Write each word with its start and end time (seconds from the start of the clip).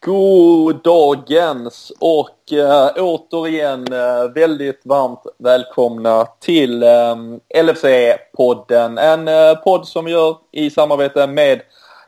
God 0.00 0.82
dagens 0.82 1.92
och 1.98 2.52
äh, 2.52 2.90
återigen 2.96 3.92
äh, 3.92 4.32
väldigt 4.34 4.80
varmt 4.84 5.22
välkomna 5.38 6.26
till 6.40 6.82
eh, 6.82 7.10
äh, 7.10 7.62
LFC-podden. 7.62 8.98
En 8.98 9.28
äh, 9.28 9.54
podd 9.54 9.88
som 9.88 10.04
vi 10.04 10.10
gör 10.10 10.36
i 10.52 10.70
samarbete 10.70 11.26
med 11.26 11.60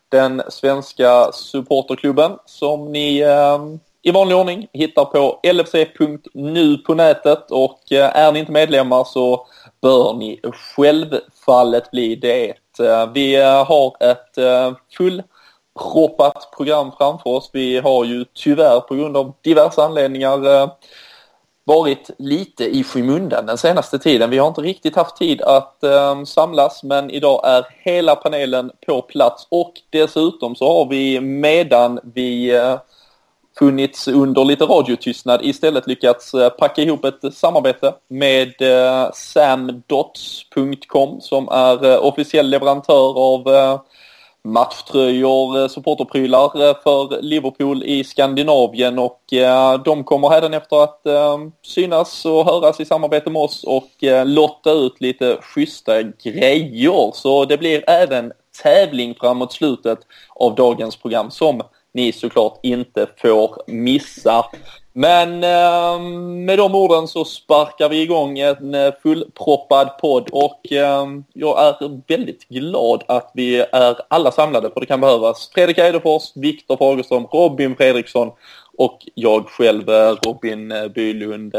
den 0.09 0.43
svenska 0.49 1.33
supporterklubben 1.33 2.33
som 2.45 2.93
ni 2.93 3.25
i 4.03 4.11
vanlig 4.11 4.37
ordning 4.37 4.69
hittar 4.73 5.05
på 5.05 5.41
lfc.nu 5.43 6.79
på 6.79 6.95
nätet 6.95 7.51
och 7.51 7.81
är 7.93 8.33
ni 8.33 8.39
inte 8.39 8.53
medlemmar 8.53 9.05
så 9.05 9.47
bör 9.83 10.15
ni 10.15 10.41
självfallet 10.77 11.91
bli 11.91 12.17
det. 12.17 12.55
Vi 13.15 13.37
har 13.43 14.11
ett 14.11 14.39
full 14.97 15.23
proppat 15.79 16.51
program 16.57 16.93
framför 16.99 17.31
oss. 17.31 17.51
Vi 17.53 17.79
har 17.79 18.05
ju 18.05 18.25
tyvärr 18.35 18.81
på 18.81 18.95
grund 18.95 19.17
av 19.17 19.33
diverse 19.43 19.83
anledningar 19.83 20.55
eh, 20.55 20.71
varit 21.65 22.11
lite 22.19 22.65
i 22.65 22.85
skymundan 22.85 23.47
den 23.47 23.59
senaste 23.59 23.99
tiden. 23.99 24.31
Vi 24.31 24.39
har 24.39 24.49
inte 24.49 24.61
riktigt 24.61 24.97
haft 24.97 25.17
tid 25.17 25.43
att 25.43 25.85
eh, 25.85 26.25
samlas 26.25 26.83
men 26.83 27.11
idag 27.11 27.41
är 27.45 27.67
hela 27.85 28.17
panelen 28.17 28.71
på 28.87 29.03
plats 29.03 29.47
och 29.51 29.73
dessutom 29.91 30.57
så 30.57 30.79
har 30.79 30.89
vi 30.89 31.21
medan 31.21 32.01
vi 32.15 32.55
eh, 32.55 32.77
funnits 33.59 34.09
under 34.09 34.45
lite 34.45 34.65
radiotystnad 34.65 35.41
istället 35.43 35.87
lyckats 35.87 36.35
eh, 36.35 36.49
packa 36.49 36.83
ihop 36.83 37.05
ett 37.05 37.35
samarbete 37.35 37.95
med 38.09 38.63
eh, 38.63 39.11
samdots.com 39.15 40.41
som 41.21 41.49
är 41.49 41.85
eh, 41.85 42.05
officiell 42.05 42.51
leverantör 42.51 43.19
av 43.19 43.49
eh, 43.55 43.81
matchtröjor, 44.45 45.61
eh, 45.61 45.69
supporterprylar 45.69 46.69
eh, 46.69 46.77
för 46.83 47.23
Liverpool 47.23 47.83
i 47.83 48.05
Skandinavien 48.05 48.99
och 48.99 49.33
eh, 49.33 49.83
de 49.83 50.05
kommer 50.05 50.55
efter 50.55 50.85
att 50.85 51.03
synas 51.63 52.25
och 52.25 52.45
höras 52.45 52.81
i 52.81 52.85
samarbete 52.85 53.31
med 53.31 53.43
oss 53.43 53.65
och 53.65 53.91
lotta 54.25 54.71
ut 54.73 55.01
lite 55.01 55.39
schyssta 55.43 56.03
grejer. 56.03 57.11
Så 57.15 57.45
det 57.45 57.59
blir 57.59 57.91
även 57.91 58.33
tävling 58.63 59.15
framåt 59.21 59.53
slutet 59.53 59.99
av 60.35 60.55
dagens 60.55 60.97
program 60.97 61.31
som 61.31 61.63
ni 61.95 62.13
såklart 62.13 62.59
inte 62.63 63.07
får 63.17 63.63
missa. 63.67 64.45
Men 64.93 65.45
eh, 65.45 66.01
med 66.47 66.59
de 66.59 66.75
orden 66.75 67.09
så 67.09 67.25
sparkar 67.25 67.89
vi 67.89 68.03
igång 68.03 68.39
en 68.39 68.75
eh, 68.75 68.93
fullproppad 69.03 69.99
podd 69.99 70.29
och 70.33 70.73
eh, 70.73 71.07
jag 71.33 71.67
är 71.67 72.01
väldigt 72.09 72.49
glad 72.49 73.03
att 73.09 73.31
vi 73.35 73.61
är 73.73 73.97
alla 74.09 74.31
samlade 74.33 74.71
för 74.71 74.81
det 74.81 74.87
kan 74.87 75.01
behövas. 75.01 75.51
Fredrik 75.55 75.79
Eidefors, 75.79 76.33
Viktor 76.35 76.77
Fagerström, 76.77 77.27
Robin 77.33 77.77
Fredriksson 77.77 78.31
och 78.79 78.99
jag 79.15 79.49
själv 79.49 79.89
eh, 79.91 80.15
Robin 80.27 80.73
eh, 80.73 80.89
Bylund. 80.89 81.55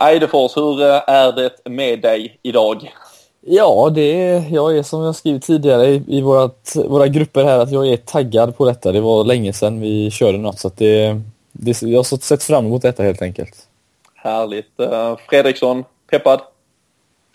Eidefors, 0.00 0.56
hur 0.56 0.82
är 0.82 1.32
det 1.32 1.70
med 1.70 2.00
dig 2.00 2.38
idag? 2.42 2.92
Ja, 3.40 3.90
det 3.94 4.22
är, 4.22 4.44
jag 4.50 4.76
är 4.76 4.82
som 4.82 5.02
jag 5.02 5.16
skrivit 5.16 5.42
tidigare 5.42 5.86
i, 5.86 6.02
i 6.08 6.20
vårat, 6.20 6.76
våra 6.88 7.08
grupper 7.08 7.44
här 7.44 7.58
att 7.58 7.72
jag 7.72 7.88
är 7.88 7.96
taggad 7.96 8.56
på 8.56 8.64
detta. 8.64 8.92
Det 8.92 9.00
var 9.00 9.24
länge 9.24 9.52
sedan 9.52 9.80
vi 9.80 10.10
körde 10.10 10.38
något 10.38 10.58
så 10.58 10.68
att 10.68 10.76
det 10.76 11.22
det, 11.60 11.82
jag 11.82 11.98
har 11.98 12.18
sett 12.18 12.42
fram 12.42 12.66
emot 12.66 12.82
detta 12.82 13.02
helt 13.02 13.22
enkelt. 13.22 13.66
Härligt. 14.14 14.80
Uh, 14.80 15.16
Fredriksson, 15.28 15.84
peppad? 16.10 16.40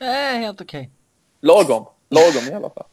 Äh, 0.01 0.39
helt 0.39 0.61
okej. 0.61 0.79
Okay. 0.79 0.89
Lagom. 1.41 1.85
Lagom 2.09 2.47
i 2.51 2.53
alla 2.53 2.69
fall. 2.69 2.85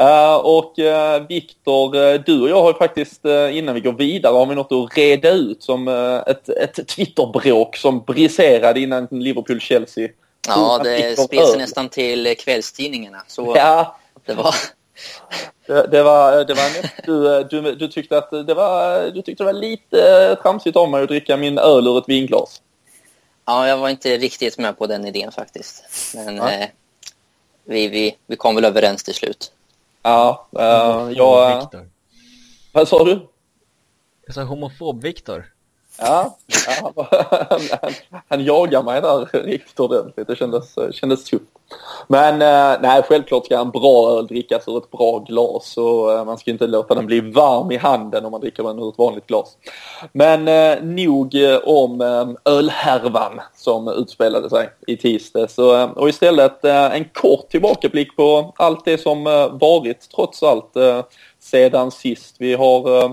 Uh, 0.00 0.36
och 0.36 0.78
uh, 0.78 1.26
Viktor, 1.28 1.96
uh, 1.96 2.20
du 2.26 2.42
och 2.42 2.48
jag 2.48 2.62
har 2.62 2.72
ju 2.72 2.78
faktiskt 2.78 3.24
innan 3.52 3.74
vi 3.74 3.80
går 3.80 3.92
vidare 3.92 4.32
har 4.32 4.46
vi 4.46 4.54
något 4.54 4.72
att 4.72 4.96
reda 4.98 5.30
ut 5.30 5.62
som 5.62 5.88
ett, 6.26 6.48
ett 6.48 6.88
Twitterbråk 6.88 7.76
som 7.76 8.00
briserade 8.00 8.80
innan 8.80 9.08
Liverpool-Chelsea. 9.08 10.08
Ja, 10.48 10.80
det 10.84 11.18
spred 11.18 11.46
sig 11.46 11.58
nästan 11.58 11.88
till 11.88 12.36
kvällstidningarna. 12.38 13.22
Så 13.26 13.52
ja. 13.56 13.96
det 14.26 14.34
var... 14.34 14.54
Det, 15.66 15.86
det, 15.86 16.02
var, 16.02 16.44
det 16.44 16.54
var 16.54 16.90
du, 17.06 17.44
du, 17.44 17.74
du, 17.74 17.88
tyckte 17.88 18.18
att 18.18 18.30
det 18.30 18.54
var, 18.54 19.10
du 19.10 19.22
tyckte 19.22 19.42
det 19.42 19.52
var 19.52 19.60
lite 19.60 20.36
tramsigt 20.42 20.76
av 20.76 20.90
mig 20.90 21.02
att 21.02 21.08
dricka 21.08 21.36
min 21.36 21.58
öl 21.58 21.86
ur 21.86 21.98
ett 21.98 22.08
vinglas. 22.08 22.62
Ja, 23.44 23.68
jag 23.68 23.76
var 23.76 23.88
inte 23.88 24.16
riktigt 24.16 24.58
med 24.58 24.78
på 24.78 24.86
den 24.86 25.06
idén 25.06 25.32
faktiskt. 25.32 25.84
Men 26.14 26.36
ja. 26.36 26.50
eh, 26.50 26.68
vi, 27.64 27.88
vi, 27.88 28.16
vi 28.26 28.36
kom 28.36 28.54
väl 28.54 28.64
överens 28.64 29.02
till 29.02 29.14
slut. 29.14 29.52
Ja, 30.02 30.46
uh, 30.58 31.12
jag... 31.12 31.68
Vad 32.72 32.88
sa 32.88 33.04
du? 33.04 33.28
Jag 34.26 34.34
sa 34.34 34.42
homofob-Viktor. 34.42 35.44
Ja, 35.98 36.38
ja 36.66 36.92
han, 37.82 37.92
han 38.28 38.44
jagar 38.44 38.82
mig 38.82 39.00
där 39.00 39.42
riktigt 39.44 39.80
ordentligt. 39.80 40.26
Det 40.26 40.36
kändes, 40.36 40.74
kändes 40.92 41.24
tufft. 41.24 41.44
Men 42.08 42.42
eh, 42.42 42.80
nej, 42.82 43.02
självklart 43.02 43.44
ska 43.44 43.58
en 43.58 43.70
bra 43.70 44.18
öl 44.18 44.26
drickas 44.26 44.68
ur 44.68 44.78
ett 44.78 44.90
bra 44.90 45.18
glas 45.18 45.76
och 45.76 46.12
eh, 46.12 46.24
man 46.24 46.38
ska 46.38 46.50
inte 46.50 46.66
låta 46.66 46.94
den 46.94 47.06
bli 47.06 47.20
varm 47.20 47.70
i 47.70 47.76
handen 47.76 48.24
om 48.24 48.30
man 48.30 48.40
dricker 48.40 48.62
den 48.62 48.78
ur 48.78 48.88
ett 48.88 48.98
vanligt 48.98 49.26
glas. 49.26 49.56
Men 50.12 50.48
eh, 50.48 50.82
nog 50.82 51.34
om 51.64 52.00
ölhärvan 52.44 53.40
som 53.56 53.88
utspelade 53.88 54.50
sig 54.50 54.70
i 54.86 54.96
tisdags 54.96 55.58
och 55.94 56.08
istället 56.08 56.64
en 56.64 57.04
kort 57.04 57.48
tillbakablick 57.48 58.16
på 58.16 58.52
allt 58.56 58.84
det 58.84 58.98
som 58.98 59.24
varit 59.60 60.08
trots 60.14 60.42
allt 60.42 60.72
sedan 61.40 61.90
sist. 61.90 62.36
Vi 62.38 62.54
har 62.54 63.08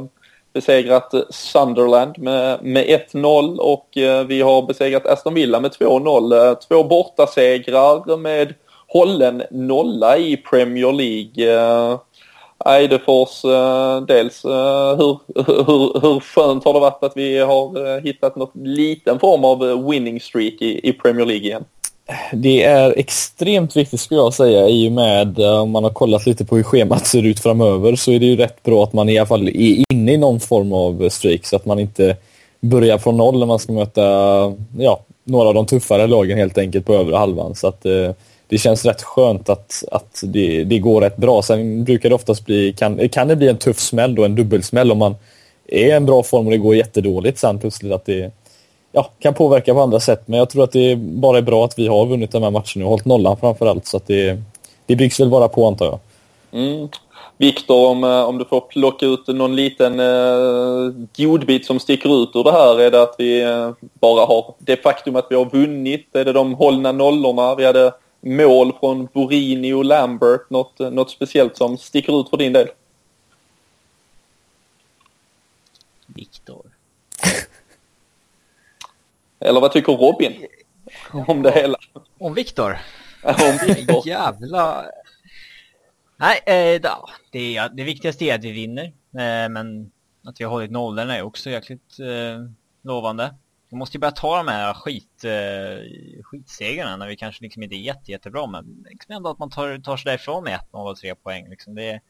besegrat 0.53 1.13
eh, 1.13 1.21
Sunderland 1.29 2.17
med, 2.17 2.63
med 2.63 2.85
1-0 2.85 3.57
och 3.57 3.97
eh, 3.97 4.25
vi 4.25 4.41
har 4.41 4.61
besegrat 4.61 5.05
Aston 5.05 5.33
Villa 5.33 5.59
med 5.59 5.71
2-0. 5.71 6.49
Eh, 6.49 6.57
två 6.57 6.83
bortasegrar 6.83 8.17
med 8.17 8.53
hållen 8.87 9.43
nolla 9.51 10.17
i 10.17 10.37
Premier 10.37 10.91
League. 10.91 11.99
Eidefors, 12.65 13.41
dels 14.07 14.45
hur, 14.45 15.19
hur, 15.35 16.01
hur 16.01 16.19
skönt 16.19 16.65
har 16.65 16.73
det 16.73 16.79
varit 16.79 17.03
att 17.03 17.17
vi 17.17 17.39
har 17.39 17.99
hittat 17.99 18.35
något 18.35 18.55
liten 18.55 19.19
form 19.19 19.45
av 19.45 19.89
winning 19.89 20.21
streak 20.21 20.53
i, 20.61 20.89
i 20.89 20.93
Premier 20.93 21.25
League 21.25 21.45
igen? 21.45 21.65
Det 22.33 22.63
är 22.63 22.93
extremt 22.97 23.75
viktigt 23.75 23.99
skulle 23.99 24.19
jag 24.19 24.33
säga 24.33 24.69
i 24.69 24.87
och 24.87 24.91
med 24.91 25.39
eh, 25.39 25.61
om 25.61 25.71
man 25.71 25.83
har 25.83 25.91
kollat 25.91 26.25
lite 26.25 26.45
på 26.45 26.55
hur 26.55 26.63
schemat 26.63 27.07
ser 27.07 27.23
ut 27.23 27.39
framöver 27.39 27.95
så 27.95 28.11
är 28.11 28.19
det 28.19 28.25
ju 28.25 28.35
rätt 28.35 28.63
bra 28.63 28.83
att 28.83 28.93
man 28.93 29.09
i 29.09 29.17
alla 29.17 29.27
fall 29.27 29.47
är 29.47 29.83
inne 29.93 30.13
i 30.13 30.17
någon 30.17 30.39
form 30.39 30.73
av 30.73 31.09
streak 31.09 31.45
så 31.45 31.55
att 31.55 31.65
man 31.65 31.79
inte 31.79 32.15
börjar 32.61 32.97
från 32.97 33.17
noll 33.17 33.39
när 33.39 33.45
man 33.45 33.59
ska 33.59 33.73
möta 33.73 34.01
ja, 34.77 34.99
några 35.23 35.47
av 35.47 35.53
de 35.53 35.65
tuffare 35.65 36.07
lagen 36.07 36.37
helt 36.37 36.57
enkelt 36.57 36.85
på 36.85 36.93
övre 36.93 37.15
halvan. 37.15 37.55
Så 37.55 37.67
att 37.67 37.85
eh, 37.85 38.11
det 38.47 38.57
känns 38.57 38.85
rätt 38.85 39.01
skönt 39.01 39.49
att, 39.49 39.83
att 39.91 40.23
det, 40.23 40.63
det 40.63 40.79
går 40.79 41.01
rätt 41.01 41.17
bra. 41.17 41.41
Sen 41.41 41.83
brukar 41.83 42.09
det 42.09 42.15
oftast 42.15 42.45
bli, 42.45 42.73
kan, 42.73 43.09
kan 43.09 43.27
det 43.27 43.35
bli 43.35 43.47
en 43.47 43.57
tuff 43.57 43.79
smäll 43.79 44.15
då, 44.15 44.25
en 44.25 44.35
dubbelsmäll 44.35 44.91
om 44.91 44.97
man 44.97 45.15
är 45.67 45.87
i 45.87 45.91
en 45.91 46.05
bra 46.05 46.23
form 46.23 46.45
och 46.45 46.51
det 46.51 46.57
går 46.57 46.75
jättedåligt 46.75 47.39
sen 47.39 47.59
plötsligt 47.59 47.91
att 47.91 48.05
det 48.05 48.31
ja, 48.91 49.11
kan 49.19 49.33
påverka 49.33 49.73
på 49.73 49.81
andra 49.81 49.99
sätt. 49.99 50.23
Men 50.25 50.39
jag 50.39 50.49
tror 50.49 50.63
att 50.63 50.71
det 50.71 50.95
bara 50.95 51.37
är 51.37 51.41
bra 51.41 51.65
att 51.65 51.79
vi 51.79 51.87
har 51.87 52.05
vunnit 52.05 52.31
de 52.31 52.43
här 52.43 52.51
matcherna 52.51 52.85
och 52.85 52.89
hållit 52.89 53.05
nollan 53.05 53.37
framför 53.37 53.65
allt. 53.65 53.87
Så 53.87 53.97
att 53.97 54.07
det, 54.07 54.41
det 54.85 54.95
byggs 54.95 55.19
väl 55.19 55.29
bara 55.29 55.47
på 55.47 55.67
antar 55.67 55.85
jag. 55.85 55.99
Mm. 56.51 56.89
Viktor, 57.37 57.89
om, 57.89 58.03
eh, 58.03 58.23
om 58.23 58.37
du 58.37 58.45
får 58.45 58.61
plocka 58.61 59.05
ut 59.05 59.27
någon 59.27 59.55
liten 59.55 59.99
eh, 59.99 60.93
godbit 61.17 61.65
som 61.65 61.79
sticker 61.79 62.23
ut 62.23 62.29
ur 62.33 62.43
det 62.43 62.51
här. 62.51 62.79
Är 62.79 62.91
det 62.91 63.01
att 63.01 63.15
vi 63.17 63.41
eh, 63.41 63.71
bara 63.81 64.25
har 64.25 64.53
det 64.59 64.83
faktum 64.83 65.15
att 65.15 65.27
vi 65.29 65.35
har 65.35 65.45
vunnit? 65.45 66.15
Är 66.15 66.25
det 66.25 66.33
de 66.33 66.53
hållna 66.53 66.91
nollorna? 66.91 67.55
Vi 67.55 67.65
hade 67.65 67.93
mål 68.21 68.73
från 68.79 69.07
Borini 69.13 69.73
och 69.73 69.85
Lambert. 69.85 70.49
Något, 70.49 70.79
något 70.79 71.09
speciellt 71.09 71.57
som 71.57 71.77
sticker 71.77 72.21
ut 72.21 72.29
för 72.29 72.37
din 72.37 72.53
del? 72.53 72.67
Viktor. 76.05 76.70
Eller 79.41 79.61
vad 79.61 79.71
tycker 79.71 79.93
Robin 79.93 80.47
om 81.27 81.41
det 81.41 81.51
hela? 81.51 81.77
Om 82.19 82.33
Viktor? 82.33 82.77
om 83.23 83.57
Viktor. 83.75 84.07
Jävla 84.07 84.85
Nej, 86.21 86.39
eh, 86.45 86.81
då, 86.81 87.09
det, 87.31 87.67
det 87.73 87.83
viktigaste 87.83 88.25
är 88.25 88.35
att 88.35 88.43
vi 88.43 88.51
vinner. 88.51 88.85
Eh, 89.13 89.49
men 89.49 89.91
att 90.23 90.39
vi 90.39 90.43
har 90.43 90.51
hållit 90.51 90.71
nollorna 90.71 91.17
är 91.17 91.21
också 91.21 91.49
jäkligt 91.49 91.99
eh, 91.99 92.51
lovande. 92.81 93.35
Vi 93.69 93.77
måste 93.77 93.97
ju 93.97 93.99
börja 93.99 94.11
ta 94.11 94.37
de 94.37 94.47
här 94.47 94.73
skit, 94.73 95.23
eh, 95.23 96.23
skitsegrarna 96.23 96.97
när 96.97 97.07
vi 97.07 97.15
kanske 97.15 97.43
liksom 97.43 97.63
inte 97.63 97.75
är 97.75 97.79
jätte, 97.79 98.11
jättebra. 98.11 98.47
Men 98.47 98.85
liksom 98.89 99.15
ändå 99.15 99.29
att 99.29 99.39
man 99.39 99.49
tar, 99.49 99.79
tar 99.79 99.97
sig 99.97 100.09
därifrån 100.09 100.43
med 100.43 100.59
1-0 100.71 100.89
och 100.89 100.97
3 100.97 101.15
poäng. 101.15 101.49
Liksom 101.49 101.75
det, 101.75 102.01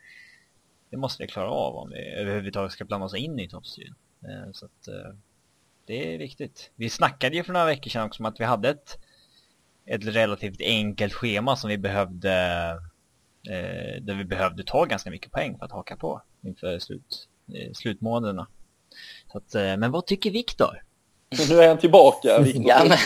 det 0.89 0.98
måste 0.98 1.24
vi 1.24 1.27
klara 1.27 1.51
av 1.51 1.75
om 1.75 1.89
vi 1.89 2.10
överhuvudtaget 2.10 2.72
ska 2.72 2.86
blanda 2.86 3.06
oss 3.06 3.16
in 3.16 3.39
i 3.39 3.50
toppstriden. 3.50 3.95
Eh, 4.24 4.51
så 4.51 4.66
att 4.66 4.88
eh, 4.88 5.16
det 5.92 6.14
är 6.14 6.18
viktigt. 6.18 6.72
Vi 6.76 6.90
snackade 6.90 7.36
ju 7.36 7.44
för 7.44 7.54
några 7.54 7.66
veckor 7.66 7.90
sedan 7.90 8.06
också 8.06 8.24
om 8.24 8.26
att 8.26 8.40
vi 8.40 8.44
hade 8.44 8.70
ett, 8.70 8.98
ett 9.86 10.06
relativt 10.06 10.62
enkelt 10.62 11.14
schema 11.14 11.56
som 11.56 11.70
vi 11.70 11.78
behövde 11.78 12.32
eh, 13.50 14.02
där 14.02 14.16
vi 14.16 14.24
behövde 14.24 14.64
ta 14.64 14.86
ganska 14.86 15.10
mycket 15.10 15.32
poäng 15.32 15.58
för 15.58 15.66
att 15.66 15.72
haka 15.72 15.96
på 15.96 16.22
inför 16.44 16.80
slut, 16.80 17.28
eh, 17.56 17.74
slutmånaderna. 17.74 18.48
Så 19.32 19.38
att, 19.38 19.56
eh, 19.56 19.78
men 19.78 19.92
vad 19.92 20.06
tycker 20.06 20.32
Viktor? 20.32 20.84
Nu 21.50 21.62
är 21.62 21.68
han 21.68 21.78
tillbaka. 21.78 22.40
Victor. 22.42 22.64
Ja, 22.68 22.84
men... 22.84 22.98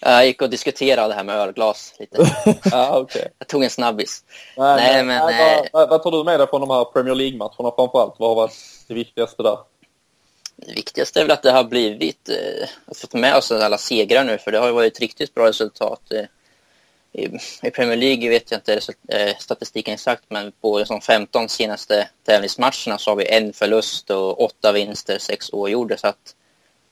jag 0.00 0.26
gick 0.26 0.42
och 0.42 0.50
diskuterade 0.50 1.08
det 1.08 1.14
här 1.14 1.24
med 1.24 1.36
ölglas 1.36 1.94
lite. 1.98 2.26
ah, 2.72 3.00
okay. 3.00 3.24
Jag 3.38 3.48
tog 3.48 3.64
en 3.64 3.70
snabbis. 3.70 4.24
Nej, 4.56 4.76
Nej 4.76 5.04
men, 5.04 5.26
nej, 5.26 5.68
vad, 5.72 5.80
vad, 5.80 5.90
vad 5.90 6.02
tar 6.02 6.10
du 6.10 6.24
med 6.24 6.40
dig 6.40 6.46
från 6.46 6.60
de 6.60 6.70
här 6.70 6.84
Premier 6.84 7.14
League-matcherna 7.14 7.74
framförallt? 7.76 8.14
Vad 8.18 8.28
har 8.28 8.36
varit 8.36 8.54
det 8.88 8.94
viktigaste 8.94 9.42
där? 9.42 9.71
Det 10.66 10.72
viktigaste 10.72 11.20
är 11.20 11.24
väl 11.24 11.30
att 11.30 11.42
det 11.42 11.50
har 11.50 11.64
blivit, 11.64 12.28
eh, 12.28 12.94
fått 12.94 13.14
med 13.14 13.36
oss 13.36 13.52
alla 13.52 13.78
segrar 13.78 14.24
nu, 14.24 14.38
för 14.38 14.52
det 14.52 14.58
har 14.58 14.66
ju 14.66 14.72
varit 14.72 14.92
ett 14.92 15.00
riktigt 15.00 15.34
bra 15.34 15.48
resultat. 15.48 16.12
Eh, 16.12 16.24
i, 17.12 17.38
I 17.62 17.70
Premier 17.70 17.96
League 17.96 18.28
vet 18.28 18.50
jag 18.50 18.58
inte 18.58 18.80
eh, 19.08 19.36
statistiken 19.38 19.94
exakt, 19.94 20.24
men 20.28 20.52
på 20.60 20.84
de 20.84 21.00
15 21.00 21.48
senaste 21.48 22.08
tävlingsmatcherna 22.24 22.98
så 22.98 23.10
har 23.10 23.16
vi 23.16 23.28
en 23.28 23.52
förlust 23.52 24.10
och 24.10 24.44
åtta 24.44 24.72
vinster, 24.72 25.18
sex 25.18 25.52
oavgjorda. 25.52 25.96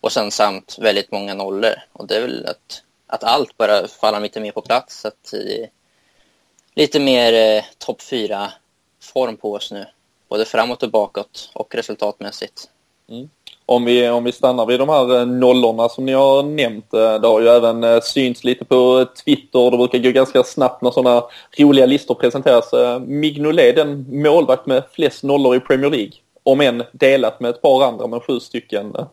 Och 0.01 0.13
sen 0.13 0.31
samt 0.31 0.79
väldigt 0.79 1.13
många 1.13 1.35
nollor. 1.35 1.75
Och 1.93 2.07
det 2.07 2.17
är 2.17 2.21
väl 2.21 2.47
att, 2.47 2.83
att 3.07 3.25
allt 3.25 3.57
bara 3.57 3.89
faller 3.89 4.21
lite 4.21 4.41
mer 4.41 4.53
på 4.53 4.63
plats. 4.63 5.05
Att, 5.05 5.33
eh, 5.33 5.69
lite 6.75 7.01
mer 7.01 7.33
eh, 7.33 7.65
topp 7.79 8.03
fyra 8.03 8.53
form 9.03 9.37
på 9.37 9.53
oss 9.53 9.73
nu. 9.73 9.87
Både 10.29 10.45
framåt 10.45 10.83
och 10.83 10.91
bakåt 10.91 11.51
och 11.55 11.75
resultatmässigt. 11.75 12.71
Mm 13.09 13.29
om 13.71 13.85
vi, 13.85 14.09
om 14.09 14.25
vi 14.25 14.33
stannar 14.33 14.67
vid 14.67 14.81
de 14.81 14.89
här 14.89 15.19
eh, 15.19 15.27
nollorna 15.27 15.89
som 15.89 16.07
ni 16.07 16.13
har 16.13 16.43
nämnt. 16.43 16.95
Eh, 16.95 17.15
det 17.15 17.29
har 17.29 17.41
ju 17.41 17.49
även 17.49 17.85
eh, 17.85 18.01
synts 18.01 18.45
lite 18.45 18.65
på 18.65 19.07
Twitter. 19.25 19.71
Det 19.71 19.77
brukar 19.77 19.99
gå 19.99 20.11
ganska 20.11 20.43
snabbt 20.43 20.83
när 20.83 20.91
sådana 20.91 21.23
roliga 21.59 21.87
listor 21.87 22.15
presenteras. 22.15 22.71
Mignolet, 23.01 23.77
den 23.77 24.07
målvakt 24.23 24.67
med 24.67 24.83
flest 24.93 25.23
nollor 25.23 25.57
i 25.57 25.61
Premier 25.61 25.91
League. 25.91 26.13
Om 26.43 26.61
än 26.61 26.83
delat 26.93 27.41
med 27.41 27.51
ett 27.51 27.63
par 27.63 27.85
andra, 27.85 28.07
men 28.07 28.21
sju 28.21 28.41
stycken. 28.41 28.93
Det, 28.93 29.07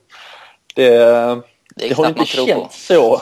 det, 0.75 1.41
det 1.75 1.93
har 1.93 2.07
inte 2.07 2.25
känts 2.25 2.87
så. 2.87 3.21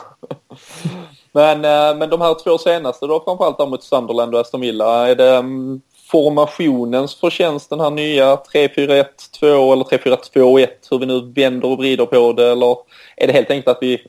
men, 1.31 1.61
men 1.97 2.09
de 2.09 2.21
här 2.21 2.43
två 2.43 2.57
senaste 2.57 3.07
då, 3.07 3.23
framförallt 3.25 3.57
där 3.57 3.65
mot 3.65 3.83
Sunderland 3.83 4.35
och 4.35 4.41
Aston 4.41 4.61
Villa. 4.61 5.07
Är 5.07 5.15
det 5.15 5.35
mm, 5.35 5.81
formationens 6.11 7.15
förtjänst, 7.15 7.69
den 7.69 7.79
här 7.79 7.89
nya 7.89 8.35
3-4-1-2 8.35 9.05
eller 9.73 9.83
3-4-2-1, 9.83 10.67
hur 10.91 10.99
vi 10.99 11.05
nu 11.05 11.33
vänder 11.35 11.71
och 11.71 11.77
vrider 11.77 12.05
på 12.05 12.33
det, 12.33 12.51
eller 12.51 12.77
är 13.17 13.27
det 13.27 13.33
helt 13.33 13.51
enkelt 13.51 13.77
att 13.77 13.83
vi 13.83 14.01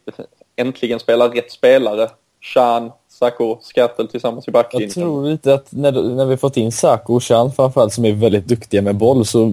äntligen 0.56 1.00
spelar 1.00 1.28
rätt 1.28 1.52
spelare? 1.52 2.08
Chan, 2.54 2.92
Sako, 3.08 3.58
Skattel 3.60 4.08
tillsammans 4.08 4.48
i 4.48 4.50
backlinjen. 4.50 4.88
Jag 4.88 4.94
tror 4.94 5.30
lite 5.30 5.54
att 5.54 5.72
när, 5.72 5.92
när 5.92 6.24
vi 6.24 6.36
fått 6.36 6.56
in 6.56 6.72
Sako 6.72 7.14
och 7.14 7.22
Chan 7.22 7.52
framförallt 7.52 7.92
som 7.92 8.04
är 8.04 8.12
väldigt 8.12 8.46
duktiga 8.46 8.82
med 8.82 8.96
boll, 8.96 9.26
så, 9.26 9.52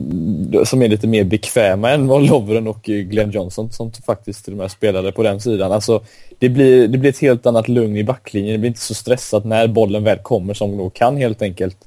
som 0.65 0.81
är 0.81 0.87
lite 0.87 1.07
mer 1.07 1.23
bekväma 1.23 1.91
än 1.91 2.07
vad 2.07 2.29
Lovren 2.29 2.67
och 2.67 2.81
Glenn 2.83 3.31
Johnson 3.31 3.71
som 3.71 3.91
faktiskt 3.91 4.45
till 4.45 4.53
och 4.53 4.57
med 4.57 4.71
spelade 4.71 5.11
på 5.11 5.23
den 5.23 5.39
sidan. 5.39 5.71
Alltså, 5.71 6.01
det, 6.39 6.49
blir, 6.49 6.87
det 6.87 6.97
blir 6.97 7.09
ett 7.09 7.19
helt 7.19 7.45
annat 7.45 7.67
lugn 7.67 7.97
i 7.97 8.03
backlinjen. 8.03 8.53
Det 8.53 8.59
blir 8.59 8.69
inte 8.69 8.81
så 8.81 8.93
stressat 8.93 9.45
när 9.45 9.67
bollen 9.67 10.03
väl 10.03 10.17
kommer 10.17 10.53
som 10.53 10.77
då 10.77 10.89
kan 10.89 11.17
helt 11.17 11.41
enkelt 11.41 11.77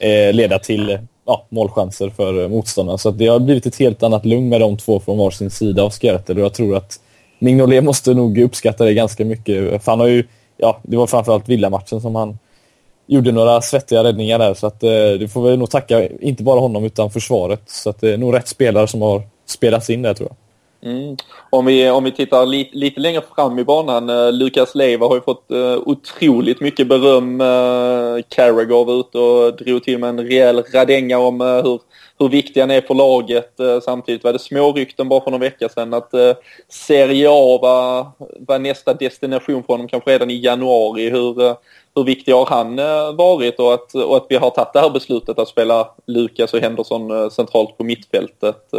eh, 0.00 0.32
leda 0.32 0.58
till 0.58 0.98
ja, 1.26 1.46
målchanser 1.48 2.10
för 2.10 2.42
eh, 2.42 2.48
motståndarna. 2.48 2.98
Så 2.98 3.10
det 3.10 3.26
har 3.26 3.38
blivit 3.38 3.66
ett 3.66 3.76
helt 3.76 4.02
annat 4.02 4.24
lugn 4.26 4.48
med 4.48 4.60
de 4.60 4.76
två 4.76 5.00
från 5.00 5.18
varsin 5.18 5.50
sida 5.50 5.82
av 5.82 5.90
Skjärtel 5.90 6.36
och 6.38 6.44
jag 6.44 6.54
tror 6.54 6.76
att 6.76 7.00
Mignolet 7.38 7.84
måste 7.84 8.14
nog 8.14 8.38
uppskatta 8.38 8.84
det 8.84 8.94
ganska 8.94 9.24
mycket. 9.24 9.84
För 9.84 9.92
han 9.92 10.00
har 10.00 10.06
ju, 10.06 10.24
ja, 10.56 10.80
det 10.82 10.96
var 10.96 11.06
framförallt 11.06 11.48
villamatchen 11.48 12.00
som 12.00 12.14
han 12.14 12.38
gjorde 13.06 13.32
några 13.32 13.60
svettiga 13.60 14.04
räddningar 14.04 14.38
där 14.38 14.54
så 14.54 14.66
att 14.66 14.82
eh, 14.82 14.90
det 14.90 15.32
får 15.32 15.50
vi 15.50 15.56
nog 15.56 15.70
tacka 15.70 16.08
inte 16.08 16.42
bara 16.42 16.60
honom 16.60 16.84
utan 16.84 17.10
försvaret. 17.10 17.62
Så 17.66 17.90
att 17.90 18.00
det 18.00 18.12
är 18.12 18.18
nog 18.18 18.34
rätt 18.34 18.48
spelare 18.48 18.86
som 18.86 19.02
har 19.02 19.22
spelats 19.46 19.90
in 19.90 20.02
där 20.02 20.14
tror 20.14 20.28
jag. 20.28 20.36
Mm. 20.82 21.16
Om, 21.50 21.66
vi, 21.66 21.90
om 21.90 22.04
vi 22.04 22.12
tittar 22.12 22.46
li, 22.46 22.70
lite 22.72 23.00
längre 23.00 23.22
fram 23.36 23.58
i 23.58 23.64
banan, 23.64 24.08
eh, 24.08 24.32
Lukas 24.32 24.74
Leiva 24.74 25.06
har 25.06 25.14
ju 25.14 25.20
fått 25.20 25.50
eh, 25.50 25.76
otroligt 25.86 26.60
mycket 26.60 26.86
beröm. 26.86 27.40
Eh, 27.40 28.22
Carragher 28.28 28.84
var 28.84 29.00
ute 29.00 29.18
och 29.18 29.56
drog 29.56 29.84
till 29.84 29.98
med 29.98 30.08
en 30.08 30.26
rejäl 30.26 30.62
radänga 30.74 31.18
om 31.18 31.40
eh, 31.40 31.62
hur, 31.62 31.80
hur 32.18 32.28
viktig 32.28 32.60
han 32.60 32.70
är 32.70 32.80
för 32.80 32.94
laget. 32.94 33.60
Eh, 33.60 33.80
samtidigt 33.80 34.24
var 34.24 34.32
det 34.32 34.38
små 34.38 34.72
rykten 34.72 35.08
bara 35.08 35.20
för 35.20 35.30
någon 35.30 35.40
vecka 35.40 35.68
sedan 35.68 35.94
att 35.94 36.14
eh, 36.14 36.34
Serie 36.68 37.28
A 37.30 37.58
var, 37.62 38.06
var 38.46 38.58
nästa 38.58 38.94
destination 38.94 39.62
för 39.62 39.72
honom 39.72 39.88
kanske 39.88 40.10
redan 40.10 40.30
i 40.30 40.40
januari. 40.40 41.10
Hur, 41.10 41.42
eh, 41.42 41.56
hur 41.94 42.04
viktig 42.04 42.32
har 42.32 42.46
han 42.46 42.78
eh, 42.78 43.12
varit 43.12 43.58
och 43.58 43.74
att, 43.74 43.94
och 43.94 44.16
att 44.16 44.26
vi 44.28 44.36
har 44.36 44.50
tagit 44.50 44.72
det 44.72 44.80
här 44.80 44.90
beslutet 44.90 45.38
att 45.38 45.48
spela 45.48 45.88
Lukas 46.06 46.54
och 46.54 46.60
Henderson 46.60 47.10
eh, 47.10 47.28
centralt 47.28 47.78
på 47.78 47.84
mittfältet 47.84 48.74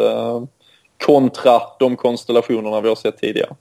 kontra 0.99 1.61
de 1.79 1.97
konstellationerna 1.97 2.81
vi 2.81 2.89
har 2.89 2.95
sett 2.95 3.17
tidigare? 3.17 3.55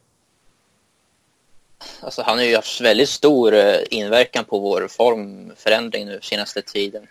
Alltså, 2.01 2.23
han 2.23 2.39
har 2.39 2.45
ju 2.45 2.57
haft 2.57 2.81
väldigt 2.81 3.09
stor 3.09 3.55
eh, 3.55 3.81
inverkan 3.91 4.45
på 4.45 4.59
vår 4.59 4.89
formförändring 4.89 6.07
nu 6.07 6.19
senaste 6.23 6.63
tiden. 6.63 7.07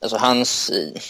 Alltså 0.00 0.16
hans, 0.16 0.70
eh, 0.70 1.00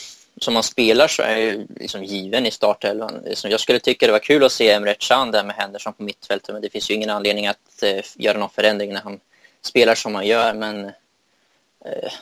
som 0.41 0.55
han 0.55 0.63
spelar 0.63 1.09
så 1.09 1.23
är 1.23 1.37
ju 1.37 1.67
liksom 1.81 2.05
given 2.05 2.47
i 2.47 2.51
startelvan. 2.51 3.23
Liksom, 3.25 3.51
jag 3.51 3.61
skulle 3.61 3.79
tycka 3.79 4.07
det 4.07 4.13
var 4.13 4.19
kul 4.19 4.45
att 4.45 4.53
se 4.53 4.71
Emre 4.71 4.95
Can 4.99 5.31
där 5.31 5.45
med 5.45 5.57
Henderson 5.57 5.93
på 5.93 6.03
mittfältet 6.03 6.53
men 6.53 6.63
det 6.63 6.71
finns 6.71 6.91
ju 6.91 6.95
ingen 6.95 7.11
anledning 7.11 7.47
att 7.47 7.83
eh, 7.83 8.05
göra 8.15 8.39
någon 8.39 8.51
förändring 8.51 8.93
när 8.93 9.01
han 9.01 9.21
spelar 9.63 9.95
som 9.95 10.15
han 10.15 10.27
gör. 10.27 10.55
Men 10.55 10.93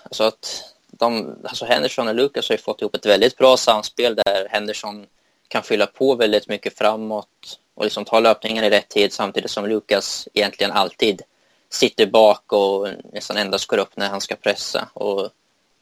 alltså 0.02 0.25
att 0.25 0.64
de, 0.90 1.36
alltså 1.44 1.64
Henderson 1.64 2.08
och 2.08 2.14
Lucas 2.14 2.48
har 2.48 2.56
ju 2.56 2.62
fått 2.62 2.80
ihop 2.80 2.94
ett 2.94 3.06
väldigt 3.06 3.36
bra 3.36 3.56
samspel 3.56 4.14
där 4.14 4.48
Henderson 4.50 5.06
kan 5.52 5.62
fylla 5.62 5.87
på 5.87 6.14
väldigt 6.14 6.49
mycket 6.49 6.78
framåt 6.78 7.58
och 7.75 7.84
liksom 7.84 8.04
ta 8.04 8.20
löpningen 8.20 8.64
i 8.64 8.70
rätt 8.70 8.88
tid 8.88 9.12
samtidigt 9.12 9.50
som 9.50 9.66
Lukas 9.66 10.28
egentligen 10.34 10.72
alltid 10.72 11.22
sitter 11.70 12.06
bak 12.06 12.52
och 12.52 12.88
nästan 13.12 13.37
endast 13.37 13.66
går 13.66 13.78
upp 13.78 13.96
när 13.96 14.08
han 14.08 14.20
ska 14.20 14.37
pressa. 14.37 14.88
Och 14.94 15.31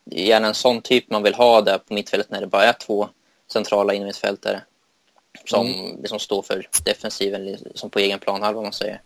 det 0.04 0.20
är 0.20 0.26
gärna 0.26 0.48
en 0.48 0.54
sån 0.54 0.80
typ 0.80 1.10
man 1.10 1.22
vill 1.22 1.34
ha 1.34 1.60
där 1.60 1.78
på 1.78 1.94
mittfältet 1.94 2.30
när 2.30 2.40
det 2.40 2.46
bara 2.46 2.64
är 2.64 2.72
två 2.72 3.08
centrala 3.52 3.94
innermittfältare 3.94 4.62
som 5.44 5.66
mm. 5.66 6.00
liksom 6.00 6.18
står 6.18 6.42
för 6.42 6.68
defensiven 6.84 7.44
liksom 7.44 7.90
på 7.90 7.98
egen 7.98 8.18
planhalva 8.18 8.58
om 8.58 8.64
man 8.64 8.72
säger. 8.72 9.00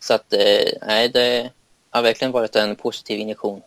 Så 0.00 0.14
att 0.14 0.32
eh, 0.32 0.72
nej, 0.86 1.08
det 1.08 1.50
har 1.90 2.02
verkligen 2.02 2.32
varit 2.32 2.56
en 2.56 2.76
positiv 2.76 3.18
injektion. 3.20 3.62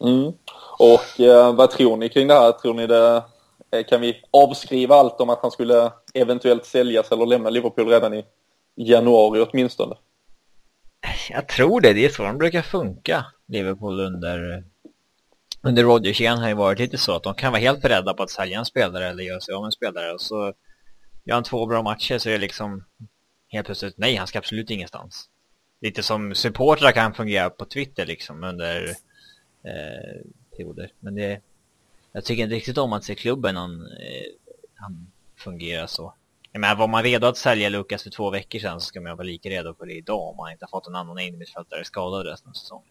Mm. 0.00 0.32
Och 0.78 1.20
eh, 1.20 1.54
vad 1.54 1.70
tror 1.70 1.96
ni 1.96 2.08
kring 2.08 2.28
det 2.28 2.34
här? 2.34 2.52
Tror 2.52 2.74
ni 2.74 2.86
det 2.86 2.96
Eh, 3.06 3.22
Eh, 3.72 3.84
kan 3.84 4.00
vi 4.00 4.22
avskriva 4.30 4.94
allt 4.94 5.20
om 5.20 5.30
att 5.30 5.42
han 5.42 5.50
skulle 5.50 5.92
eventuellt 6.14 6.66
säljas 6.66 7.12
eller 7.12 7.26
lämna 7.26 7.50
Liverpool 7.50 7.88
redan 7.88 8.14
i 8.14 8.24
januari 8.76 9.40
åtminstone? 9.40 9.96
Jag 11.30 11.48
tror 11.48 11.80
det. 11.80 11.92
Det 11.92 12.04
är 12.04 12.08
så 12.08 12.22
de 12.22 12.38
brukar 12.38 12.62
funka, 12.62 13.26
Liverpool 13.48 14.00
under 14.00 14.64
under 15.62 15.84
Rodgers-igen 15.84 16.38
har 16.38 16.48
ju 16.48 16.54
varit 16.54 16.78
lite 16.78 16.98
så 16.98 17.16
att 17.16 17.22
de 17.22 17.34
kan 17.34 17.52
vara 17.52 17.60
helt 17.60 17.82
beredda 17.82 18.14
på 18.14 18.22
att 18.22 18.30
sälja 18.30 18.58
en 18.58 18.64
spelare 18.64 19.08
eller 19.08 19.24
göra 19.24 19.40
sig 19.40 19.54
av 19.54 19.60
med 19.60 19.66
en 19.66 19.72
spelare 19.72 20.12
och 20.12 20.20
så 20.20 20.52
gör 21.24 21.34
han 21.34 21.44
två 21.44 21.66
bra 21.66 21.82
matcher 21.82 22.18
så 22.18 22.28
är 22.28 22.32
det 22.32 22.38
liksom 22.38 22.84
helt 23.48 23.66
plötsligt 23.66 23.98
nej, 23.98 24.16
han 24.16 24.26
ska 24.26 24.38
absolut 24.38 24.70
ingenstans. 24.70 25.28
Lite 25.80 26.02
som 26.02 26.34
supportrar 26.34 26.92
kan 26.92 27.14
fungera 27.14 27.50
på 27.50 27.64
Twitter 27.64 28.06
liksom 28.06 28.44
under 28.44 28.88
eh, 29.64 30.20
perioder. 30.56 30.92
Men 31.00 31.14
det, 31.14 31.40
jag 32.12 32.24
tycker 32.24 32.42
inte 32.42 32.54
riktigt 32.54 32.78
om 32.78 32.92
att 32.92 33.04
se 33.04 33.14
klubben 33.14 33.56
han, 33.56 33.80
eh, 33.82 34.26
han 34.74 35.06
fungerar 35.36 35.86
så. 35.86 36.14
Jag 36.52 36.60
menar, 36.60 36.76
var 36.76 36.88
man 36.88 37.02
redo 37.02 37.26
att 37.26 37.36
sälja 37.36 37.68
Lukas 37.68 38.02
för 38.02 38.10
två 38.10 38.30
veckor 38.30 38.58
sedan 38.58 38.80
så 38.80 38.86
ska 38.86 39.00
man 39.00 39.16
vara 39.16 39.26
lika 39.26 39.48
redo 39.48 39.74
för 39.74 39.86
det 39.86 39.92
idag 39.92 40.28
om 40.28 40.36
man 40.36 40.52
inte 40.52 40.64
har 40.64 40.80
fått 40.80 40.86
en 40.86 40.94
annan 40.94 41.18
innermittfältare 41.18 41.84
skadad 41.84 42.26
resten 42.26 42.50
av 42.50 42.52
säsongen. 42.52 42.88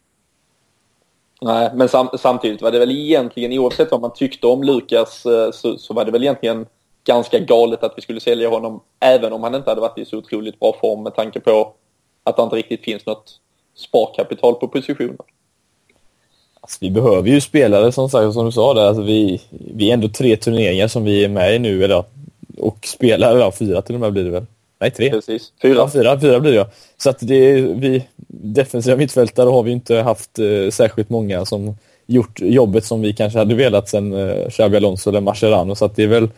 Nej, 1.42 1.70
men 1.74 1.88
sam 1.88 2.08
samtidigt 2.18 2.62
var 2.62 2.70
det 2.70 2.78
väl 2.78 2.90
egentligen, 2.90 3.58
oavsett 3.58 3.90
vad 3.90 4.00
man 4.00 4.12
tyckte 4.12 4.46
om 4.46 4.62
Lukas, 4.62 5.26
eh, 5.26 5.50
så, 5.50 5.78
så, 5.78 5.94
var 5.94 6.04
det 6.04 6.10
väl 6.10 6.22
egentligen 6.22 6.66
ganska 7.04 7.38
galet 7.38 7.84
att 7.84 7.94
vi 7.96 8.02
skulle 8.02 8.20
sälja 8.20 8.48
honom, 8.48 8.82
även 9.00 9.32
om 9.32 9.42
han 9.42 9.54
inte 9.54 9.70
hade 9.70 9.80
varit 9.80 9.98
i 9.98 10.04
så 10.04 10.18
otroligt 10.18 10.60
bra 10.60 10.76
form 10.80 11.02
med 11.02 11.14
tanke 11.14 11.40
på 11.40 11.74
att 12.24 12.36
det 12.36 12.42
inte 12.42 12.56
riktigt 12.56 12.84
finns 12.84 13.06
något 13.06 13.40
sparkapital 13.74 14.54
på 14.54 14.68
positionen. 14.68 15.18
Alltså, 16.60 16.78
vi 16.80 16.90
behöver 16.90 17.28
ju 17.28 17.40
spelare 17.40 17.92
som 17.92 18.10
sagt, 18.10 18.32
som 18.32 18.46
du 18.46 18.52
sa 18.52 18.74
där. 18.74 18.82
Alltså, 18.82 19.02
vi, 19.02 19.40
vi 19.50 19.90
är 19.90 19.94
ändå 19.94 20.08
tre 20.08 20.36
turneringar 20.36 20.88
som 20.88 21.04
vi 21.04 21.24
är 21.24 21.28
med 21.28 21.54
i 21.54 21.58
nu 21.58 21.84
idag. 21.84 22.04
Och 22.58 22.78
spelar, 22.86 23.34
eller 23.34 23.50
fyra 23.50 23.82
till 23.82 23.94
och 23.94 24.00
med 24.00 24.12
blir 24.12 24.24
det 24.24 24.30
väl? 24.30 24.46
Nej, 24.80 24.90
tre. 24.90 25.10
Precis. 25.10 25.52
Fyra. 25.62 25.74
Ja, 25.74 25.90
fyra, 25.92 26.20
fyra 26.20 26.40
blir 26.40 26.50
det 26.50 26.56
ja. 26.56 26.68
Så 26.96 27.10
att 27.10 27.18
det 27.20 27.60
vi, 27.60 28.04
defensiva 28.28 28.96
mittfältare 28.96 29.50
har 29.50 29.62
vi 29.62 29.70
inte 29.70 29.96
haft 29.96 30.38
eh, 30.38 30.70
särskilt 30.70 31.10
många 31.10 31.44
som 31.44 31.76
gjort 32.06 32.40
jobbet 32.40 32.84
som 32.84 33.00
vi 33.00 33.12
kanske 33.12 33.38
hade 33.38 33.54
velat 33.54 33.88
sen 33.88 34.12
eh, 34.12 34.48
Xabi 34.50 34.76
Alonso 34.76 35.10
eller 35.10 35.20
Mascherano. 35.20 35.74
Så 35.74 35.84
att 35.84 35.96
det 35.96 36.02
är 36.02 36.06
väl 36.06 36.28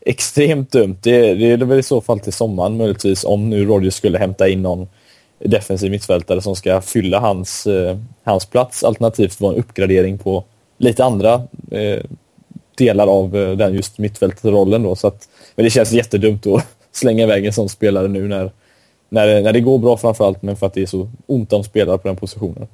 extremt 0.00 0.72
dumt. 0.72 0.96
Det, 1.02 1.34
det 1.34 1.50
är 1.50 1.56
väl 1.56 1.78
i 1.78 1.82
så 1.82 2.00
fall 2.00 2.20
till 2.20 2.32
sommaren 2.32 2.76
möjligtvis 2.76 3.24
om 3.24 3.50
nu 3.50 3.64
Rodgers 3.64 3.94
skulle 3.94 4.18
hämta 4.18 4.48
in 4.48 4.62
någon 4.62 4.88
defensiv 5.38 5.90
mittfältare 5.90 6.40
som 6.40 6.56
ska 6.56 6.80
fylla 6.80 7.20
hans, 7.20 7.66
eh, 7.66 7.96
hans 8.24 8.46
plats 8.46 8.84
alternativt 8.84 9.40
vara 9.40 9.52
en 9.52 9.58
uppgradering 9.58 10.18
på 10.18 10.44
lite 10.78 11.04
andra 11.04 11.42
eh, 11.70 12.00
delar 12.78 13.06
av 13.06 13.36
eh, 13.36 13.50
den 13.50 13.74
just 13.74 13.98
mittfältrollen 13.98 14.82
då. 14.82 14.96
Så 14.96 15.06
att, 15.06 15.28
men 15.54 15.64
det 15.64 15.70
känns 15.70 15.92
jättedumt 15.92 16.46
att 16.46 16.66
slänga 16.92 17.22
iväg 17.22 17.46
en 17.46 17.52
sån 17.52 17.68
spelare 17.68 18.08
nu 18.08 18.28
när, 18.28 18.50
när, 19.08 19.40
när 19.40 19.52
det 19.52 19.60
går 19.60 19.78
bra 19.78 19.96
framförallt, 19.96 20.42
men 20.42 20.56
för 20.56 20.66
att 20.66 20.74
det 20.74 20.82
är 20.82 20.86
så 20.86 21.08
ont 21.26 21.52
om 21.52 21.64
spelare 21.64 21.98
på 21.98 22.08
den 22.08 22.16
positionen. 22.16 22.68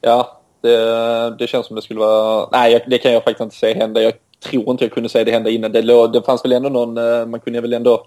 Ja, 0.00 0.40
det, 0.60 1.36
det 1.38 1.46
känns 1.46 1.66
som 1.66 1.76
det 1.76 1.82
skulle 1.82 2.00
vara... 2.00 2.48
Nej, 2.52 2.84
det 2.86 2.98
kan 2.98 3.12
jag 3.12 3.24
faktiskt 3.24 3.40
inte 3.40 3.56
säga 3.56 3.76
hända. 3.76 4.02
Jag 4.02 4.12
tror 4.44 4.70
inte 4.70 4.84
jag 4.84 4.92
kunde 4.92 5.08
säga 5.08 5.24
det 5.24 5.32
hända 5.32 5.50
innan. 5.50 5.72
Det, 5.72 5.82
det 6.08 6.22
fanns 6.22 6.44
väl 6.44 6.52
ändå 6.52 6.68
någon... 6.68 6.98
Eh, 6.98 7.26
man 7.26 7.40
kunde 7.40 7.60
väl 7.60 7.72
ändå 7.72 8.06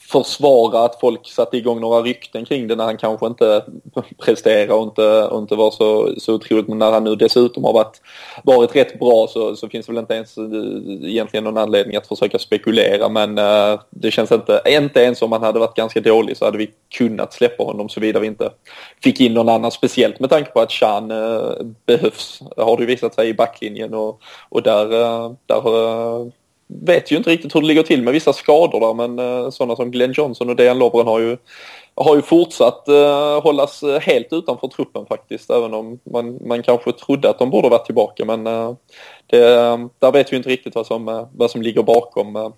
försvara 0.00 0.84
att 0.84 1.00
folk 1.00 1.26
satte 1.26 1.56
igång 1.56 1.80
några 1.80 2.02
rykten 2.02 2.44
kring 2.44 2.68
det 2.68 2.76
när 2.76 2.84
han 2.84 2.96
kanske 2.96 3.26
inte 3.26 3.64
presterar 4.24 4.74
och 4.74 4.82
inte, 4.82 5.24
och 5.24 5.38
inte 5.38 5.54
var 5.54 5.70
så, 5.70 6.14
så 6.18 6.34
otroligt. 6.34 6.68
Men 6.68 6.78
när 6.78 6.92
han 6.92 7.04
nu 7.04 7.16
dessutom 7.16 7.64
har 7.64 7.72
varit, 7.72 8.00
varit 8.42 8.76
rätt 8.76 8.98
bra 8.98 9.26
så, 9.28 9.56
så 9.56 9.68
finns 9.68 9.86
det 9.86 9.92
väl 9.92 10.00
inte 10.00 10.14
ens 10.14 10.38
eh, 10.38 11.10
egentligen 11.10 11.44
någon 11.44 11.58
anledning 11.58 11.96
att 11.96 12.06
försöka 12.06 12.38
spekulera. 12.38 13.08
Men 13.08 13.38
uh, 13.38 13.80
det 13.90 14.10
känns 14.10 14.32
inte, 14.32 14.62
inte 14.66 15.00
ens 15.00 15.22
om 15.22 15.32
han 15.32 15.42
hade 15.42 15.58
varit 15.58 15.76
ganska 15.76 16.00
dålig 16.00 16.36
så 16.36 16.44
hade 16.44 16.58
vi 16.58 16.70
kunnat 16.98 17.32
släppa 17.32 17.64
honom 17.64 17.88
såvida 17.88 18.20
vi 18.20 18.26
inte 18.26 18.50
fick 19.02 19.20
in 19.20 19.34
någon 19.34 19.48
annan. 19.48 19.70
Speciellt 19.70 20.20
med 20.20 20.30
tanke 20.30 20.50
på 20.50 20.60
att 20.60 20.72
Chan 20.72 21.10
uh, 21.10 21.52
behövs, 21.86 22.40
har 22.56 22.76
det 22.76 22.86
visat 22.86 23.14
sig 23.14 23.28
i 23.28 23.34
backlinjen 23.34 23.94
och, 23.94 24.20
och 24.48 24.62
där, 24.62 24.92
uh, 24.92 25.32
där 25.46 25.68
uh, 25.68 26.26
vet 26.82 27.10
ju 27.10 27.16
inte 27.16 27.30
riktigt 27.30 27.54
hur 27.54 27.60
det 27.60 27.66
ligger 27.66 27.82
till 27.82 28.02
med 28.02 28.12
vissa 28.12 28.32
skador 28.32 28.80
där 28.80 28.94
men 28.94 29.18
eh, 29.18 29.50
sådana 29.50 29.76
som 29.76 29.90
Glenn 29.90 30.12
Johnson 30.12 30.50
och 30.50 30.56
Dejan 30.56 30.78
Lovren 30.78 31.06
har 31.06 31.20
ju, 31.20 31.36
har 31.94 32.16
ju 32.16 32.22
fortsatt 32.22 32.88
eh, 32.88 33.42
hållas 33.42 33.82
eh, 33.82 34.00
helt 34.00 34.32
utanför 34.32 34.68
truppen 34.68 35.06
faktiskt 35.06 35.50
även 35.50 35.74
om 35.74 35.98
man, 36.12 36.38
man 36.46 36.62
kanske 36.62 36.92
trodde 36.92 37.30
att 37.30 37.38
de 37.38 37.50
borde 37.50 37.68
varit 37.68 37.86
tillbaka 37.86 38.24
men 38.24 38.44
det, 39.26 39.40
där 39.98 40.12
vet 40.12 40.32
vi 40.32 40.36
inte 40.36 40.48
riktigt 40.48 40.74
vad 40.74 40.86
som, 40.86 41.26
vad 41.32 41.50
som 41.50 41.62
ligger 41.62 41.82
bakom. 41.82 42.52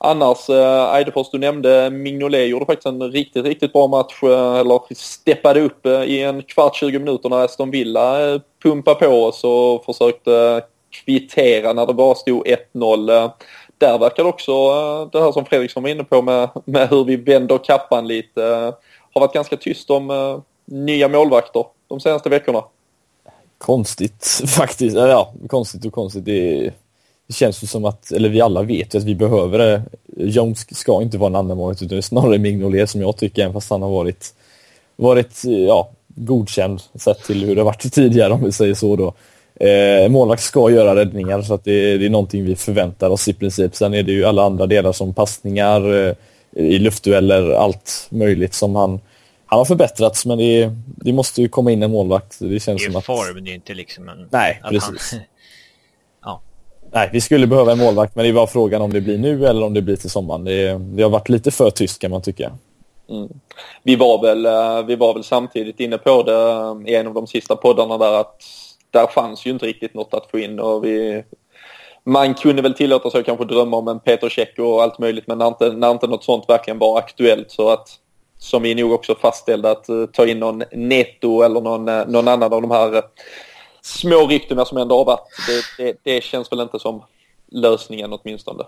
Annars, 0.00 0.50
Eidefors, 0.94 1.30
du 1.30 1.38
nämnde 1.38 1.90
Mignolet 1.90 2.48
gjorde 2.48 2.66
faktiskt 2.66 2.86
en 2.86 3.12
riktigt, 3.12 3.44
riktigt 3.44 3.72
bra 3.72 3.86
match, 3.86 4.22
eller 4.22 4.94
steppade 4.94 5.60
upp 5.60 5.86
i 5.86 6.22
en 6.22 6.42
kvart, 6.42 6.76
20 6.76 6.98
minuter 6.98 7.28
när 7.28 7.44
Aston 7.44 7.70
Villa 7.70 8.40
pumpade 8.62 9.06
på 9.06 9.24
oss 9.24 9.44
och 9.44 9.84
försökte 9.84 10.62
kvittera 10.92 11.72
när 11.72 11.86
det 11.86 11.94
bara 11.94 12.14
stod 12.14 12.46
1-0. 12.46 13.30
Där 13.78 13.98
verkar 13.98 14.24
också 14.24 14.52
eh, 14.52 15.10
det 15.12 15.24
här 15.24 15.32
som 15.32 15.44
Fredriksson 15.44 15.82
var 15.82 15.90
inne 15.90 16.04
på 16.04 16.22
med, 16.22 16.48
med 16.64 16.88
hur 16.88 17.04
vi 17.04 17.16
vänder 17.16 17.58
kappan 17.58 18.08
lite. 18.08 18.44
Eh, 18.44 18.74
har 19.12 19.20
varit 19.20 19.34
ganska 19.34 19.56
tyst 19.56 19.90
om 19.90 20.10
eh, 20.10 20.38
nya 20.64 21.08
målvakter 21.08 21.64
de 21.88 22.00
senaste 22.00 22.28
veckorna. 22.28 22.64
Konstigt 23.58 24.42
faktiskt. 24.56 24.96
Ja, 24.96 25.32
konstigt 25.48 25.84
och 25.84 25.92
konstigt. 25.92 26.24
Det, 26.24 26.72
det 27.26 27.34
känns 27.34 27.62
ju 27.62 27.66
som 27.66 27.84
att, 27.84 28.12
eller 28.12 28.28
vi 28.28 28.40
alla 28.40 28.62
vet 28.62 28.94
ju 28.94 28.98
att 28.98 29.04
vi 29.04 29.14
behöver 29.14 29.58
det. 29.58 29.82
Jones 30.16 30.78
ska 30.78 31.02
inte 31.02 31.18
vara 31.18 31.28
en 31.30 31.36
annan 31.36 31.56
målvakt 31.56 31.82
utan 31.82 31.96
det 31.96 32.00
är 32.00 32.02
snarare 32.02 32.38
Mignolet 32.38 32.90
som 32.90 33.00
jag 33.00 33.16
tycker, 33.16 33.42
även 33.42 33.52
fast 33.52 33.70
han 33.70 33.82
har 33.82 33.90
varit, 33.90 34.34
varit 34.96 35.42
ja, 35.44 35.90
godkänd 36.06 36.80
sett 36.94 37.24
till 37.24 37.44
hur 37.44 37.56
det 37.56 37.62
varit 37.62 37.92
tidigare 37.92 38.32
om 38.32 38.44
vi 38.44 38.52
säger 38.52 38.74
så 38.74 38.96
då. 38.96 39.14
Eh, 39.62 40.08
målvakt 40.08 40.42
ska 40.42 40.70
göra 40.70 40.96
räddningar 40.96 41.42
så 41.42 41.54
att 41.54 41.64
det, 41.64 41.98
det, 41.98 42.06
är 42.06 42.10
någonting 42.10 42.44
vi 42.44 42.56
förväntar 42.56 43.10
oss 43.10 43.28
i 43.28 43.34
princip. 43.34 43.76
Sen 43.76 43.94
är 43.94 44.02
det 44.02 44.12
ju 44.12 44.24
alla 44.24 44.42
andra 44.44 44.66
delar 44.66 44.92
som 44.92 45.14
passningar, 45.14 46.06
eh, 46.08 46.14
i 46.56 46.78
luftdueller, 46.78 47.50
allt 47.50 48.06
möjligt 48.10 48.54
som 48.54 48.76
han 48.76 49.00
han 49.52 49.58
har 49.58 49.64
förbättrats 49.64 50.26
men 50.26 50.38
det, 50.38 50.70
det 50.84 51.12
måste 51.12 51.42
ju 51.42 51.48
komma 51.48 51.72
in 51.72 51.82
en 51.82 51.90
målvakt. 51.90 52.38
Det 52.38 52.60
känns 52.60 52.82
det 52.82 52.86
är 52.86 52.90
som 52.90 52.96
att... 52.96 53.04
form, 53.04 53.44
det 53.44 53.50
är 53.50 53.54
inte 53.54 53.74
liksom 53.74 54.08
en... 54.08 54.28
Nej, 54.30 54.60
precis. 54.68 55.12
Han... 55.12 55.20
ja. 56.24 56.40
Nej, 56.92 57.10
vi 57.12 57.20
skulle 57.20 57.46
behöva 57.46 57.72
en 57.72 57.78
målvakt 57.78 58.14
men 58.14 58.22
det 58.22 58.28
är 58.28 58.32
bara 58.32 58.46
frågan 58.46 58.82
om 58.82 58.92
det 58.92 59.00
blir 59.00 59.18
nu 59.18 59.46
eller 59.46 59.62
om 59.62 59.74
det 59.74 59.82
blir 59.82 59.96
till 59.96 60.10
sommaren. 60.10 60.44
Det, 60.44 60.78
det 60.78 61.02
har 61.02 61.10
varit 61.10 61.28
lite 61.28 61.50
för 61.50 61.70
tyst 61.70 62.00
kan 62.00 62.10
man 62.10 62.22
tycka. 62.22 62.52
Mm. 63.10 63.28
Vi, 63.82 63.96
var 63.96 64.22
väl, 64.22 64.46
eh, 64.46 64.86
vi 64.86 64.96
var 64.96 65.14
väl 65.14 65.24
samtidigt 65.24 65.80
inne 65.80 65.98
på 65.98 66.22
det 66.22 66.90
i 66.90 66.94
en 66.94 67.06
av 67.06 67.14
de 67.14 67.26
sista 67.26 67.56
poddarna 67.56 67.98
där 67.98 68.20
att 68.20 68.42
där 68.92 69.06
fanns 69.06 69.46
ju 69.46 69.50
inte 69.50 69.66
riktigt 69.66 69.94
något 69.94 70.14
att 70.14 70.30
få 70.30 70.38
in 70.38 70.60
och 70.60 70.84
vi, 70.84 71.24
man 72.04 72.34
kunde 72.34 72.62
väl 72.62 72.74
tillåta 72.74 73.10
sig 73.10 73.20
att 73.20 73.26
kanske 73.26 73.44
drömma 73.44 73.76
om 73.76 73.88
en 73.88 74.00
Peter 74.00 74.28
Cech 74.28 74.58
och 74.58 74.82
allt 74.82 74.98
möjligt 74.98 75.26
men 75.26 75.38
när 75.38 75.48
inte, 75.48 75.72
när 75.72 75.90
inte 75.90 76.06
något 76.06 76.24
sånt 76.24 76.44
verkligen 76.48 76.78
var 76.78 76.98
aktuellt 76.98 77.50
så 77.50 77.70
att 77.70 77.98
som 78.42 78.62
vi 78.62 78.74
nog 78.74 78.92
också 78.92 79.14
fastställde 79.14 79.70
att 79.70 79.88
eh, 79.88 80.06
ta 80.06 80.26
in 80.26 80.38
någon 80.38 80.62
Neto 80.72 81.42
eller 81.42 81.60
någon, 81.60 81.88
eh, 81.88 82.06
någon 82.06 82.28
annan 82.28 82.52
av 82.52 82.62
de 82.62 82.70
här 82.70 82.94
eh, 82.96 83.02
små 83.80 84.26
ryktena 84.26 84.64
som 84.64 84.78
ändå 84.78 84.98
har 84.98 85.04
varit. 85.04 85.28
Det, 85.46 85.84
det, 85.84 85.98
det 86.02 86.24
känns 86.24 86.52
väl 86.52 86.60
inte 86.60 86.78
som 86.78 87.02
lösningen 87.48 88.12
åtminstone. 88.12 88.64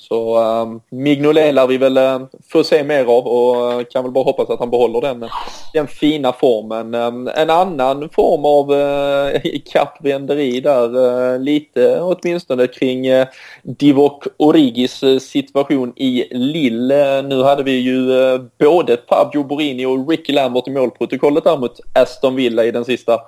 Så 0.00 0.38
um, 0.38 0.80
Mignolet 0.90 1.54
lär 1.54 1.66
vi 1.66 1.78
väl 1.78 1.96
ehm, 1.96 2.26
få 2.48 2.64
se 2.64 2.84
mer 2.84 3.04
av 3.04 3.26
och 3.26 3.78
uh, 3.78 3.84
kan 3.84 4.02
väl 4.02 4.12
bara 4.12 4.24
hoppas 4.24 4.50
att 4.50 4.58
han 4.58 4.70
behåller 4.70 5.00
den, 5.00 5.28
den 5.72 5.86
fina 5.86 6.32
formen. 6.32 6.94
Um, 6.94 7.30
en 7.34 7.50
annan 7.50 8.08
form 8.08 8.44
av 8.44 8.72
uh, 8.72 9.60
kappvänderi 9.72 10.60
där, 10.60 10.96
uh, 10.96 11.40
lite 11.40 12.00
åtminstone 12.00 12.66
kring 12.66 13.12
uh, 13.12 13.26
Divock 13.62 14.24
Origis 14.36 15.04
situation 15.20 15.92
i 15.96 16.24
Lille. 16.30 17.22
nu 17.22 17.42
hade 17.42 17.62
vi 17.62 17.72
ju 17.72 18.10
uh, 18.10 18.40
både 18.58 18.96
Pablo 18.96 19.44
Borini 19.44 19.86
och 19.86 20.08
Ricky 20.08 20.32
Lambert 20.32 20.68
i 20.68 20.70
målprotokollet 20.70 21.44
där 21.44 21.56
mot 21.56 21.80
Aston 21.92 22.36
Villa 22.36 22.64
i 22.64 22.70
den 22.70 22.84
sista 22.84 23.20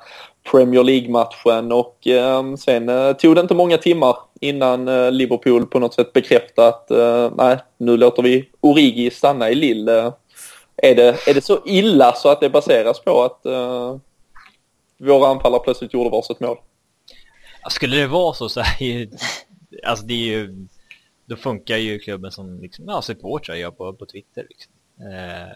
Premier 0.50 0.84
League-matchen 0.84 1.72
och 1.72 2.06
eh, 2.06 2.54
sen 2.54 2.88
eh, 2.88 3.12
tog 3.12 3.34
det 3.34 3.40
inte 3.40 3.54
många 3.54 3.78
timmar 3.78 4.16
innan 4.40 4.88
eh, 4.88 5.10
Liverpool 5.10 5.66
på 5.66 5.78
något 5.78 5.94
sätt 5.94 6.12
bekräftade 6.12 6.68
att 6.68 6.90
eh, 6.90 7.32
nej, 7.36 7.58
nu 7.78 7.96
låter 7.96 8.22
vi 8.22 8.48
Origi 8.60 9.10
stanna 9.10 9.50
i 9.50 9.54
Lille. 9.54 10.12
Är 10.76 10.94
det, 10.94 11.28
är 11.28 11.34
det 11.34 11.44
så 11.44 11.60
illa 11.66 12.12
så 12.12 12.28
att 12.28 12.40
det 12.40 12.50
baseras 12.50 13.00
på 13.00 13.22
att 13.22 13.46
eh, 13.46 13.96
våra 14.98 15.28
anfallare 15.28 15.60
plötsligt 15.64 15.94
gjorde 15.94 16.10
varsitt 16.10 16.40
mål? 16.40 16.56
Skulle 17.70 17.96
det 17.96 18.06
vara 18.06 18.34
så 18.34 18.48
så 18.48 18.60
är 18.60 18.84
ju, 18.84 19.10
alltså 19.86 20.06
det 20.06 20.14
är 20.14 20.38
ju, 20.38 20.66
då 21.26 21.36
funkar 21.36 21.76
ju 21.76 21.98
klubben 21.98 22.32
som 22.32 22.60
liksom, 22.60 22.84
ja, 22.88 23.02
supportrar 23.02 23.54
gör 23.54 23.70
på, 23.70 23.92
på 23.92 24.06
Twitter. 24.06 24.46
Liksom. 24.48 24.72
Eh, 24.98 25.52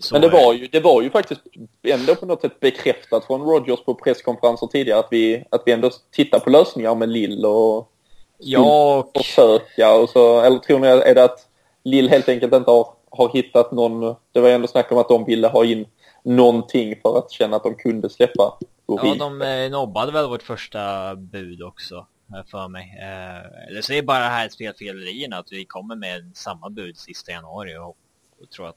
så 0.00 0.14
Men 0.14 0.22
det 0.22 0.28
var, 0.28 0.52
ju, 0.52 0.66
det 0.66 0.80
var 0.80 1.02
ju 1.02 1.10
faktiskt 1.10 1.40
ändå 1.82 2.14
på 2.14 2.26
något 2.26 2.40
sätt 2.40 2.60
bekräftat 2.60 3.24
från 3.24 3.40
Rogers 3.40 3.84
på 3.84 3.94
presskonferenser 3.94 4.66
tidigare 4.66 4.98
att 4.98 5.08
vi, 5.10 5.44
att 5.50 5.62
vi 5.66 5.72
ändå 5.72 5.90
tittar 6.10 6.38
på 6.38 6.50
lösningar 6.50 6.94
med 6.94 7.08
Lill 7.08 7.46
och 7.46 7.92
ja, 8.38 8.98
och... 8.98 9.22
försöka 9.22 9.94
och 9.94 10.08
så, 10.08 10.40
eller 10.40 10.58
tror 10.58 10.78
ni 10.78 10.86
är 10.86 11.14
det 11.14 11.24
att 11.24 11.48
Lill 11.84 12.08
helt 12.08 12.28
enkelt 12.28 12.54
inte 12.54 12.70
har, 12.70 12.86
har 13.10 13.28
hittat 13.32 13.72
någon, 13.72 14.16
det 14.32 14.40
var 14.40 14.48
ändå 14.48 14.68
snack 14.68 14.92
om 14.92 14.98
att 14.98 15.08
de 15.08 15.24
ville 15.24 15.48
ha 15.48 15.64
in 15.64 15.86
någonting 16.24 16.94
för 17.02 17.18
att 17.18 17.30
känna 17.30 17.56
att 17.56 17.62
de 17.62 17.74
kunde 17.74 18.10
släppa. 18.10 18.58
Ja, 18.86 19.14
de 19.18 19.42
eh, 19.42 19.70
nobbade 19.70 20.12
väl 20.12 20.28
vårt 20.28 20.42
första 20.42 21.14
bud 21.16 21.62
också 21.62 22.06
för 22.50 22.68
mig. 22.68 22.98
Eh, 23.00 23.68
eller 23.68 23.80
så 23.80 23.92
är 23.92 23.96
det 23.96 24.02
bara 24.02 24.18
det 24.18 24.24
här 24.24 24.48
spelfelerierna 24.48 25.38
att 25.38 25.52
vi 25.52 25.64
kommer 25.64 25.96
med 25.96 26.30
samma 26.34 26.70
bud 26.70 26.98
sista 26.98 27.32
januari 27.32 27.76
och, 27.78 27.96
och 28.42 28.50
tror 28.50 28.68
att 28.68 28.76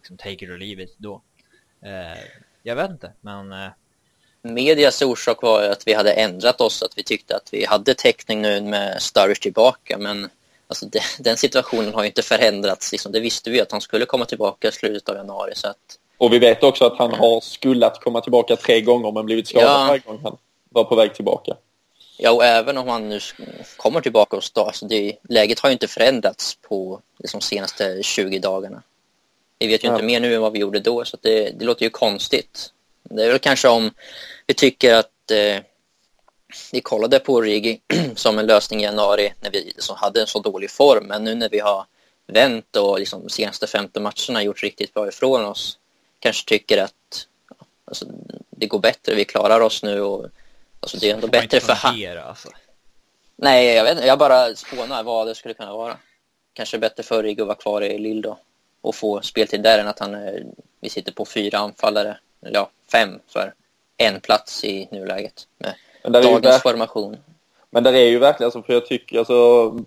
liksom 0.00 0.16
take 0.16 0.44
it 0.44 0.50
or 0.50 0.58
leave 0.58 0.82
it 0.82 0.94
då. 0.98 1.22
Eh, 1.84 2.22
jag 2.62 2.76
vet 2.76 2.90
inte, 2.90 3.12
men... 3.20 3.52
Eh... 3.52 3.68
Medias 4.42 5.02
orsak 5.02 5.42
var 5.42 5.62
att 5.62 5.86
vi 5.86 5.94
hade 5.94 6.12
ändrat 6.12 6.60
oss, 6.60 6.82
att 6.82 6.98
vi 6.98 7.02
tyckte 7.02 7.36
att 7.36 7.48
vi 7.52 7.64
hade 7.64 7.94
täckning 7.94 8.42
nu 8.42 8.60
med 8.60 9.02
Sturridge 9.02 9.42
tillbaka, 9.42 9.98
men 9.98 10.28
alltså 10.68 10.86
det, 10.86 11.00
den 11.18 11.36
situationen 11.36 11.94
har 11.94 12.02
ju 12.02 12.06
inte 12.06 12.22
förändrats. 12.22 12.92
Liksom, 12.92 13.12
det 13.12 13.20
visste 13.20 13.50
vi 13.50 13.60
att 13.60 13.72
han 13.72 13.80
skulle 13.80 14.06
komma 14.06 14.24
tillbaka 14.24 14.68
i 14.68 14.72
slutet 14.72 15.08
av 15.08 15.16
januari. 15.16 15.52
Så 15.54 15.68
att... 15.68 15.98
Och 16.18 16.32
vi 16.32 16.38
vet 16.38 16.62
också 16.62 16.84
att 16.84 16.98
han 16.98 17.14
har 17.14 17.40
skullat 17.40 18.00
komma 18.00 18.20
tillbaka 18.20 18.56
tre 18.56 18.80
gånger 18.80 19.12
men 19.12 19.26
blivit 19.26 19.48
skadad 19.48 19.68
ja. 19.68 19.86
varje 19.88 20.00
gång 20.00 20.20
han 20.22 20.36
var 20.68 20.84
på 20.84 20.94
väg 20.94 21.14
tillbaka. 21.14 21.56
Ja, 22.18 22.30
och 22.30 22.44
även 22.44 22.78
om 22.78 22.88
han 22.88 23.08
nu 23.08 23.20
kommer 23.76 24.00
tillbaka 24.00 24.36
och 24.36 24.44
stå, 24.44 24.64
alltså 24.64 24.86
det, 24.86 25.16
läget 25.28 25.58
har 25.60 25.68
ju 25.68 25.72
inte 25.72 25.88
förändrats 25.88 26.54
på 26.54 27.00
de 27.16 27.22
liksom, 27.22 27.40
senaste 27.40 28.02
20 28.02 28.38
dagarna. 28.38 28.82
Vi 29.60 29.66
vet 29.66 29.84
ju 29.84 29.88
ja. 29.88 29.94
inte 29.94 30.04
mer 30.04 30.20
nu 30.20 30.34
än 30.34 30.40
vad 30.40 30.52
vi 30.52 30.58
gjorde 30.58 30.80
då, 30.80 31.04
så 31.04 31.18
det, 31.20 31.50
det, 31.50 31.64
låter 31.64 31.82
ju 31.82 31.90
konstigt. 31.90 32.72
Det 33.02 33.24
är 33.24 33.28
väl 33.28 33.38
kanske 33.38 33.68
om 33.68 33.90
vi 34.46 34.54
tycker 34.54 34.94
att 34.94 35.30
eh, 35.30 35.62
vi 36.72 36.80
kollade 36.80 37.18
på 37.18 37.40
Rigi 37.40 37.80
som 38.14 38.38
en 38.38 38.46
lösning 38.46 38.80
i 38.80 38.82
januari 38.82 39.32
när 39.40 39.50
vi 39.50 39.64
liksom 39.64 39.96
hade 39.96 40.20
en 40.20 40.26
så 40.26 40.40
dålig 40.40 40.70
form, 40.70 41.04
men 41.04 41.24
nu 41.24 41.34
när 41.34 41.48
vi 41.48 41.58
har 41.58 41.86
vänt 42.26 42.76
och 42.76 42.98
liksom 42.98 43.22
de 43.22 43.28
senaste 43.28 43.66
15 43.66 44.02
matcherna 44.02 44.42
gjort 44.42 44.62
riktigt 44.62 44.94
bra 44.94 45.08
ifrån 45.08 45.44
oss, 45.44 45.78
kanske 46.18 46.48
tycker 46.48 46.78
att 46.78 47.26
alltså, 47.84 48.06
det 48.50 48.66
går 48.66 48.78
bättre, 48.78 49.14
vi 49.14 49.24
klarar 49.24 49.60
oss 49.60 49.82
nu 49.82 50.00
och 50.00 50.26
alltså, 50.80 50.96
det 50.96 51.10
är 51.10 51.14
ändå 51.14 51.26
bättre 51.26 51.60
för 51.60 51.72
han. 51.72 52.18
Alltså. 52.18 52.48
Nej, 53.36 53.66
jag 53.66 53.84
vet 53.84 53.92
inte, 53.92 54.06
jag 54.06 54.18
bara 54.18 54.54
spånar 54.54 55.02
vad 55.02 55.26
det 55.26 55.34
skulle 55.34 55.54
kunna 55.54 55.72
vara. 55.72 55.96
Kanske 56.52 56.78
bättre 56.78 57.02
för 57.02 57.22
Rigi 57.22 57.40
att 57.40 57.46
vara 57.46 57.58
kvar 57.58 57.82
i 57.82 57.98
Lill 57.98 58.22
då 58.22 58.38
och 58.80 58.94
få 58.94 59.20
speltid 59.20 59.62
där 59.62 59.78
än 59.78 59.88
att 59.88 59.98
han, 59.98 60.16
vi 60.80 60.88
sitter 60.88 61.12
på 61.12 61.24
fyra 61.24 61.58
anfallare, 61.58 62.16
ja 62.40 62.70
fem 62.92 63.18
för 63.28 63.54
en 63.96 64.20
plats 64.20 64.64
i 64.64 64.88
nuläget 64.90 65.46
med 65.58 66.12
dagens 66.12 66.62
formation. 66.62 67.16
Men 67.70 67.82
där 67.82 67.92
är 67.92 68.08
ju 68.08 68.18
verkligen, 68.18 68.46
alltså, 68.46 68.62
för 68.62 68.72
jag 68.72 68.86
tycker 68.86 69.18
alltså, 69.18 69.34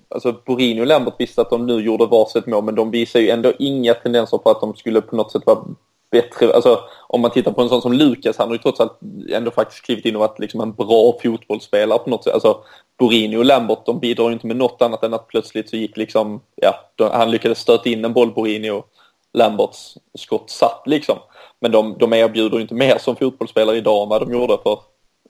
alltså 0.09 0.35
Borini 0.45 0.81
och 0.81 0.88
Lambert 0.88 1.13
visste 1.19 1.41
att 1.41 1.50
de 1.50 1.65
nu 1.65 1.81
gjorde 1.81 2.05
varsitt 2.05 2.45
mål 2.45 2.63
men 2.63 2.75
de 2.75 2.91
visar 2.91 3.19
ju 3.19 3.29
ändå 3.29 3.53
inga 3.59 3.93
tendenser 3.93 4.38
på 4.38 4.50
att 4.50 4.62
de 4.62 4.75
skulle 4.75 5.01
på 5.01 5.15
något 5.15 5.31
sätt 5.31 5.45
vara 5.45 5.65
bättre. 6.12 6.53
Alltså 6.53 6.79
om 7.07 7.21
man 7.21 7.31
tittar 7.31 7.51
på 7.51 7.62
en 7.62 7.69
sån 7.69 7.81
som 7.81 7.93
Lukas, 7.93 8.38
han 8.38 8.47
har 8.47 8.55
ju 8.55 8.62
trots 8.62 8.79
allt 8.79 9.00
ändå 9.29 9.51
faktiskt 9.51 9.85
klivit 9.85 10.05
in 10.05 10.15
och 10.15 10.19
varit 10.19 10.39
liksom 10.39 10.62
en 10.62 10.73
bra 10.73 11.19
fotbollsspelare 11.23 12.00
på 12.00 12.09
något 12.09 12.23
sätt. 12.23 12.33
Alltså 12.33 12.63
Borini 12.97 13.38
och 13.38 13.45
Lambert, 13.45 13.85
de 13.85 14.00
bidrar 14.00 14.27
ju 14.27 14.33
inte 14.33 14.47
med 14.47 14.55
något 14.55 14.81
annat 14.81 15.03
än 15.03 15.13
att 15.13 15.27
plötsligt 15.27 15.69
så 15.69 15.75
gick 15.75 15.97
liksom, 15.97 16.41
ja, 16.55 16.75
han 17.12 17.31
lyckades 17.31 17.59
stöta 17.59 17.89
in 17.89 18.05
en 18.05 18.13
boll 18.13 18.33
Borini 18.33 18.69
och 18.69 18.88
Lamberts 19.33 19.97
skott 20.13 20.50
satt 20.50 20.81
liksom. 20.85 21.17
Men 21.59 21.71
de, 21.71 21.97
de 22.00 22.13
erbjuder 22.13 22.59
inte 22.59 22.73
mer 22.73 22.97
som 22.97 23.15
fotbollsspelare 23.15 23.77
idag 23.77 24.03
än 24.03 24.09
vad 24.09 24.21
de 24.21 24.33
gjorde 24.33 24.57
för 24.63 24.79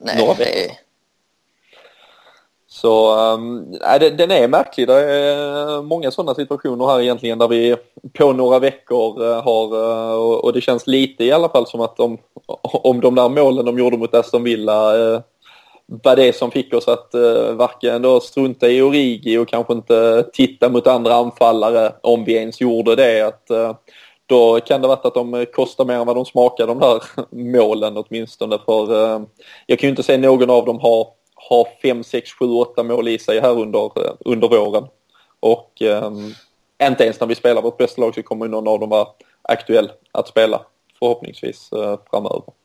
Nej, 0.00 0.18
några 0.18 0.34
veckor. 0.34 0.76
Så 2.66 3.20
um, 3.34 3.74
äh, 3.74 4.16
den 4.16 4.30
är 4.30 4.48
märklig. 4.48 4.86
Det 4.86 4.94
är 4.94 5.82
många 5.82 6.10
sådana 6.10 6.34
situationer 6.34 6.86
här 6.86 7.00
egentligen 7.00 7.38
där 7.38 7.48
vi 7.48 7.76
på 8.12 8.32
några 8.32 8.58
veckor 8.58 9.22
uh, 9.22 9.42
har, 9.42 9.74
uh, 9.74 10.14
och 10.14 10.52
det 10.52 10.60
känns 10.60 10.86
lite 10.86 11.24
i 11.24 11.32
alla 11.32 11.48
fall 11.48 11.66
som 11.66 11.80
att 11.80 11.96
de, 11.96 12.18
om 12.62 13.00
de 13.00 13.14
där 13.14 13.28
målen 13.28 13.64
de 13.64 13.78
gjorde 13.78 13.96
mot 13.96 14.14
Aston 14.14 14.42
Villa 14.42 14.92
var 15.86 16.16
det 16.16 16.36
som 16.36 16.50
fick 16.50 16.74
oss 16.74 16.88
att 16.88 17.10
uh, 17.14 17.52
varken 17.52 18.02
då 18.02 18.20
strunta 18.20 18.68
i 18.68 18.82
Origi 18.82 19.38
och 19.38 19.48
kanske 19.48 19.72
inte 19.72 20.28
titta 20.32 20.68
mot 20.68 20.86
andra 20.86 21.14
anfallare 21.14 21.92
om 22.00 22.24
vi 22.24 22.34
ens 22.34 22.60
gjorde 22.60 22.96
det. 22.96 23.20
Att, 23.20 23.46
uh, 23.50 23.74
då 24.26 24.60
kan 24.60 24.82
det 24.82 24.88
varit 24.88 25.04
att 25.04 25.14
de 25.14 25.34
eh, 25.34 25.44
kostar 25.44 25.84
mer 25.84 25.94
än 25.94 26.06
vad 26.06 26.16
de 26.16 26.24
smakar 26.24 26.66
de 26.66 26.78
där 26.78 27.02
målen 27.30 27.96
åtminstone. 27.96 28.58
För 28.64 28.92
uh, 28.92 29.22
jag 29.66 29.78
kan 29.78 29.86
ju 29.86 29.90
inte 29.90 30.02
se 30.02 30.16
någon 30.16 30.50
av 30.50 30.64
dem 30.64 30.78
ha 30.78 31.14
har 31.48 31.68
5, 31.82 32.04
6, 32.04 32.30
7, 32.32 32.46
8 32.46 32.82
mål 32.82 33.08
i 33.08 33.18
sig 33.18 33.40
här 33.40 33.60
under, 33.60 33.90
under 34.24 34.48
våren. 34.48 34.86
Och 35.40 35.82
um, 35.82 36.34
inte 36.82 37.04
ens 37.04 37.20
när 37.20 37.26
vi 37.26 37.34
spelar 37.34 37.62
vårt 37.62 37.78
bästa 37.78 38.00
lag 38.00 38.14
så 38.14 38.22
kommer 38.22 38.48
någon 38.48 38.68
av 38.68 38.80
dem 38.80 38.88
vara 38.88 39.08
aktuell 39.42 39.92
att 40.12 40.28
spela 40.28 40.60
förhoppningsvis 40.98 41.70
uh, 41.72 41.96
framöver. 42.10 42.63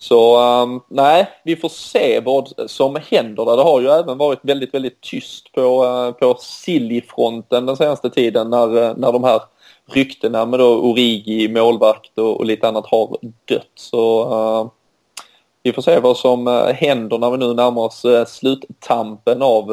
Så 0.00 0.40
um, 0.62 0.80
nej, 0.88 1.28
vi 1.44 1.56
får 1.56 1.68
se 1.68 2.20
vad 2.20 2.52
som 2.66 2.98
händer 3.10 3.44
där. 3.44 3.56
Det 3.56 3.62
har 3.62 3.80
ju 3.80 3.88
även 3.88 4.18
varit 4.18 4.38
väldigt, 4.42 4.74
väldigt 4.74 5.00
tyst 5.00 5.52
på, 5.52 5.84
uh, 5.84 6.10
på 6.10 6.36
Silly-fronten 6.40 7.66
den 7.66 7.76
senaste 7.76 8.10
tiden 8.10 8.50
när, 8.50 8.76
uh, 8.76 8.96
när 8.96 9.12
de 9.12 9.24
här 9.24 9.40
ryktena 9.90 10.46
med 10.46 10.58
då 10.58 10.76
Origi, 10.76 11.48
målvakt 11.48 12.18
och, 12.18 12.36
och 12.36 12.46
lite 12.46 12.68
annat 12.68 12.86
har 12.86 13.16
dött. 13.44 13.72
Så 13.74 14.22
uh, 14.22 14.70
vi 15.62 15.72
får 15.72 15.82
se 15.82 16.00
vad 16.00 16.16
som 16.16 16.48
eh, 16.48 16.66
händer 16.66 17.18
när 17.18 17.30
vi 17.30 17.36
nu 17.36 17.54
närmar 17.54 17.82
oss 17.82 18.06
sluttampen 18.26 19.42
av 19.42 19.70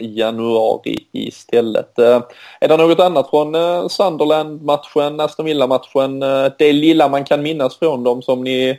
januari 0.00 1.06
istället. 1.12 1.98
Är 1.98 2.68
det 2.68 2.76
något 2.76 3.00
annat 3.00 3.30
från 3.30 3.54
Sunderland-matchen, 3.90 5.20
Aston 5.20 5.46
Villa-matchen, 5.46 6.20
det 6.58 6.72
lilla 6.72 7.08
man 7.08 7.24
kan 7.24 7.42
minnas 7.42 7.78
från 7.78 8.04
dem 8.04 8.22
som 8.22 8.44
ni 8.44 8.78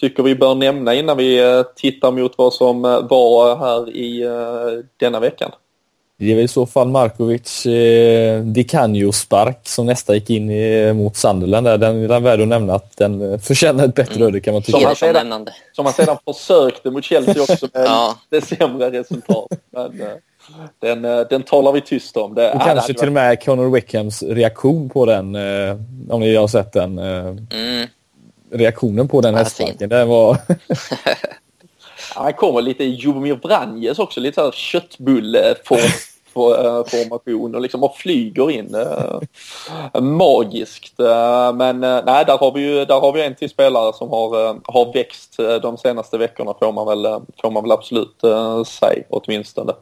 tycker 0.00 0.22
vi 0.22 0.34
bör 0.34 0.54
nämna 0.54 0.94
innan 0.94 1.16
vi 1.16 1.64
tittar 1.76 2.10
mot 2.10 2.38
vad 2.38 2.52
som 2.52 2.82
var 2.82 3.56
här 3.56 3.96
i 3.96 4.24
denna 4.96 5.20
veckan? 5.20 5.50
Det 6.20 6.32
är 6.32 6.34
väl 6.34 6.44
i 6.44 6.48
så 6.48 6.66
fall 6.66 6.88
Markovic 6.88 7.66
eh, 7.66 8.40
Di 8.40 8.64
Canio-spark 8.64 9.58
som 9.62 9.86
nästa 9.86 10.14
gick 10.14 10.30
in 10.30 10.50
i, 10.50 10.92
mot 10.92 11.16
Sunderland. 11.16 11.66
Där. 11.66 11.78
Den 11.78 12.10
är 12.10 12.20
värd 12.20 12.40
att 12.40 12.48
nämna 12.48 12.74
att 12.74 12.96
den 12.96 13.40
förtjänar 13.40 13.84
ett 13.84 13.94
bättre 13.94 14.14
mm. 14.14 14.28
öde 14.28 14.40
kan 14.40 14.54
man 14.54 14.62
tycka. 14.62 14.78
Som 14.78 14.86
han, 14.86 14.96
sedan, 14.96 15.48
som 15.72 15.84
han 15.84 15.94
sedan 15.94 16.16
försökte 16.24 16.90
mot 16.90 17.04
Chelsea 17.04 17.42
också 17.42 17.68
med 17.74 17.86
ja. 17.86 18.18
det 18.28 18.40
sämre 18.40 18.90
resultat. 18.90 19.46
Men, 19.72 20.00
eh, 20.00 20.08
den, 20.78 21.04
eh, 21.04 21.20
den 21.30 21.42
talar 21.42 21.72
vi 21.72 21.80
tyst 21.80 22.16
om. 22.16 22.34
Det, 22.34 22.52
och 22.52 22.60
kanske 22.60 22.94
till 22.94 23.06
och 23.06 23.12
med 23.12 23.42
Conor 23.42 23.70
Wickhams 23.70 24.22
reaktion 24.22 24.90
på 24.90 25.06
den, 25.06 25.34
eh, 25.34 25.76
om 26.08 26.20
ni 26.20 26.36
har 26.36 26.48
sett 26.48 26.72
den. 26.72 26.98
Mm. 26.98 27.86
Reaktionen 28.52 29.08
på 29.08 29.20
den 29.20 29.34
hästsparken, 29.34 29.88
den 29.88 30.08
var... 30.08 30.36
Han 32.14 32.32
kommer 32.32 32.60
lite 32.60 32.84
i 32.84 32.94
Jomir 32.94 33.34
Vranjes 33.34 33.98
också, 33.98 34.20
lite 34.20 34.34
såhär 34.34 34.52
köttbulleform 34.52 35.78
Eh, 35.78 36.09
formation 36.32 37.50
eh, 37.50 37.56
och 37.56 37.60
liksom 37.60 37.82
och 37.82 37.96
flyger 37.96 38.50
in 38.50 38.74
eh, 38.74 40.00
magiskt. 40.00 41.00
Eh, 41.00 41.52
men 41.52 41.80
nej, 41.80 42.24
där 42.26 42.38
har 42.38 42.52
vi 42.52 42.60
ju 42.60 42.84
där 42.84 43.00
har 43.00 43.12
vi 43.12 43.22
en 43.22 43.34
till 43.34 43.50
spelare 43.50 43.92
som 43.92 44.08
har, 44.10 44.60
har 44.72 44.92
växt 44.92 45.36
de 45.62 45.76
senaste 45.76 46.18
veckorna 46.18 46.54
får 46.58 46.72
man 46.72 46.86
väl, 46.86 47.20
får 47.42 47.50
man 47.50 47.62
väl 47.62 47.72
absolut 47.72 48.20
säga 48.66 49.04
åtminstone. 49.08 49.72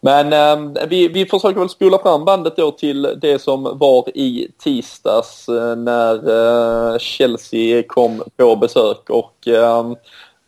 Men 0.00 0.74
vi, 0.88 1.08
vi 1.08 1.26
försöker 1.26 1.60
väl 1.60 1.68
spola 1.68 1.98
fram 1.98 2.24
bandet 2.24 2.56
då 2.56 2.70
till 2.70 3.02
det 3.20 3.38
som 3.38 3.78
var 3.78 4.16
i 4.16 4.48
tisdags 4.58 5.48
när 5.76 6.98
Chelsea 6.98 7.82
kom 7.88 8.22
på 8.36 8.56
besök 8.56 9.10
och 9.10 9.48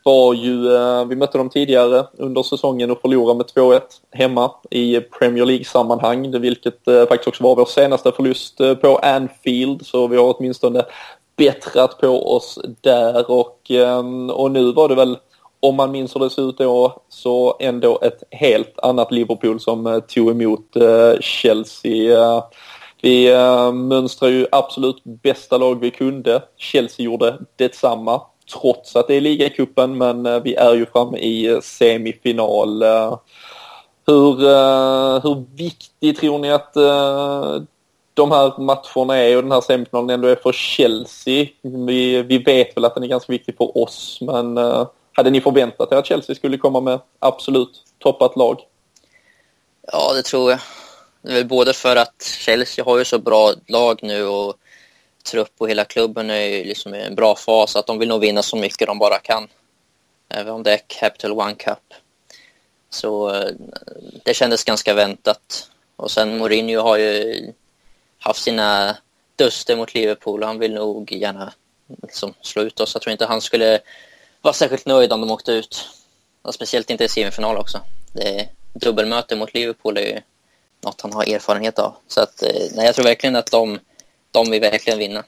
var 0.04 0.34
ju, 0.34 0.74
eh, 0.74 1.04
vi 1.04 1.16
mötte 1.16 1.38
dem 1.38 1.50
tidigare 1.50 2.06
under 2.18 2.42
säsongen 2.42 2.90
och 2.90 3.00
förlorade 3.00 3.38
med 3.38 3.46
2-1 3.46 3.82
hemma 4.10 4.50
i 4.70 5.00
Premier 5.00 5.46
League-sammanhang, 5.46 6.40
vilket 6.40 6.88
eh, 6.88 7.06
faktiskt 7.06 7.28
också 7.28 7.44
var 7.44 7.56
vår 7.56 7.64
senaste 7.64 8.12
förlust 8.12 8.60
eh, 8.60 8.74
på 8.74 8.96
Anfield, 8.96 9.86
så 9.86 10.06
vi 10.06 10.16
har 10.16 10.36
åtminstone 10.38 10.82
bättrat 11.36 12.00
på 12.00 12.34
oss 12.36 12.58
där 12.80 13.30
och, 13.30 13.70
ehm, 13.70 14.30
och 14.30 14.50
nu 14.50 14.72
var 14.72 14.88
det 14.88 14.94
väl 14.94 15.18
om 15.60 15.76
man 15.76 15.90
minns 15.90 16.16
hur 16.16 16.20
det 16.20 16.30
såg 16.30 16.48
ut 16.48 16.58
då, 16.58 17.02
så 17.08 17.56
ändå 17.60 17.98
ett 18.02 18.22
helt 18.30 18.78
annat 18.78 19.12
Liverpool 19.12 19.60
som 19.60 20.02
tog 20.08 20.30
emot 20.30 20.76
Chelsea. 21.20 22.42
Vi 23.02 23.34
mönstrade 23.72 24.34
ju 24.34 24.46
absolut 24.52 25.04
bästa 25.04 25.58
lag 25.58 25.80
vi 25.80 25.90
kunde. 25.90 26.42
Chelsea 26.56 27.04
gjorde 27.04 27.38
detsamma 27.56 28.20
trots 28.46 28.96
att 28.96 29.08
det 29.08 29.14
är 29.14 29.20
ligacupen 29.20 29.98
men 29.98 30.26
eh, 30.26 30.42
vi 30.42 30.54
är 30.54 30.74
ju 30.74 30.86
framme 30.86 31.18
i 31.18 31.46
eh, 31.46 31.60
semifinal. 31.60 32.82
Eh, 32.82 33.18
hur, 34.06 34.36
hur 35.20 35.56
viktig 35.56 36.16
tror 36.16 36.38
ni 36.38 36.52
att 36.52 36.74
de 38.14 38.30
här 38.30 38.60
matcherna 38.60 39.16
är 39.16 39.36
och 39.36 39.42
den 39.42 39.52
här 39.52 39.60
semifinalen 39.60 40.10
ändå 40.10 40.28
är 40.28 40.36
för 40.36 40.52
Chelsea? 40.52 41.46
Vi, 41.62 42.22
vi 42.22 42.38
vet 42.38 42.76
väl 42.76 42.84
att 42.84 42.94
den 42.94 43.04
är 43.04 43.08
ganska 43.08 43.32
viktig 43.32 43.56
för 43.56 43.78
oss 43.78 44.18
men 44.20 44.58
hade 45.12 45.30
ni 45.30 45.40
förväntat 45.40 45.92
er 45.92 45.96
att 45.96 46.06
Chelsea 46.06 46.36
skulle 46.36 46.58
komma 46.58 46.80
med 46.80 47.00
absolut 47.18 47.82
toppat 47.98 48.36
lag? 48.36 48.60
Ja, 49.92 50.12
det 50.14 50.22
tror 50.22 50.50
jag. 50.50 50.60
Det 51.22 51.30
är 51.30 51.34
väl 51.34 51.46
både 51.48 51.72
för 51.72 51.96
att 51.96 52.22
Chelsea 52.22 52.84
har 52.84 52.98
ju 52.98 53.04
så 53.04 53.18
bra 53.18 53.52
lag 53.66 53.98
nu 54.02 54.26
och 54.26 54.54
trupp 55.22 55.52
och 55.58 55.70
hela 55.70 55.84
klubben 55.84 56.30
är 56.30 56.46
ju 56.46 56.64
liksom 56.64 56.94
i 56.94 57.02
en 57.02 57.14
bra 57.14 57.36
fas. 57.36 57.76
Att 57.76 57.86
de 57.86 57.98
vill 57.98 58.08
nog 58.08 58.20
vinna 58.20 58.42
så 58.42 58.56
mycket 58.56 58.86
de 58.86 58.98
bara 58.98 59.18
kan. 59.18 59.48
Även 60.28 60.52
om 60.52 60.62
det 60.62 60.72
är 60.72 60.80
Capital 60.86 61.32
One 61.32 61.54
Cup. 61.54 61.94
Så 62.90 63.34
eh, 63.34 63.50
det 64.24 64.34
kändes 64.34 64.64
ganska 64.64 64.94
väntat. 64.94 65.70
Och 65.96 66.10
sen 66.10 66.38
Mourinho 66.38 66.80
har 66.80 66.96
ju 66.96 67.52
haft 68.18 68.42
sina 68.42 68.96
duster 69.36 69.76
mot 69.76 69.94
Liverpool 69.94 70.42
och 70.42 70.48
han 70.48 70.58
vill 70.58 70.74
nog 70.74 71.12
gärna 71.12 71.52
liksom 72.02 72.34
slå 72.40 72.62
ut 72.62 72.80
oss. 72.80 72.94
Jag 72.94 73.02
tror 73.02 73.12
inte 73.12 73.26
han 73.26 73.40
skulle 73.40 73.80
vara 74.40 74.54
särskilt 74.54 74.86
nöjd 74.86 75.12
om 75.12 75.20
de 75.20 75.30
åkte 75.30 75.52
ut. 75.52 75.88
Och 76.42 76.54
speciellt 76.54 76.90
inte 76.90 77.04
i 77.04 77.08
semifinal 77.08 77.56
också. 77.56 77.80
Det 78.12 78.40
är, 78.40 78.48
dubbelmöte 78.72 79.36
mot 79.36 79.54
Liverpool 79.54 79.96
är 79.96 80.06
ju 80.06 80.20
något 80.80 81.00
han 81.00 81.12
har 81.12 81.34
erfarenhet 81.34 81.78
av. 81.78 81.96
Så 82.08 82.20
att, 82.20 82.42
eh, 82.42 82.70
nej, 82.74 82.86
jag 82.86 82.94
tror 82.94 83.04
verkligen 83.04 83.36
att 83.36 83.50
de 83.50 83.78
de 84.32 84.50
vill 84.50 84.60
verkligen 84.60 84.98
vinna. 84.98 85.24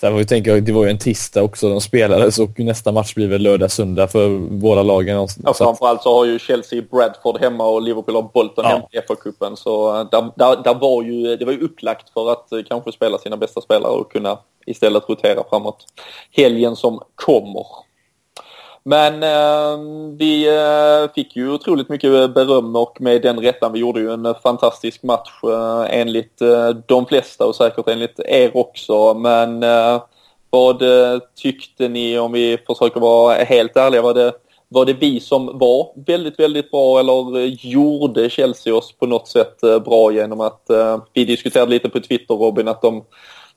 Sen 0.00 0.12
får 0.12 0.18
vi 0.18 0.26
tänka, 0.26 0.54
det 0.54 0.72
var 0.72 0.84
ju 0.84 0.90
en 0.90 0.98
tisdag 0.98 1.42
också 1.42 1.68
de 1.68 1.80
spelades 1.80 2.38
och 2.38 2.58
nästa 2.58 2.92
match 2.92 3.14
blir 3.14 3.28
väl 3.28 3.42
lördag, 3.42 3.70
söndag 3.70 4.08
för 4.08 4.38
båda 4.38 4.82
lagen. 4.82 5.28
Ja, 5.44 5.54
framförallt 5.54 6.02
så 6.02 6.14
har 6.18 6.24
ju 6.24 6.38
Chelsea 6.38 6.82
Bradford 6.90 7.40
hemma 7.40 7.66
och 7.66 7.82
Liverpool 7.82 8.14
har 8.14 8.22
Bolton 8.22 8.64
ja. 8.64 8.70
hemma 8.70 8.86
i 8.92 8.98
FA-cupen. 8.98 9.56
Så 9.56 9.92
där, 9.92 10.30
där, 10.36 10.62
där, 10.64 10.74
var 10.74 11.02
ju, 11.02 11.36
det 11.36 11.44
var 11.44 11.52
ju 11.52 11.60
upplagt 11.60 12.10
för 12.10 12.32
att 12.32 12.48
kanske 12.68 12.92
spela 12.92 13.18
sina 13.18 13.36
bästa 13.36 13.60
spelare 13.60 13.92
och 13.92 14.12
kunna 14.12 14.38
istället 14.66 15.08
rotera 15.08 15.42
framåt 15.50 15.86
helgen 16.30 16.76
som 16.76 17.00
kommer. 17.14 17.66
Men 18.90 19.22
eh, 19.22 19.78
vi 20.18 20.48
eh, 20.48 21.12
fick 21.14 21.36
ju 21.36 21.50
otroligt 21.50 21.88
mycket 21.88 22.34
beröm 22.34 22.76
och 22.76 23.00
med 23.00 23.22
den 23.22 23.40
rättan 23.40 23.72
vi 23.72 23.78
gjorde 23.78 24.00
ju 24.00 24.12
en 24.12 24.34
fantastisk 24.42 25.02
match 25.02 25.30
eh, 25.44 26.00
enligt 26.00 26.40
eh, 26.40 26.68
de 26.68 27.06
flesta 27.06 27.46
och 27.46 27.54
säkert 27.54 27.88
enligt 27.88 28.20
er 28.20 28.56
också. 28.56 29.14
Men 29.14 29.62
eh, 29.62 30.02
vad 30.50 30.82
eh, 30.82 31.18
tyckte 31.42 31.88
ni 31.88 32.18
om 32.18 32.32
vi 32.32 32.58
försöker 32.66 33.00
vara 33.00 33.34
helt 33.34 33.76
ärliga? 33.76 34.02
Var 34.02 34.14
det, 34.14 34.32
var 34.68 34.84
det 34.84 34.92
vi 34.92 35.20
som 35.20 35.58
var 35.58 35.92
väldigt, 36.06 36.38
väldigt 36.38 36.70
bra 36.70 37.00
eller 37.00 37.46
gjorde 37.46 38.30
Chelsea 38.30 38.74
oss 38.74 38.92
på 38.92 39.06
något 39.06 39.28
sätt 39.28 39.62
eh, 39.62 39.78
bra 39.78 40.12
genom 40.12 40.40
att 40.40 40.70
eh, 40.70 41.02
vi 41.12 41.24
diskuterade 41.24 41.70
lite 41.70 41.88
på 41.88 42.00
Twitter 42.00 42.34
Robin 42.34 42.68
att 42.68 42.82
de, 42.82 43.04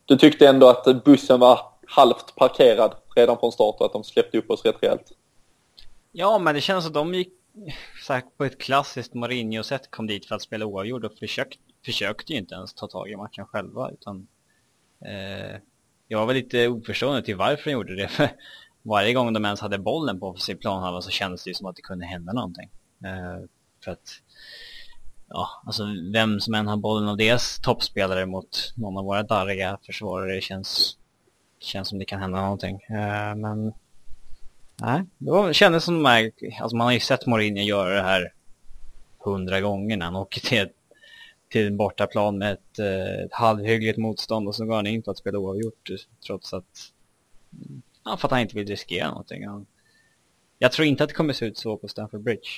du 0.05 0.17
tyckte 0.17 0.47
ändå 0.47 0.67
att 0.67 1.03
bussen 1.03 1.39
var 1.39 1.59
halvt 1.87 2.35
parkerad 2.35 2.91
redan 3.15 3.37
från 3.37 3.51
start 3.51 3.75
och 3.79 3.85
att 3.85 3.93
de 3.93 4.03
släppte 4.03 4.37
upp 4.37 4.51
oss 4.51 4.65
rätt 4.65 4.77
rejält. 4.81 5.11
Ja, 6.15 6.39
men 6.39 6.55
det 6.55 6.61
känns 6.61 6.85
att 6.85 6.93
de 6.93 7.13
gick 7.13 7.33
på 8.37 8.45
ett 8.45 8.61
klassiskt 8.61 9.13
Mourinho-sätt 9.13 9.91
kom 9.91 10.07
dit 10.07 10.25
för 10.25 10.35
att 10.35 10.41
spela 10.41 10.65
oavgjord 10.65 11.05
och 11.05 11.13
försökt, 11.19 11.59
försökte 11.85 12.33
ju 12.33 12.39
inte 12.39 12.55
ens 12.55 12.73
ta 12.73 12.87
tag 12.87 13.09
i 13.09 13.15
matchen 13.15 13.45
själva 13.45 13.89
utan 13.91 14.27
eh, 15.05 15.59
jag 16.07 16.19
var 16.19 16.25
väl 16.25 16.35
lite 16.35 16.67
oförstående 16.67 17.21
till 17.21 17.35
varför 17.35 17.65
de 17.65 17.71
gjorde 17.71 17.95
det 17.95 18.07
för 18.07 18.29
varje 18.81 19.13
gång 19.13 19.33
de 19.33 19.45
ens 19.45 19.61
hade 19.61 19.77
bollen 19.77 20.19
på 20.19 20.35
sin 20.35 20.57
planhalva 20.57 21.01
så 21.01 21.09
kändes 21.09 21.43
det 21.43 21.49
ju 21.49 21.53
som 21.53 21.67
att 21.67 21.75
det 21.75 21.81
kunde 21.81 22.05
hända 22.05 22.33
någonting. 22.33 22.69
Eh, 23.05 23.45
för 23.83 23.91
att 23.91 24.21
ja, 25.29 25.63
alltså 25.65 25.83
vem 26.13 26.39
som 26.39 26.53
än 26.53 26.67
har 26.67 26.77
bollen 26.77 27.09
av 27.09 27.17
deras 27.17 27.59
toppspelare 27.59 28.25
mot 28.25 28.73
någon 28.75 28.97
av 28.97 29.05
våra 29.05 29.23
darriga 29.23 29.79
försvarare 29.85 30.41
känns, 30.41 30.97
känns 31.59 31.87
som 31.87 31.99
det 31.99 32.05
kan 32.05 32.21
hända 32.21 32.41
någonting. 32.41 32.75
Eh, 32.75 33.35
men 33.35 33.73
nej, 34.81 35.03
det 35.17 35.31
var, 35.31 35.53
kändes 35.53 35.83
som 35.83 36.03
de 36.03 36.09
här, 36.09 36.31
alltså 36.61 36.77
man 36.77 36.85
har 36.85 36.91
ju 36.93 36.99
sett 36.99 37.25
Mourinho 37.25 37.61
göra 37.61 37.95
det 37.95 38.01
här 38.01 38.33
hundra 39.19 39.61
gånger 39.61 39.97
när 39.97 40.05
han 40.05 40.15
åker 40.15 40.41
till, 40.41 40.69
till 41.49 41.67
en 41.67 41.77
bortaplan 41.77 42.37
med 42.37 42.51
ett, 42.53 42.79
uh, 42.79 43.25
ett 43.25 43.33
halvhyggligt 43.33 43.97
motstånd 43.97 44.47
och 44.47 44.55
så 44.55 44.65
går 44.65 44.75
han 44.75 44.87
in 44.87 45.01
på 45.01 45.11
att 45.11 45.17
spela 45.17 45.39
oavgjort 45.39 45.89
trots 46.27 46.53
att, 46.53 46.91
ja, 48.05 48.17
för 48.17 48.27
att 48.27 48.31
han 48.31 48.39
inte 48.39 48.55
vill 48.55 48.67
riskera 48.67 49.07
någonting. 49.07 49.47
Han, 49.47 49.65
jag 50.59 50.71
tror 50.71 50.87
inte 50.87 51.03
att 51.03 51.09
det 51.09 51.15
kommer 51.15 51.33
se 51.33 51.45
ut 51.45 51.57
så 51.57 51.77
på 51.77 51.87
Stamford 51.87 52.21
Bridge. 52.21 52.49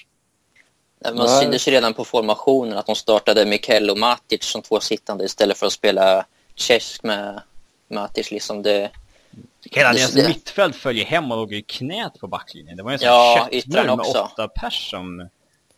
Man 1.16 1.30
syntes 1.30 1.68
ju 1.68 1.72
redan 1.72 1.94
på 1.94 2.06
formationen 2.06 2.78
att 2.78 2.86
de 2.86 2.96
startade 2.96 3.46
Mikel 3.46 3.90
och 3.90 3.98
Matic 3.98 4.44
som 4.44 4.62
två 4.62 4.80
sittande 4.80 5.26
istället 5.26 5.58
för 5.58 5.66
att 5.66 5.74
spela 5.74 6.26
Cesc 6.56 7.04
med 7.04 7.42
Matic. 7.88 8.32
Liksom 8.32 8.62
det, 8.62 8.92
Hela 9.72 9.94
deras 9.94 10.12
det, 10.12 10.28
mittfält 10.28 10.76
följer 10.76 11.06
hem 11.06 11.32
och 11.32 11.38
låg 11.38 11.54
i 11.54 11.62
knät 11.62 12.20
på 12.20 12.28
backlinjen. 12.28 12.78
Det 12.78 12.84
var 12.84 12.92
en 12.92 13.00
sån 13.00 13.08
ja, 13.08 13.48
köttmur 13.52 13.84
med 13.84 14.00
åtta 14.00 14.48
pers 14.48 14.90
som... 14.90 15.20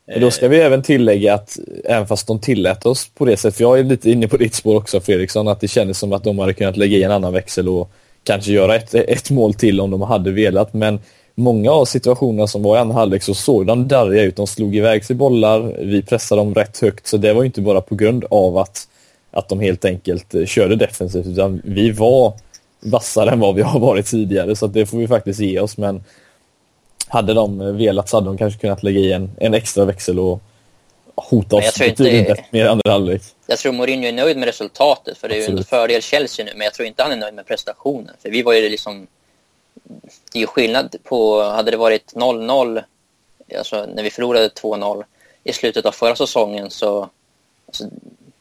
Eh... 0.07 0.21
Då 0.21 0.31
ska 0.31 0.47
vi 0.47 0.59
även 0.59 0.83
tillägga 0.83 1.33
att 1.33 1.57
även 1.85 2.07
fast 2.07 2.27
de 2.27 2.39
tillät 2.39 2.85
oss 2.85 3.09
på 3.09 3.25
det 3.25 3.37
sättet, 3.37 3.57
för 3.57 3.63
jag 3.63 3.79
är 3.79 3.83
lite 3.83 4.11
inne 4.11 4.27
på 4.27 4.37
ditt 4.37 4.55
spår 4.55 4.75
också 4.75 4.99
Fredriksson, 4.99 5.47
att 5.47 5.59
det 5.59 5.67
kändes 5.67 5.97
som 5.99 6.13
att 6.13 6.23
de 6.23 6.39
hade 6.39 6.53
kunnat 6.53 6.77
lägga 6.77 6.97
i 6.97 7.03
en 7.03 7.11
annan 7.11 7.33
växel 7.33 7.69
och 7.69 7.91
kanske 8.23 8.51
göra 8.51 8.75
ett, 8.75 8.93
ett 8.93 9.29
mål 9.29 9.53
till 9.53 9.81
om 9.81 9.91
de 9.91 10.01
hade 10.01 10.31
velat. 10.31 10.73
Men 10.73 10.99
många 11.35 11.71
av 11.71 11.85
situationerna 11.85 12.47
som 12.47 12.63
var 12.63 12.77
i 12.77 12.79
andra 12.79 12.95
halvlek 12.95 13.23
så 13.23 13.33
såg 13.33 13.67
de 13.67 13.87
darriga 13.87 14.23
ut. 14.23 14.35
De 14.35 14.47
slog 14.47 14.75
iväg 14.75 15.05
sig 15.05 15.15
bollar, 15.15 15.59
vi 15.79 16.01
pressade 16.01 16.41
dem 16.41 16.55
rätt 16.55 16.79
högt. 16.79 17.07
Så 17.07 17.17
det 17.17 17.33
var 17.33 17.43
inte 17.43 17.61
bara 17.61 17.81
på 17.81 17.95
grund 17.95 18.25
av 18.29 18.57
att, 18.57 18.87
att 19.31 19.49
de 19.49 19.59
helt 19.59 19.85
enkelt 19.85 20.33
eh, 20.35 20.45
körde 20.45 20.75
defensivt 20.75 21.25
utan 21.25 21.61
vi 21.65 21.91
var 21.91 22.33
vassare 22.79 23.31
än 23.31 23.39
vad 23.39 23.55
vi 23.55 23.61
har 23.61 23.79
varit 23.79 24.05
tidigare. 24.05 24.55
Så 24.55 24.67
det 24.67 24.85
får 24.85 24.97
vi 24.97 25.07
faktiskt 25.07 25.39
ge 25.39 25.59
oss. 25.59 25.77
Men 25.77 26.03
hade 27.07 27.33
de 27.33 27.77
velat 27.77 28.09
så 28.09 28.17
hade 28.17 28.27
de 28.27 28.37
kanske 28.37 28.59
kunnat 28.59 28.83
lägga 28.83 28.99
i 28.99 29.11
en, 29.11 29.31
en 29.37 29.53
extra 29.53 29.85
växel 29.85 30.19
och 30.19 30.41
hota 31.15 31.55
oss 31.55 31.79
betydligt 31.79 32.29
inte, 32.29 32.45
mer 32.49 32.65
andra 32.65 32.91
halvlek. 32.91 33.21
Jag 33.47 33.59
tror 33.59 33.73
Mourinho 33.73 34.07
är 34.07 34.11
nöjd 34.11 34.37
med 34.37 34.45
resultatet 34.45 35.17
för 35.17 35.29
det 35.29 35.35
är 35.35 35.39
Absolut. 35.39 35.59
ju 35.59 35.61
en 35.61 35.65
fördel 35.65 36.01
Chelsea 36.01 36.45
nu 36.45 36.51
men 36.55 36.61
jag 36.61 36.73
tror 36.73 36.87
inte 36.87 37.03
han 37.03 37.11
är 37.11 37.15
nöjd 37.15 37.33
med 37.33 37.45
prestationen. 37.45 38.15
För 38.21 38.29
vi 38.29 38.43
var 38.43 38.53
ju 38.53 38.69
liksom 38.69 39.07
det 40.31 40.39
är 40.39 40.41
ju 40.41 40.47
skillnad 40.47 40.95
på, 41.03 41.41
hade 41.41 41.71
det 41.71 41.77
varit 41.77 42.13
0-0, 42.13 42.83
alltså 43.57 43.85
när 43.95 44.03
vi 44.03 44.09
förlorade 44.09 44.47
2-0 44.47 45.03
i 45.43 45.53
slutet 45.53 45.85
av 45.85 45.91
förra 45.91 46.15
säsongen 46.15 46.69
så 46.69 47.09
alltså, 47.67 47.85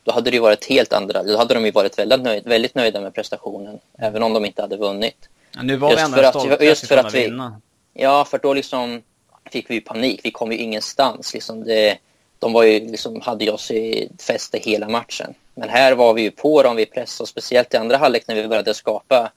då 0.07 0.13
hade 0.13 0.31
det 0.31 0.41
varit 0.41 0.65
helt 0.65 0.93
andra, 0.93 1.23
då 1.23 1.37
hade 1.37 1.55
de 1.55 1.65
ju 1.65 1.71
varit 1.71 1.99
väldigt, 1.99 2.23
nöjd, 2.23 2.47
väldigt 2.47 2.75
nöjda 2.75 3.01
med 3.01 3.15
prestationen, 3.15 3.79
även 3.99 4.23
om 4.23 4.33
de 4.33 4.45
inte 4.45 4.63
hade 4.63 4.77
vunnit. 4.77 5.29
Ja, 5.53 5.63
nu 5.63 5.77
var 5.77 5.91
just 5.91 6.03
vi 6.03 6.05
ändå 6.05 6.31
stolta 6.31 6.65
just 6.65 6.87
för 6.87 6.97
att 6.97 7.15
vi, 7.15 7.23
vinna. 7.23 7.61
Ja, 7.93 8.25
för 8.25 8.39
då 8.39 8.55
liksom 8.55 9.03
fick 9.51 9.71
vi 9.71 9.81
panik, 9.81 10.21
vi 10.25 10.31
kom 10.31 10.53
ju 10.53 10.59
ingenstans. 10.59 11.35
Liksom 11.35 11.65
det, 11.65 11.99
de 12.39 12.53
var 12.53 12.63
ju, 12.63 12.81
liksom, 12.81 13.21
hade 13.21 13.45
ju 13.45 13.51
oss 13.51 13.71
i 13.71 14.09
fäste 14.21 14.59
hela 14.59 14.89
matchen. 14.89 15.35
Men 15.55 15.69
här 15.69 15.93
var 15.93 16.15
vi 16.15 16.23
ju 16.23 16.31
på 16.31 16.63
dem, 16.63 16.77
vi 16.77 16.87
pressade, 16.87 17.29
speciellt 17.29 17.75
i 17.75 17.77
andra 17.77 17.97
halvlek 17.97 18.29
när 18.29 18.35
vi 18.35 18.49
började 18.49 18.75
skapa 18.75 19.33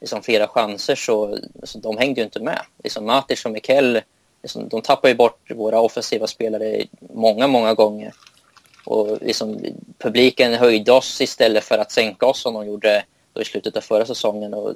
liksom 0.00 0.22
flera 0.22 0.48
chanser 0.48 0.94
så 0.94 1.38
alltså, 1.60 1.78
de 1.78 1.98
hängde 1.98 2.20
ju 2.20 2.24
inte 2.24 2.40
med. 2.40 2.60
Liksom 2.84 3.06
Matic 3.06 3.44
och 3.44 3.50
Mikel, 3.50 4.00
liksom, 4.42 4.68
de 4.68 4.82
tappade 4.82 5.08
ju 5.08 5.16
bort 5.16 5.50
våra 5.50 5.80
offensiva 5.80 6.26
spelare 6.26 6.82
många, 7.00 7.46
många 7.46 7.74
gånger. 7.74 8.12
Och 8.84 9.18
liksom, 9.20 9.60
publiken 9.98 10.54
höjde 10.54 10.92
oss 10.92 11.20
istället 11.20 11.64
för 11.64 11.78
att 11.78 11.92
sänka 11.92 12.26
oss 12.26 12.40
som 12.40 12.54
de 12.54 12.66
gjorde 12.66 13.04
då 13.32 13.42
i 13.42 13.44
slutet 13.44 13.76
av 13.76 13.80
förra 13.80 14.06
säsongen. 14.06 14.54
Och 14.54 14.72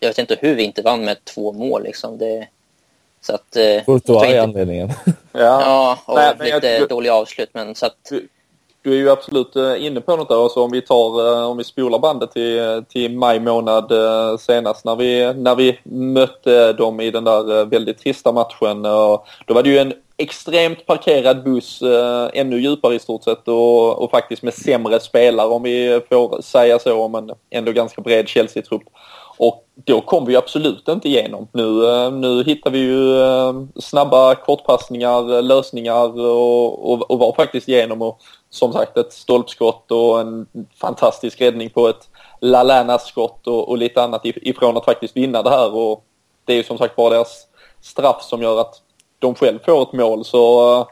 jag 0.00 0.08
vet 0.08 0.18
inte 0.18 0.38
hur 0.40 0.54
vi 0.54 0.62
inte 0.62 0.82
vann 0.82 1.04
med 1.04 1.24
två 1.24 1.52
mål. 1.52 1.82
Liksom. 1.82 2.18
Det, 2.18 2.48
så 3.20 3.34
att, 3.34 3.56
eh, 3.56 3.84
Courtois 3.84 4.24
är 4.24 4.40
anledningen. 4.40 4.88
ja. 5.32 5.38
ja, 5.38 5.98
och 6.04 6.14
Nej, 6.14 6.54
lite 6.54 6.68
jag... 6.68 6.88
dåliga 6.88 7.14
avslut. 7.14 7.48
Men 7.52 7.74
så 7.74 7.86
att, 7.86 8.12
du 8.82 8.92
är 8.92 8.96
ju 8.96 9.10
absolut 9.10 9.56
eh, 9.56 9.86
inne 9.86 10.00
på 10.00 10.16
något 10.16 10.28
där. 10.28 10.44
Alltså 10.44 10.62
om 10.62 10.70
vi 10.70 10.80
tar, 10.80 11.40
eh, 11.40 11.50
om 11.50 11.56
vi 11.56 11.64
spolar 11.64 11.98
bandet 11.98 12.32
till, 12.32 12.84
till 12.88 13.16
maj 13.18 13.40
månad 13.40 13.92
senast 14.40 14.84
när 14.84 14.96
vi, 14.96 15.34
när 15.34 15.54
vi 15.54 15.78
mötte 15.84 16.72
dem 16.72 17.00
i 17.00 17.10
den 17.10 17.24
där 17.24 17.64
väldigt 17.64 17.98
trista 17.98 18.32
matchen. 18.32 18.82
Då 18.82 19.54
var 19.54 19.62
det 19.62 19.70
ju 19.70 19.78
en 19.78 19.92
extremt 20.22 20.86
parkerad 20.86 21.44
buss, 21.44 21.82
eh, 21.82 22.30
ännu 22.34 22.60
djupare 22.60 22.94
i 22.94 22.98
stort 22.98 23.24
sett 23.24 23.48
och, 23.48 24.02
och 24.02 24.10
faktiskt 24.10 24.42
med 24.42 24.54
sämre 24.54 25.00
spelare 25.00 25.48
om 25.48 25.62
vi 25.62 26.00
får 26.08 26.42
säga 26.42 26.78
så 26.78 27.02
om 27.02 27.14
en 27.14 27.30
ändå 27.50 27.72
ganska 27.72 28.02
bred 28.02 28.28
Chelsea-trupp. 28.28 28.82
Och 29.36 29.64
då 29.74 30.00
kom 30.00 30.24
vi 30.24 30.36
absolut 30.36 30.88
inte 30.88 31.08
igenom. 31.08 31.48
Nu, 31.52 31.88
eh, 31.88 32.12
nu 32.12 32.44
hittar 32.44 32.70
vi 32.70 32.78
ju 32.78 33.22
eh, 33.22 33.52
snabba 33.76 34.34
kortpassningar, 34.34 35.42
lösningar 35.42 36.20
och, 36.20 36.92
och, 36.92 37.10
och 37.10 37.18
var 37.18 37.32
faktiskt 37.32 37.68
igenom. 37.68 38.02
Och 38.02 38.20
som 38.50 38.72
sagt 38.72 38.96
ett 38.96 39.12
stolpskott 39.12 39.90
och 39.90 40.20
en 40.20 40.46
fantastisk 40.80 41.40
räddning 41.40 41.70
på 41.70 41.88
ett 41.88 42.08
Lalanas 42.40 43.06
skott 43.06 43.46
och, 43.46 43.68
och, 43.68 43.78
lite 43.78 44.02
annat 44.02 44.20
ifrån 44.24 44.76
att 44.76 44.84
faktiskt 44.84 45.16
vinna 45.16 45.42
det 45.42 45.50
här. 45.50 45.74
Och 45.74 46.04
det 46.44 46.52
är 46.52 46.56
ju 46.56 46.64
som 46.64 46.78
sagt 46.78 46.96
bara 46.96 47.10
deras 47.10 47.46
straff 47.80 48.22
som 48.22 48.42
gör 48.42 48.60
att 48.60 48.82
de 49.22 49.34
själv 49.34 49.58
får 49.64 49.82
ett 49.82 49.92
mål. 49.92 50.24
Så 50.24 50.74
eh, 50.80 50.86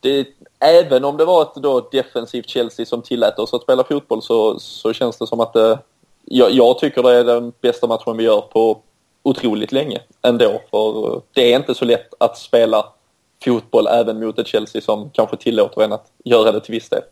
det, 0.00 0.28
även 0.60 1.04
om 1.04 1.16
det 1.16 1.24
var 1.24 1.42
ett 1.42 1.54
då 1.54 1.80
defensivt 1.80 2.48
Chelsea 2.48 2.86
som 2.86 3.02
tillät 3.02 3.38
oss 3.38 3.54
att 3.54 3.62
spela 3.62 3.84
fotboll 3.84 4.22
så, 4.22 4.58
så 4.58 4.92
känns 4.92 5.18
det 5.18 5.26
som 5.26 5.40
att 5.40 5.52
det, 5.52 5.78
jag, 6.24 6.50
jag 6.50 6.78
tycker 6.78 7.02
det 7.02 7.14
är 7.14 7.24
den 7.24 7.52
bästa 7.60 7.86
matchen 7.86 8.16
vi 8.16 8.24
gör 8.24 8.40
på 8.40 8.78
otroligt 9.22 9.72
länge 9.72 10.00
ändå. 10.22 10.60
För 10.70 11.14
eh, 11.14 11.20
det 11.32 11.52
är 11.52 11.56
inte 11.56 11.74
så 11.74 11.84
lätt 11.84 12.14
att 12.18 12.38
spela 12.38 12.92
fotboll 13.44 13.86
även 13.86 14.20
mot 14.20 14.38
ett 14.38 14.46
Chelsea 14.46 14.82
som 14.82 15.10
kanske 15.10 15.36
tillåter 15.36 15.82
en 15.82 15.92
att 15.92 16.12
göra 16.24 16.52
det 16.52 16.60
till 16.60 16.72
viss 16.72 16.88
del. 16.88 17.02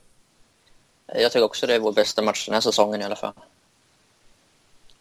Jag 1.06 1.32
tycker 1.32 1.44
också 1.44 1.66
det 1.66 1.74
är 1.74 1.80
vår 1.80 1.92
bästa 1.92 2.22
match 2.22 2.46
den 2.46 2.54
här 2.54 2.60
säsongen 2.60 3.00
i 3.00 3.04
alla 3.04 3.16
fall. 3.16 3.32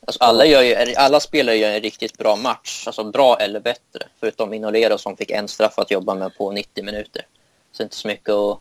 Alltså 0.05 0.23
alla, 0.23 0.45
ju, 0.45 0.95
alla 0.97 1.19
spelare 1.19 1.55
gör 1.55 1.69
en 1.69 1.81
riktigt 1.81 2.17
bra 2.17 2.35
match, 2.35 2.83
alltså 2.87 3.03
bra 3.03 3.37
eller 3.39 3.59
bättre. 3.59 4.07
Förutom 4.19 4.49
Minolero 4.49 4.97
som 4.97 5.17
fick 5.17 5.31
en 5.31 5.47
straff 5.47 5.79
att 5.79 5.91
jobba 5.91 6.15
med 6.15 6.37
på 6.37 6.51
90 6.51 6.83
minuter. 6.83 7.25
Så 7.71 7.83
inte 7.83 7.95
så 7.95 8.07
mycket 8.07 8.29
att, 8.29 8.59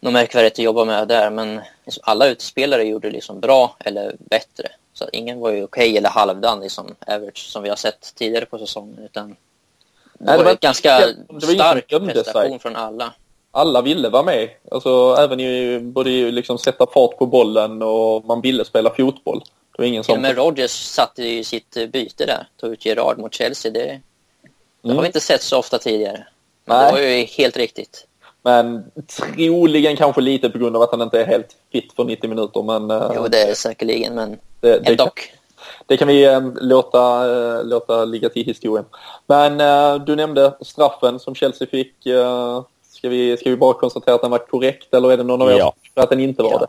något 0.00 0.12
märkvärdigt 0.12 0.52
att 0.52 0.64
jobba 0.64 0.84
med 0.84 1.08
där, 1.08 1.30
men 1.30 1.60
liksom 1.84 2.02
alla 2.06 2.26
utspelare 2.26 2.84
gjorde 2.84 3.10
liksom 3.10 3.40
bra 3.40 3.76
eller 3.80 4.16
bättre. 4.18 4.68
Så 4.94 5.08
ingen 5.12 5.40
var 5.40 5.50
ju 5.50 5.64
okej 5.64 5.88
okay 5.88 5.96
eller 5.96 6.08
halvdan, 6.08 6.60
liksom 6.60 6.94
average, 7.06 7.38
som 7.38 7.62
vi 7.62 7.68
har 7.68 7.76
sett 7.76 8.14
tidigare 8.14 8.44
på 8.44 8.58
säsongen. 8.58 8.98
Utan 9.04 9.36
Nej, 10.18 10.38
det 10.38 10.44
var 10.44 10.50
en 10.50 10.58
ganska 10.60 10.98
det 10.98 11.16
var 11.28 11.40
stark 11.40 11.88
prestation 11.88 12.50
sig. 12.50 12.58
från 12.58 12.76
alla. 12.76 13.12
Alla 13.50 13.82
ville 13.82 14.08
vara 14.08 14.22
med. 14.22 14.48
Alltså 14.70 15.16
även 15.18 15.40
i, 15.40 15.78
både 15.80 16.10
i 16.10 16.32
liksom 16.32 16.58
sätta 16.58 16.86
fart 16.86 17.18
på 17.18 17.26
bollen 17.26 17.82
och 17.82 18.24
man 18.24 18.40
ville 18.40 18.64
spela 18.64 18.90
fotboll. 18.90 19.42
Det 19.76 19.82
var 19.82 19.84
ingen 19.84 20.04
som... 20.04 20.20
Men 20.20 20.34
Rodgers 20.34 20.70
satte 20.70 21.22
ju 21.22 21.44
sitt 21.44 21.76
byte 21.92 22.26
där. 22.26 22.46
Tog 22.60 22.72
ut 22.72 22.86
Gerard 22.86 23.18
mot 23.18 23.34
Chelsea. 23.34 23.72
Det, 23.72 23.78
det 23.80 24.00
mm. 24.84 24.96
har 24.96 25.02
vi 25.02 25.06
inte 25.06 25.20
sett 25.20 25.42
så 25.42 25.58
ofta 25.58 25.78
tidigare. 25.78 26.26
Men 26.64 26.78
Nej. 26.78 26.86
det 26.86 26.92
var 26.92 27.08
ju 27.08 27.24
helt 27.24 27.56
riktigt. 27.56 28.06
Men 28.42 28.84
troligen 29.06 29.96
kanske 29.96 30.20
lite 30.20 30.50
på 30.50 30.58
grund 30.58 30.76
av 30.76 30.82
att 30.82 30.90
han 30.90 31.02
inte 31.02 31.20
är 31.20 31.26
helt 31.26 31.56
fit 31.72 31.92
för 31.96 32.04
90 32.04 32.28
minuter. 32.28 32.62
Men, 32.62 32.90
eh, 32.90 33.12
jo, 33.14 33.28
det 33.28 33.42
är 33.42 33.54
säkerligen, 33.54 34.14
men 34.14 34.38
det, 34.60 34.78
det 34.78 34.90
ändå. 34.90 35.04
Kan, 35.04 35.12
det 35.86 35.96
kan 35.96 36.08
vi 36.08 36.24
eh, 36.24 36.40
låta, 36.54 37.30
eh, 37.30 37.64
låta 37.64 38.04
ligga 38.04 38.28
till 38.28 38.46
historien. 38.46 38.84
Men 39.26 39.60
eh, 39.60 40.04
du 40.04 40.16
nämnde 40.16 40.54
straffen 40.60 41.20
som 41.20 41.34
Chelsea 41.34 41.68
fick. 41.68 41.94
Ska 42.92 43.08
vi, 43.08 43.36
ska 43.36 43.50
vi 43.50 43.56
bara 43.56 43.74
konstatera 43.74 44.14
att 44.14 44.22
den 44.22 44.30
var 44.30 44.38
korrekt 44.38 44.94
eller 44.94 45.12
är 45.12 45.16
det 45.16 45.22
någon 45.22 45.42
av 45.42 45.50
er 45.50 45.58
ja. 45.58 45.74
som 45.94 46.02
att 46.02 46.10
den 46.10 46.20
inte 46.20 46.42
var 46.42 46.50
ja. 46.50 46.58
det? 46.58 46.66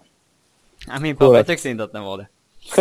Ja, 0.87 0.99
min 0.99 1.15
pappa 1.15 1.43
tyckte 1.43 1.69
inte 1.69 1.83
att 1.83 1.91
den 1.91 2.03
var 2.03 2.17
det. 2.17 2.27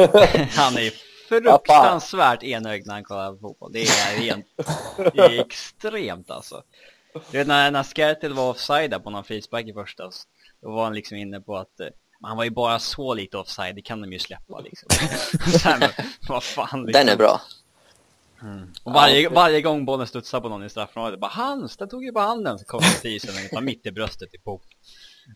han 0.56 0.76
är 0.76 0.92
fruktansvärt 1.28 2.42
enögd 2.42 2.86
när 2.86 2.94
han 2.94 3.04
kollar 3.04 3.32
på 3.32 3.38
fotboll. 3.38 3.72
Det 3.72 3.82
är, 3.82 4.20
rent, 4.20 4.46
det 4.96 5.20
är 5.20 5.40
extremt 5.40 6.30
alltså. 6.30 6.62
Du 7.30 7.38
vet 7.38 7.46
när, 7.46 7.70
när 7.70 7.82
Skertel 7.82 8.32
var 8.32 8.50
offside 8.50 9.04
på 9.04 9.10
någon 9.10 9.24
frispark 9.24 9.66
i 9.66 9.72
första, 9.72 10.10
då 10.62 10.70
var 10.70 10.84
han 10.84 10.94
liksom 10.94 11.16
inne 11.16 11.40
på 11.40 11.56
att 11.56 11.80
han 12.22 12.36
var 12.36 12.44
ju 12.44 12.50
bara 12.50 12.78
så 12.78 13.14
lite 13.14 13.38
offside, 13.38 13.74
det 13.74 13.82
kan 13.82 14.00
de 14.00 14.12
ju 14.12 14.18
släppa 14.18 14.60
liksom. 14.60 14.88
här, 15.70 15.94
vad 16.28 16.42
fan, 16.42 16.86
liksom. 16.86 16.92
Den 16.92 17.08
är 17.08 17.16
bra. 17.16 17.40
Mm. 18.42 18.72
Och 18.84 18.92
varje, 18.92 19.28
varje 19.28 19.60
gång 19.62 19.84
bollen 19.84 20.06
studsar 20.06 20.40
på 20.40 20.48
någon 20.48 20.64
i 20.64 20.70
straffområdet, 20.70 21.20
bara 21.20 21.30
hans, 21.30 21.76
den 21.76 21.88
tog 21.88 22.04
ju 22.04 22.12
på 22.12 22.20
handen, 22.20 22.58
så 22.58 22.64
kommer 22.64 23.00
Thiesen 23.02 23.64
mitt 23.64 23.86
i 23.86 23.92
bröstet 23.92 24.34
i 24.34 24.38
pok. 24.38 24.62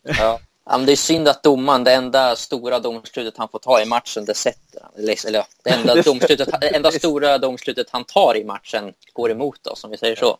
Ja. 0.02 0.40
Ja, 0.68 0.78
men 0.78 0.86
det 0.86 0.92
är 0.92 0.96
synd 0.96 1.28
att 1.28 1.42
domaren, 1.42 1.84
det 1.84 1.92
enda 1.92 2.36
stora 2.36 2.78
domslutet 2.80 3.36
han 3.36 3.48
får 3.48 3.58
ta 3.58 3.82
i 3.82 3.86
matchen, 3.86 4.24
det 4.24 4.34
sätter 4.34 4.80
han. 4.82 4.92
Eller, 5.26 5.44
det 5.62 5.70
enda, 5.70 5.94
domslutet, 6.02 6.60
det 6.60 6.76
enda 6.76 6.90
stora 6.90 7.38
domslutet 7.38 7.86
han 7.90 8.04
tar 8.04 8.36
i 8.36 8.44
matchen 8.44 8.92
går 9.12 9.30
emot 9.30 9.66
oss, 9.66 9.84
om 9.84 9.90
vi 9.90 9.96
säger 9.96 10.16
så. 10.16 10.38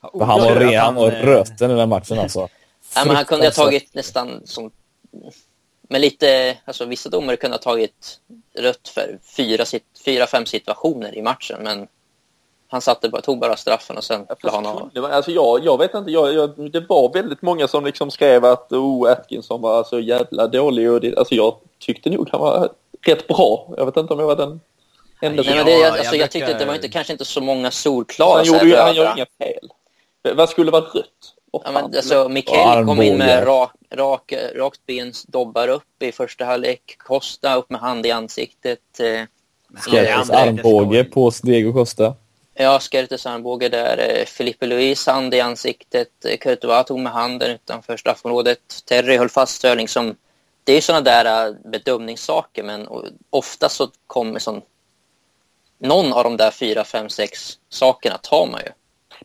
han 0.00 0.40
var, 0.40 0.54
re, 0.54 0.76
han 0.76 0.94
var 0.94 1.10
röten 1.10 1.70
i 1.70 1.74
den 1.74 1.88
matchen 1.88 2.18
alltså. 2.18 2.48
Ja, 2.94 3.04
men 3.04 3.16
han 3.16 3.24
kunde 3.24 3.46
ha 3.46 3.52
tagit 3.52 3.94
nästan 3.94 4.42
som... 4.44 4.70
Men 5.88 6.00
lite, 6.00 6.56
alltså 6.64 6.84
vissa 6.84 7.08
domare 7.08 7.36
kunde 7.36 7.54
ha 7.54 7.62
tagit 7.62 8.20
rött 8.58 8.88
för 8.88 9.18
fyra, 9.36 9.64
fyra, 10.04 10.26
fem 10.26 10.46
situationer 10.46 11.18
i 11.18 11.22
matchen, 11.22 11.62
men 11.62 11.88
han 12.70 12.80
satte 12.80 13.08
bara, 13.08 13.22
tog 13.22 13.38
bara 13.38 13.56
straffen 13.56 13.96
och 13.96 14.04
sen 14.04 14.26
la 14.42 14.50
han 14.50 14.66
av. 14.66 14.90
Alltså 15.04 15.30
jag, 15.30 15.64
jag 15.64 15.78
vet 15.78 15.94
inte, 15.94 16.10
jag, 16.10 16.34
jag, 16.34 16.70
det 16.72 16.80
var 16.88 17.12
väldigt 17.12 17.42
många 17.42 17.68
som 17.68 17.84
liksom 17.84 18.10
skrev 18.10 18.44
att 18.44 18.72
oh, 18.72 19.10
Atkinson 19.10 19.60
var 19.60 19.84
så 19.84 20.00
jävla 20.00 20.46
dålig. 20.46 20.90
Och 20.90 21.00
det, 21.00 21.16
alltså 21.16 21.34
jag 21.34 21.54
tyckte 21.78 22.10
nog 22.10 22.28
han 22.32 22.40
var 22.40 22.68
rätt 23.02 23.26
bra. 23.28 23.74
Jag 23.76 23.86
vet 23.86 23.96
inte 23.96 24.12
om 24.12 24.20
jag 24.20 24.26
var 24.26 24.36
den 24.36 24.60
enda 25.20 25.42
Nej, 25.42 25.56
men 25.56 25.66
det, 25.66 25.78
jag, 25.78 25.98
alltså, 25.98 26.16
jag 26.16 26.30
tyckte 26.30 26.52
att 26.52 26.58
det 26.58 26.64
var 26.64 26.74
inte, 26.74 26.88
kanske 26.88 27.12
inte 27.12 27.24
så 27.24 27.40
många 27.40 27.70
solklara. 27.70 28.36
Han 28.36 28.46
gjorde, 28.46 28.66
ju, 28.66 28.76
han 28.76 28.94
gjorde 28.94 29.12
inga 29.16 29.26
fel. 29.38 29.68
Vad 30.36 30.48
skulle 30.48 30.70
vara 30.70 30.82
rött? 30.82 31.34
Oh, 31.52 31.62
ja, 31.64 31.72
men, 31.72 31.84
alltså, 31.84 32.28
Mikael 32.28 32.86
kom 32.86 33.02
in 33.02 33.18
med 33.18 33.46
rak, 33.46 33.72
rak, 33.90 34.32
rakt 34.54 34.86
bens 34.86 35.22
dobbar 35.22 35.68
upp 35.68 36.02
i 36.02 36.12
första 36.12 36.44
halvlek. 36.44 36.96
Costa 36.98 37.54
upp 37.54 37.70
med 37.70 37.80
hand 37.80 38.06
i 38.06 38.10
ansiktet. 38.10 39.00
Eh, 39.00 39.22
Skertes 39.76 40.30
armbåge 40.30 41.04
på 41.04 41.30
Diego 41.42 41.72
Costa. 41.72 42.14
Ja, 42.62 42.80
Skertes 42.80 43.26
armbåge 43.26 43.68
där. 43.68 43.98
Eh, 43.98 44.24
Filippe 44.24 44.66
Luis 44.66 45.06
hand 45.06 45.34
i 45.34 45.40
ansiktet. 45.40 46.24
Eh, 46.24 46.38
Courtois 46.38 46.86
tog 46.86 46.98
med 46.98 47.12
handen 47.12 47.50
utanför 47.50 47.96
straffområdet. 47.96 48.84
Terry 48.84 49.16
höll 49.16 49.28
fast 49.28 49.54
Störling 49.54 49.88
som... 49.88 50.16
Det 50.64 50.72
är 50.72 50.76
ju 50.76 50.82
sådana 50.82 51.00
där 51.00 51.46
eh, 51.46 51.54
bedömningssaker, 51.64 52.62
men 52.62 52.88
ofta 53.30 53.68
så 53.68 53.88
kommer 54.06 54.38
sån... 54.38 54.62
Någon 55.78 56.12
av 56.12 56.24
de 56.24 56.36
där 56.36 56.50
fyra, 56.50 56.84
fem, 56.84 57.08
sex 57.08 57.58
sakerna 57.68 58.18
tar 58.18 58.46
man 58.46 58.60
ju. 58.60 58.72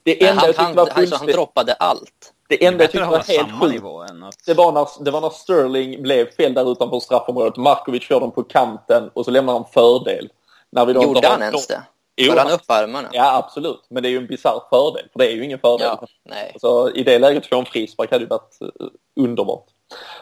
Det 0.04 0.26
enda 0.26 0.41
han, 0.41 0.54
han, 0.56 0.76
var 0.76 0.89
alltså, 0.89 1.15
han 1.15 1.28
droppade 1.28 1.74
allt. 1.74 2.34
Det 2.48 2.65
enda 2.65 2.84
jag 2.84 2.91
tyckte 2.91 3.08
var 3.08 3.19
helt 3.19 3.62
sjukt, 3.62 3.86
att... 4.24 4.45
det, 4.45 4.54
var 4.54 4.71
när, 4.71 5.04
det 5.04 5.12
var 5.12 5.21
när 5.21 5.30
Sterling 5.30 6.02
blev 6.04 6.32
fel 6.32 6.54
där 6.54 6.71
utanför 6.71 7.00
straffområdet. 7.00 7.58
Markovic 7.58 8.04
kör 8.04 8.19
dem 8.19 8.32
på 8.32 8.43
kanten 8.43 9.10
och 9.13 9.26
så 9.26 9.32
lämnar 9.32 9.54
han 9.54 9.65
fördel. 9.74 10.30
När 10.69 10.86
vi 10.86 10.93
då 10.93 11.04
Gjorde 11.04 11.28
han 11.28 11.41
ens 11.41 11.67
det? 11.67 11.84
Höll 12.17 12.38
han 12.38 12.51
upp 12.51 12.62
armarna? 12.67 13.10
Ja, 13.12 13.38
absolut. 13.38 13.86
Men 13.89 14.04
det 14.04 14.10
är 14.10 14.12
ju 14.12 14.17
en 14.17 14.28
bisarr 14.28 14.62
fördel, 14.69 15.04
för 15.12 15.19
det 15.19 15.32
är 15.32 15.36
ju 15.36 15.43
ingen 15.43 15.60
fördel. 15.60 15.88
Ja, 15.88 16.08
nej. 16.23 16.51
Alltså, 16.54 16.91
I 16.95 17.04
det 17.04 17.19
läget 17.19 17.45
få 17.45 17.60
en 17.60 17.65
frispark 17.65 18.12
hade 18.12 18.23
ju 18.23 18.30
varit 18.30 18.58
uh, 18.62 18.88
underbart. 19.19 19.65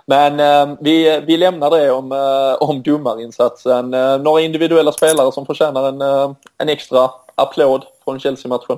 Men 0.05 0.39
uh, 0.39 0.77
vi, 0.81 1.21
vi 1.27 1.37
lämnar 1.37 1.69
det 1.69 1.91
om, 1.91 2.11
uh, 2.11 2.53
om 2.59 2.81
domarinsatsen. 2.81 3.93
Uh, 3.93 4.17
några 4.17 4.41
individuella 4.41 4.91
spelare 4.91 5.31
som 5.31 5.45
förtjänar 5.45 5.89
en, 5.89 6.01
en 6.57 6.69
extra 6.69 7.09
applåd 7.35 7.85
från 8.03 8.19
Chelsea-matchen. 8.19 8.77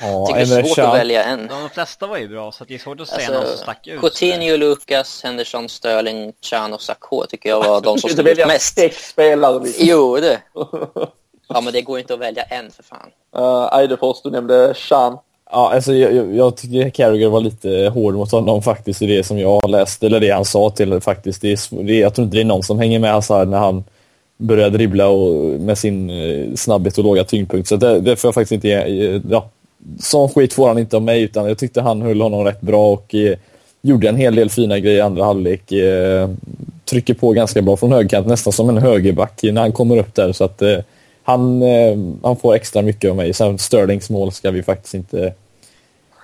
Ja, 0.00 0.26
tycker 0.26 0.46
det 0.46 0.56
är 0.56 0.62
svårt 0.62 0.78
att 0.78 0.94
välja 0.94 1.24
en. 1.24 1.46
De 1.46 1.70
flesta 1.70 2.06
var 2.06 2.18
ju 2.18 2.28
bra, 2.28 2.52
så 2.52 2.64
det 2.64 2.74
är 2.74 2.78
svårt 2.78 3.00
att 3.00 3.08
säga 3.08 3.26
alltså, 3.26 3.40
någon 3.40 3.48
som 3.48 3.56
stack 3.56 3.86
ut. 3.86 4.00
Coutinho, 4.00 4.56
Lucas, 4.56 5.20
Henderson, 5.24 5.68
Sterling, 5.68 6.32
Chan 6.40 6.72
och 6.72 6.82
Sakho 6.82 7.26
tycker 7.26 7.48
jag 7.48 7.64
var 7.64 7.80
de 7.80 7.98
som 7.98 8.10
stod 8.10 8.28
ut 8.28 8.46
mest. 8.46 8.74
sex 8.74 9.08
spelare. 9.08 9.64
Liksom. 9.64 9.86
Jo, 9.86 10.16
det. 10.16 10.38
Ja, 11.54 11.60
men 11.60 11.72
det 11.72 11.82
går 11.82 11.98
inte 11.98 12.14
att 12.14 12.20
välja 12.20 12.42
en 12.42 12.70
för 12.70 12.82
fan. 12.82 13.08
Uh, 13.36 13.78
Eidefors, 13.78 14.22
du 14.22 14.30
nämnde 14.30 14.74
Chan. 14.74 15.18
Ja, 15.52 15.72
alltså 15.74 15.94
jag, 15.94 16.34
jag 16.34 16.56
tycker 16.56 16.90
Carragher 16.90 17.28
var 17.28 17.40
lite 17.40 17.90
hård 17.94 18.14
mot 18.14 18.32
honom 18.32 18.62
faktiskt 18.62 19.02
i 19.02 19.06
det 19.06 19.24
som 19.24 19.38
jag 19.38 19.70
läste, 19.70 20.06
eller 20.06 20.20
det 20.20 20.30
han 20.30 20.44
sa 20.44 20.70
till 20.70 21.00
faktiskt. 21.00 21.42
Det 21.42 21.52
är, 21.52 21.82
det, 21.82 21.98
jag 21.98 22.14
tror 22.14 22.24
inte 22.24 22.36
det 22.36 22.40
är 22.40 22.44
någon 22.44 22.62
som 22.62 22.78
hänger 22.78 22.98
med 22.98 23.12
Hazard 23.12 23.48
när 23.48 23.58
han 23.58 23.84
börjar 24.36 24.70
dribbla 24.70 25.08
och, 25.08 25.60
med 25.60 25.78
sin 25.78 26.10
eh, 26.10 26.54
snabbhet 26.54 26.98
och 26.98 27.04
låga 27.04 27.24
tyngdpunkt. 27.24 27.68
Så 27.68 27.76
det, 27.76 28.00
det 28.00 28.16
får 28.16 28.28
jag 28.28 28.34
faktiskt 28.34 28.52
inte 28.52 28.68
ge, 28.68 29.20
ja, 29.30 29.50
sån 30.00 30.28
skit 30.28 30.52
får 30.52 30.68
han 30.68 30.78
inte 30.78 30.96
av 30.96 31.02
mig 31.02 31.22
utan 31.22 31.48
jag 31.48 31.58
tyckte 31.58 31.80
han 31.80 32.02
höll 32.02 32.20
honom 32.20 32.44
rätt 32.44 32.60
bra 32.60 32.92
och 32.92 33.14
eh, 33.14 33.36
gjorde 33.82 34.08
en 34.08 34.16
hel 34.16 34.34
del 34.34 34.50
fina 34.50 34.78
grejer 34.78 34.98
i 34.98 35.00
andra 35.00 35.24
halvlek. 35.24 35.72
Eh, 35.72 36.30
trycker 36.84 37.14
på 37.14 37.32
ganska 37.32 37.62
bra 37.62 37.76
från 37.76 37.92
högerkant, 37.92 38.26
nästan 38.26 38.52
som 38.52 38.68
en 38.68 38.78
högerback 38.78 39.40
när 39.42 39.60
han 39.60 39.72
kommer 39.72 39.96
upp 39.96 40.14
där. 40.14 40.32
Så 40.32 40.44
att 40.44 40.62
eh, 40.62 40.78
han, 41.22 41.62
eh, 41.62 41.98
han 42.22 42.36
får 42.36 42.54
extra 42.54 42.82
mycket 42.82 43.10
av 43.10 43.16
mig. 43.16 43.32
Sen 43.32 43.58
Sterlings 43.58 44.10
mål 44.10 44.32
ska 44.32 44.50
vi 44.50 44.62
faktiskt 44.62 44.94
inte 44.94 45.34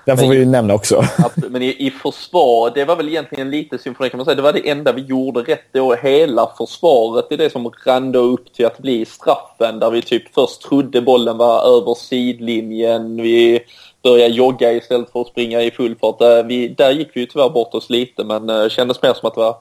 den 0.06 0.16
får 0.16 0.24
men, 0.24 0.30
vi 0.30 0.38
ju 0.38 0.44
nämna 0.44 0.74
också. 0.74 1.04
Absolut, 1.18 1.52
men 1.52 1.62
i, 1.62 1.86
i 1.86 1.90
försvar, 1.90 2.70
det 2.74 2.84
var 2.84 2.96
väl 2.96 3.08
egentligen 3.08 3.50
lite 3.50 3.78
symfoni 3.78 4.10
kan 4.10 4.18
man 4.18 4.24
säga. 4.24 4.34
Det 4.34 4.42
var 4.42 4.52
det 4.52 4.70
enda 4.70 4.92
vi 4.92 5.02
gjorde 5.02 5.40
rätt 5.40 5.72
då. 5.72 5.94
Hela 5.94 6.52
försvaret 6.58 7.32
är 7.32 7.36
det 7.36 7.52
som 7.52 7.72
rann 7.86 8.14
upp 8.14 8.52
till 8.52 8.66
att 8.66 8.78
bli 8.78 9.04
straffen. 9.04 9.78
Där 9.78 9.90
vi 9.90 10.02
typ 10.02 10.34
först 10.34 10.62
trodde 10.62 11.02
bollen 11.02 11.36
var 11.36 11.78
över 11.78 11.94
sidlinjen. 11.94 13.16
Vi 13.16 13.60
började 14.02 14.34
jogga 14.34 14.72
istället 14.72 15.12
för 15.12 15.20
att 15.20 15.26
springa 15.26 15.62
i 15.62 15.70
full 15.70 15.96
fart. 15.96 16.18
Där, 16.18 16.42
vi, 16.42 16.68
där 16.68 16.90
gick 16.90 17.08
vi 17.14 17.20
ju 17.20 17.26
tyvärr 17.26 17.50
bort 17.50 17.74
oss 17.74 17.90
lite 17.90 18.24
men 18.24 18.50
uh, 18.50 18.68
kändes 18.68 19.02
mer 19.02 19.14
som 19.14 19.28
att 19.28 19.34
det 19.34 19.40
var 19.40 19.56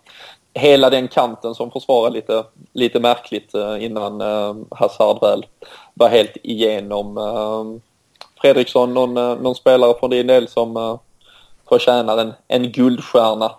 hela 0.53 0.89
den 0.89 1.08
kanten 1.08 1.55
som 1.55 1.71
försvarade 1.71 2.15
lite, 2.15 2.43
lite 2.73 2.99
märkligt 2.99 3.55
uh, 3.55 3.84
innan 3.84 4.21
Hazard 4.71 5.21
väl 5.21 5.45
var 5.93 6.10
helt 6.10 6.38
igenom. 6.43 7.17
Fredriksson, 8.41 8.93
någon, 8.93 9.17
eh, 9.17 9.41
någon 9.41 9.56
spelare 9.56 10.00
från 10.00 10.10
din 10.10 10.28
del 10.28 10.48
som 10.48 10.78
uh, 10.78 11.00
förtjänar 11.69 12.17
en, 12.17 12.34
en 12.48 12.71
guldstjärna? 12.71 13.56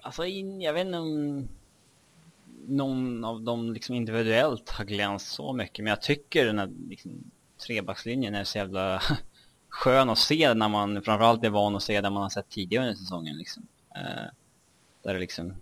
Alltså, 0.00 0.26
jag 0.26 0.72
vet 0.72 0.86
inte 0.86 0.98
om 0.98 1.48
någon 2.68 3.24
av 3.24 3.42
dem 3.42 3.72
liksom 3.72 3.94
individuellt 3.94 4.70
har 4.70 4.84
glänst 4.84 5.32
så 5.32 5.52
mycket, 5.52 5.84
men 5.84 5.90
jag 5.90 6.02
tycker 6.02 6.46
den 6.46 6.58
här 6.58 6.70
liksom, 6.88 7.30
trebackslinjen 7.66 8.34
är 8.34 8.44
så 8.44 8.58
jävla 8.58 9.02
skön 9.68 10.10
att 10.10 10.18
se 10.18 10.54
när 10.54 10.68
man 10.68 11.02
framförallt 11.02 11.44
är 11.44 11.50
van 11.50 11.76
att 11.76 11.82
se 11.82 12.00
där 12.00 12.10
man 12.10 12.22
har 12.22 12.30
sett 12.30 12.48
tidigare 12.48 12.84
under 12.84 12.96
säsongen. 12.96 13.36
Liksom. 13.38 13.62
Uh, 13.96 14.26
där 15.02 15.14
det 15.14 15.20
liksom, 15.20 15.54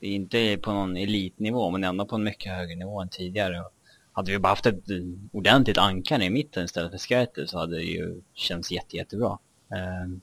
det 0.00 0.06
är 0.06 0.12
inte 0.12 0.58
på 0.62 0.72
någon 0.72 0.96
elitnivå, 0.96 1.70
men 1.70 1.84
ändå 1.84 2.06
på 2.06 2.16
en 2.16 2.24
mycket 2.24 2.52
högre 2.52 2.74
nivå 2.74 3.00
än 3.00 3.08
tidigare. 3.08 3.60
Och 3.60 3.72
hade 4.16 4.32
vi 4.32 4.38
bara 4.38 4.48
haft 4.48 4.66
ett 4.66 4.84
ordentligt 5.32 5.78
ankare 5.78 6.24
i 6.24 6.30
mitten 6.30 6.64
istället 6.64 6.90
för 6.90 6.98
Skerter 6.98 7.46
så 7.46 7.58
hade 7.58 7.76
det 7.76 7.82
ju 7.82 8.20
känts 8.34 8.72
jätte, 8.72 8.96
jättebra. 8.96 9.38
Ehm, 9.70 10.20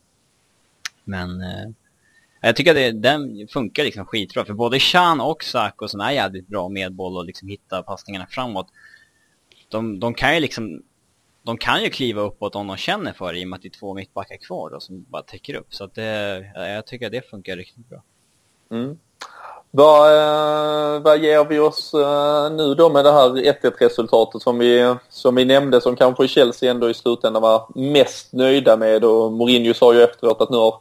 men 1.04 1.42
eh, 1.42 1.70
jag 2.42 2.56
tycker 2.56 2.72
att 2.72 2.76
det, 2.76 2.92
den 2.92 3.48
funkar 3.48 3.84
liksom 3.84 4.06
skitbra. 4.06 4.46
För 4.46 4.54
både 4.54 4.80
Chan 4.80 5.22
och 5.22 5.44
Sako 5.44 5.88
som 5.88 6.00
är 6.00 6.12
jävligt 6.12 6.48
bra 6.48 6.70
med 6.70 6.94
boll 6.94 7.18
och 7.18 7.26
liksom 7.26 7.48
hittar 7.48 7.82
passningarna 7.82 8.28
framåt. 8.30 8.68
De, 9.70 10.00
de 10.00 10.14
kan 10.14 10.34
ju 10.34 10.40
liksom 10.40 10.84
de 11.44 11.58
kan 11.58 11.84
ju 11.84 11.90
kliva 11.90 12.22
uppåt 12.22 12.56
om 12.56 12.68
de 12.68 12.78
känner 12.78 13.14
för 13.14 13.34
det 13.34 13.40
i 13.40 13.44
och 13.44 13.48
med 13.48 13.58
att 13.58 13.62
det 13.62 13.68
är 13.68 13.80
två 13.80 13.94
mittbackar 13.94 14.38
kvar 14.38 14.70
då, 14.70 14.80
som 14.80 15.06
bara 15.10 15.22
täcker 15.22 15.56
upp. 15.56 15.74
Så 15.74 15.84
att 15.84 15.94
det, 15.94 16.52
jag 16.56 16.88
tycker 16.88 17.06
att 17.06 17.12
det 17.12 17.30
funkar 17.30 17.58
riktigt 17.58 17.90
bra. 17.90 18.04
Mm. 18.72 18.98
Vad, 19.76 20.08
eh, 20.08 21.02
vad 21.02 21.24
ger 21.24 21.46
vi 21.46 21.60
oss 21.60 21.94
eh, 21.94 22.52
nu 22.52 22.76
då 22.76 22.90
med 22.90 23.06
det 23.06 23.12
här 23.12 23.30
1-1 23.30 23.72
resultatet 23.80 24.42
som 24.42 24.60
vi, 24.60 24.96
som 25.10 25.36
vi 25.36 25.46
nämnde 25.46 25.82
som 25.82 25.96
kanske 25.96 26.28
Chelsea 26.28 26.72
ändå 26.72 26.90
i 26.90 26.94
slutändan 26.94 27.42
var 27.42 27.66
mest 27.76 28.34
nöjda 28.34 28.78
med? 28.78 29.04
Och 29.04 29.32
Mourinho 29.32 29.74
sa 29.74 29.94
ju 29.94 30.04
efteråt 30.04 30.42
att 30.42 30.50
nu 30.50 30.58
har 30.58 30.76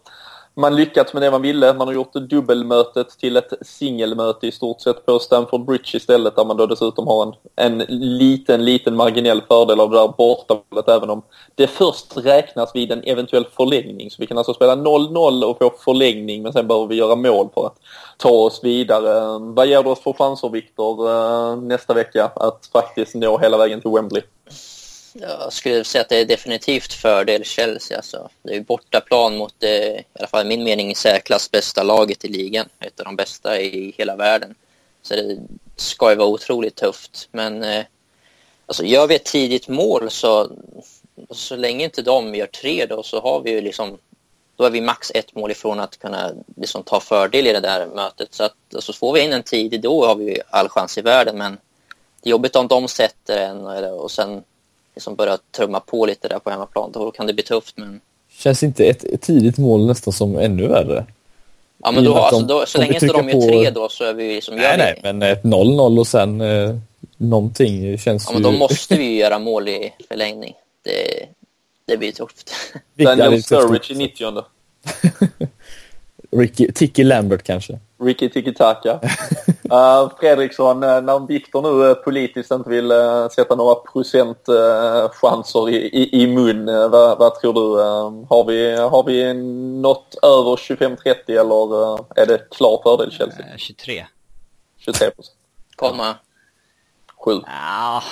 man 0.54 0.76
lyckats 0.76 1.12
med 1.12 1.22
det 1.22 1.30
man 1.30 1.42
ville. 1.42 1.72
Man 1.72 1.86
har 1.86 1.94
gjort 1.94 2.12
dubbelmötet 2.12 3.08
till 3.08 3.36
ett 3.36 3.52
singelmöte 3.60 4.46
i 4.46 4.52
stort 4.52 4.80
sett 4.80 5.06
på 5.06 5.18
Stamford 5.18 5.64
Bridge 5.64 5.96
istället 5.96 6.36
där 6.36 6.44
man 6.44 6.56
då 6.56 6.66
dessutom 6.66 7.06
har 7.06 7.22
en, 7.22 7.34
en 7.56 7.78
liten, 7.88 8.64
liten 8.64 8.96
marginell 8.96 9.42
fördel 9.48 9.80
av 9.80 9.90
det 9.90 9.96
där 9.96 10.14
bortamålet 10.18 10.88
även 10.88 11.10
om 11.10 11.22
det 11.54 11.66
först 11.66 12.16
räknas 12.16 12.70
vid 12.74 12.92
en 12.92 13.04
eventuell 13.04 13.46
förlängning. 13.56 14.10
Så 14.10 14.16
vi 14.18 14.26
kan 14.26 14.38
alltså 14.38 14.54
spela 14.54 14.74
0-0 14.74 15.42
och 15.42 15.58
få 15.58 15.72
förlängning 15.84 16.42
men 16.42 16.52
sen 16.52 16.68
behöver 16.68 16.86
vi 16.86 16.94
göra 16.94 17.16
mål 17.16 17.48
för 17.54 17.66
att 17.66 17.76
ta 18.16 18.30
oss 18.30 18.60
vidare. 18.62 19.38
Vad 19.38 19.66
ger 19.66 19.82
du 19.82 19.90
oss 19.90 20.00
för 20.00 20.12
chanser 20.12 20.48
Viktor 20.48 21.10
eh, 21.10 21.56
nästa 21.56 21.94
vecka 21.94 22.30
att 22.36 22.70
faktiskt 22.72 23.14
nå 23.14 23.38
hela 23.38 23.58
vägen 23.58 23.80
till 23.80 23.90
Wembley? 23.90 24.22
Jag 25.14 25.52
skulle 25.52 25.84
säga 25.84 26.02
att 26.02 26.08
det 26.08 26.16
är 26.16 26.24
definitivt 26.24 26.92
fördel 26.92 27.44
Chelsea. 27.44 27.96
Alltså. 27.96 28.28
Det 28.42 28.56
är 28.56 28.60
bortaplan 28.60 29.36
mot 29.36 29.54
det, 29.58 29.98
i 29.98 30.04
alla 30.18 30.28
fall 30.28 30.46
i 30.46 30.48
min 30.48 30.64
mening, 30.64 30.96
särklass 30.96 31.50
bästa 31.50 31.82
laget 31.82 32.24
i 32.24 32.28
ligan. 32.28 32.68
Ett 32.80 33.00
av 33.00 33.04
de 33.04 33.16
bästa 33.16 33.60
i 33.60 33.94
hela 33.98 34.16
världen. 34.16 34.54
Så 35.02 35.14
det 35.14 35.38
ska 35.76 36.10
ju 36.10 36.16
vara 36.16 36.28
otroligt 36.28 36.76
tufft. 36.76 37.28
Men 37.32 37.62
eh, 37.62 37.84
alltså, 38.66 38.84
gör 38.84 39.06
vi 39.06 39.14
ett 39.14 39.24
tidigt 39.24 39.68
mål 39.68 40.10
så, 40.10 40.50
så 41.30 41.56
länge 41.56 41.84
inte 41.84 42.02
de 42.02 42.34
gör 42.34 42.46
tre 42.46 42.86
då 42.86 43.02
så 43.02 43.20
har 43.20 43.40
vi 43.40 43.50
ju 43.50 43.60
liksom 43.60 43.98
då 44.56 44.64
är 44.64 44.70
vi 44.70 44.80
max 44.80 45.12
ett 45.14 45.34
mål 45.34 45.50
ifrån 45.50 45.80
att 45.80 45.98
kunna 45.98 46.32
liksom, 46.56 46.82
ta 46.82 47.00
fördel 47.00 47.46
i 47.46 47.52
det 47.52 47.60
där 47.60 47.86
mötet. 47.86 48.34
Så 48.34 48.44
att 48.44 48.54
alltså, 48.74 48.92
får 48.92 49.12
vi 49.12 49.20
in 49.20 49.32
en 49.32 49.42
tidig 49.42 49.82
då 49.82 50.06
har 50.06 50.14
vi 50.14 50.40
all 50.50 50.68
chans 50.68 50.98
i 50.98 51.02
världen. 51.02 51.38
Men 51.38 51.58
det 52.22 52.28
är 52.28 52.30
jobbigt 52.30 52.56
om 52.56 52.68
de 52.68 52.88
sätter 52.88 53.38
en 53.38 53.66
och 53.84 54.10
sen 54.10 54.42
liksom 54.94 55.14
börjar 55.14 55.38
trumma 55.56 55.80
på 55.80 56.06
lite 56.06 56.28
där 56.28 56.38
på 56.38 56.50
hemmaplan. 56.50 56.92
Då 56.92 57.10
kan 57.10 57.26
det 57.26 57.34
bli 57.34 57.42
tufft. 57.42 57.76
Men... 57.76 58.00
Känns 58.30 58.62
inte 58.62 58.84
ett, 58.84 59.04
ett 59.04 59.20
tidigt 59.20 59.58
mål 59.58 59.86
nästan 59.86 60.12
som 60.12 60.38
ännu 60.38 60.68
värre? 60.68 61.06
Ja, 61.82 61.90
men 61.90 62.04
då, 62.04 62.14
alltså, 62.14 62.40
då, 62.40 62.66
så 62.66 62.78
länge 62.78 62.92
inte 62.92 63.06
de 63.06 63.28
är 63.28 63.32
på... 63.32 63.40
tre 63.40 63.70
då 63.70 63.88
så 63.88 64.04
är 64.04 64.14
vi 64.14 64.40
som 64.40 64.56
nej, 64.56 64.64
gör 64.64 64.78
Nej, 64.78 65.00
men 65.02 65.22
ett 65.22 65.42
0-0 65.42 65.98
och 65.98 66.06
sen 66.06 66.40
eh, 66.40 66.76
någonting 67.16 67.98
känns 67.98 68.26
Ja, 68.26 68.32
men 68.32 68.42
då 68.42 68.52
måste 68.52 68.96
vi 68.96 69.04
ju 69.04 69.16
göra 69.18 69.38
mål 69.38 69.68
i 69.68 69.92
förlängning. 70.08 70.54
Det, 70.82 71.26
det 71.86 71.96
blir 71.96 72.12
tufft. 72.12 72.52
Daniel 72.94 73.42
Sturridge 73.42 73.94
i 73.94 73.96
90 73.96 74.44
Ricky, 76.36 76.72
Tiki 76.72 77.04
Lambert 77.04 77.42
kanske? 77.42 77.78
Ricky 78.02 78.28
Tiki 78.28 78.54
Taka. 78.54 79.00
Uh, 79.64 80.16
Fredriksson, 80.20 80.84
uh, 80.84 81.00
när 81.00 81.26
Viktor 81.26 81.62
nu 81.62 81.68
uh, 81.68 81.94
politiskt 81.94 82.50
inte 82.50 82.70
vill 82.70 82.92
uh, 82.92 83.28
sätta 83.28 83.54
några 83.56 83.74
procentchanser 83.74 85.68
i, 85.68 85.76
i, 85.76 86.22
i 86.22 86.26
mun, 86.26 86.66
vad, 86.66 87.18
vad, 87.18 87.40
tror 87.40 87.52
du? 87.54 87.82
har, 88.28 88.44
vi, 88.44 88.76
har 88.76 89.04
vi 89.04 89.34
något 89.82 90.14
över 90.22 90.56
25-30 90.56 91.40
eller 91.40 91.98
är 92.20 92.26
det 92.26 92.50
klar 92.50 92.80
fördel 92.82 93.12
Chelsea? 93.12 93.46
23. 93.56 94.06
23 94.78 95.10
procent. 95.10 95.36
Komma. 95.76 96.14
7. 97.24 97.40
Ja, 97.46 98.02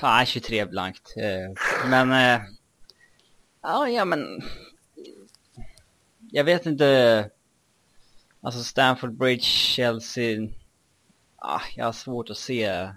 ah, 0.00 0.24
23 0.24 0.64
blankt. 0.64 1.14
Men, 1.86 2.10
ja, 3.62 3.88
ja 3.88 4.04
men 4.04 4.42
jag 6.30 6.44
vet 6.44 6.66
inte 6.66 7.30
Alltså 8.46 8.62
Stanford 8.62 9.12
Bridge, 9.12 9.42
Chelsea. 9.44 10.48
Ah, 11.36 11.60
jag 11.76 11.84
har 11.84 11.92
svårt 11.92 12.30
att 12.30 12.36
se. 12.36 12.88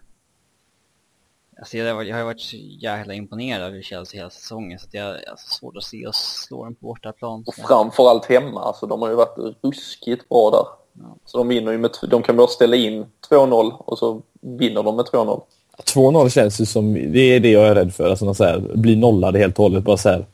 Alltså 1.60 1.78
jag, 1.78 2.08
jag 2.08 2.18
har 2.18 2.24
varit 2.24 2.42
så 2.42 2.58
jävla 2.58 3.14
imponerad 3.14 3.68
över 3.68 3.82
Chelsea 3.82 4.20
hela 4.20 4.30
säsongen 4.30 4.80
så 4.80 4.88
att 4.88 4.94
jag 4.94 5.04
har 5.04 5.20
alltså 5.30 5.56
svårt 5.56 5.78
att 5.78 5.84
se 5.84 6.08
oss 6.08 6.46
slå 6.48 6.64
dem 6.64 6.76
på 6.76 6.86
bortaplan. 6.86 7.44
Och 7.48 7.56
framförallt 7.56 8.26
hemma, 8.26 8.64
alltså 8.64 8.88
de 8.88 9.02
har 9.02 9.10
ju 9.10 9.16
varit 9.16 9.56
ruskigt 9.62 10.30
bra 10.30 10.52
där. 10.52 10.66
Ja. 11.04 11.16
Så 11.26 11.38
de 11.38 11.48
vinner 11.48 11.72
ju 11.72 11.78
med, 11.78 11.92
de 12.10 12.24
kan 12.24 12.38
bara 12.38 12.48
ställa 12.48 12.76
in 12.76 13.06
2-0 13.30 13.72
och 13.72 13.98
så 13.98 14.22
vinner 14.42 14.84
de 14.84 14.96
med 14.96 15.06
2-0. 15.06 15.42
2-0 15.84 16.30
känns 16.30 16.62
ju 16.62 16.66
som, 16.66 16.94
det 16.94 17.20
är 17.20 17.40
det 17.40 17.52
jag 17.52 17.68
är 17.68 17.76
rädd 17.76 17.94
för, 17.94 18.10
alltså 18.10 18.34
så 18.34 18.44
här, 18.44 18.60
bli 18.60 18.96
nollade 18.96 19.40
helt 19.40 19.60
och 19.60 19.64
hållet, 19.64 19.84
bara 19.84 19.98
så 19.98 20.10
här, 20.10 20.26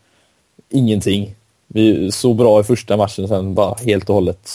ingenting. 0.70 1.36
Vi 1.68 2.08
är 2.08 2.12
så 2.12 2.34
bra 2.34 2.60
i 2.60 2.64
första 2.64 2.98
matchen, 2.98 3.28
sen 3.28 3.56
bara 3.56 3.76
helt 3.76 4.10
och 4.10 4.16
hållet 4.16 4.50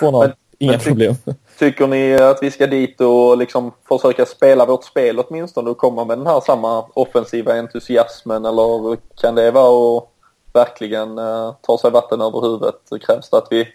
2-0, 0.00 0.32
inga 0.60 0.78
problem. 0.78 1.14
Tycker 1.58 1.86
ni 1.86 2.14
att 2.14 2.38
vi 2.42 2.50
ska 2.50 2.66
dit 2.66 3.00
och 3.00 3.38
liksom 3.38 3.72
försöka 3.88 4.26
spela 4.26 4.66
vårt 4.66 4.84
spel 4.84 5.18
åtminstone 5.18 5.70
och 5.70 5.78
komma 5.78 6.04
med 6.04 6.18
den 6.18 6.26
här 6.26 6.40
samma 6.40 6.82
offensiva 6.82 7.52
entusiasmen 7.58 8.44
eller 8.44 8.96
kan 9.20 9.34
det 9.34 9.50
vara 9.50 9.98
att 9.98 10.08
verkligen 10.52 11.18
uh, 11.18 11.54
ta 11.62 11.78
sig 11.78 11.90
vatten 11.90 12.20
över 12.20 12.40
huvudet? 12.40 13.04
Krävs 13.06 13.30
det 13.30 13.36
att 13.36 13.48
vi 13.50 13.68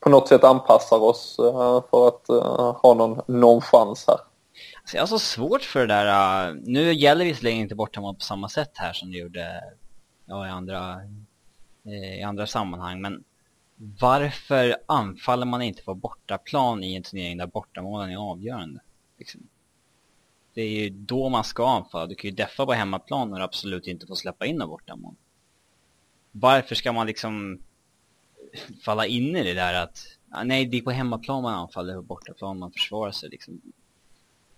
på 0.00 0.10
något 0.10 0.28
sätt 0.28 0.44
anpassar 0.44 1.02
oss 1.02 1.36
uh, 1.40 1.82
för 1.90 2.08
att 2.08 2.26
uh, 2.30 2.76
ha 2.82 2.94
någon, 2.94 3.20
någon 3.26 3.60
chans 3.60 4.04
här? 4.08 4.16
Alltså 4.80 4.96
jag 4.96 5.02
har 5.02 5.06
så 5.06 5.18
svårt 5.18 5.62
för 5.62 5.80
det 5.80 5.94
där. 5.94 6.48
Uh, 6.48 6.56
nu 6.62 6.92
gäller 6.92 7.24
visserligen 7.24 7.60
inte 7.60 7.74
bortamål 7.74 8.14
på 8.14 8.20
samma 8.20 8.48
sätt 8.48 8.72
här 8.74 8.92
som 8.92 9.12
det 9.12 9.18
gjorde 9.18 9.60
ja, 10.26 10.46
i, 10.46 10.50
andra, 10.50 10.96
i 12.18 12.22
andra 12.22 12.46
sammanhang 12.46 13.00
men 13.00 13.24
varför 13.76 14.76
anfaller 14.86 15.46
man 15.46 15.62
inte 15.62 15.82
på 15.82 15.94
bortaplan 15.94 16.84
i 16.84 16.94
en 16.94 17.02
turnering 17.02 17.36
där 17.36 17.46
bortamålen 17.46 18.10
är 18.10 18.16
avgörande? 18.16 18.80
Liksom. 19.18 19.48
Det 20.54 20.62
är 20.62 20.68
ju 20.68 20.90
då 20.90 21.28
man 21.28 21.44
ska 21.44 21.68
anfalla. 21.68 22.06
Du 22.06 22.14
kan 22.14 22.30
ju 22.30 22.36
deffa 22.36 22.66
på 22.66 22.72
hemmaplan 22.72 23.30
när 23.30 23.38
du 23.38 23.44
absolut 23.44 23.86
inte 23.86 24.06
får 24.06 24.14
släppa 24.14 24.46
in 24.46 24.56
något 24.56 24.68
bortamål. 24.68 25.14
Varför 26.32 26.74
ska 26.74 26.92
man 26.92 27.06
liksom 27.06 27.58
falla 28.84 29.06
in 29.06 29.36
i 29.36 29.42
det 29.42 29.54
där 29.54 29.74
att 29.74 30.06
nej, 30.44 30.66
det 30.66 30.76
är 30.76 30.82
på 30.82 30.90
hemmaplan 30.90 31.42
man 31.42 31.54
anfaller, 31.54 31.94
på 31.94 32.02
bortaplan 32.02 32.58
man 32.58 32.72
försvarar 32.72 33.12
sig 33.12 33.28
liksom. 33.28 33.60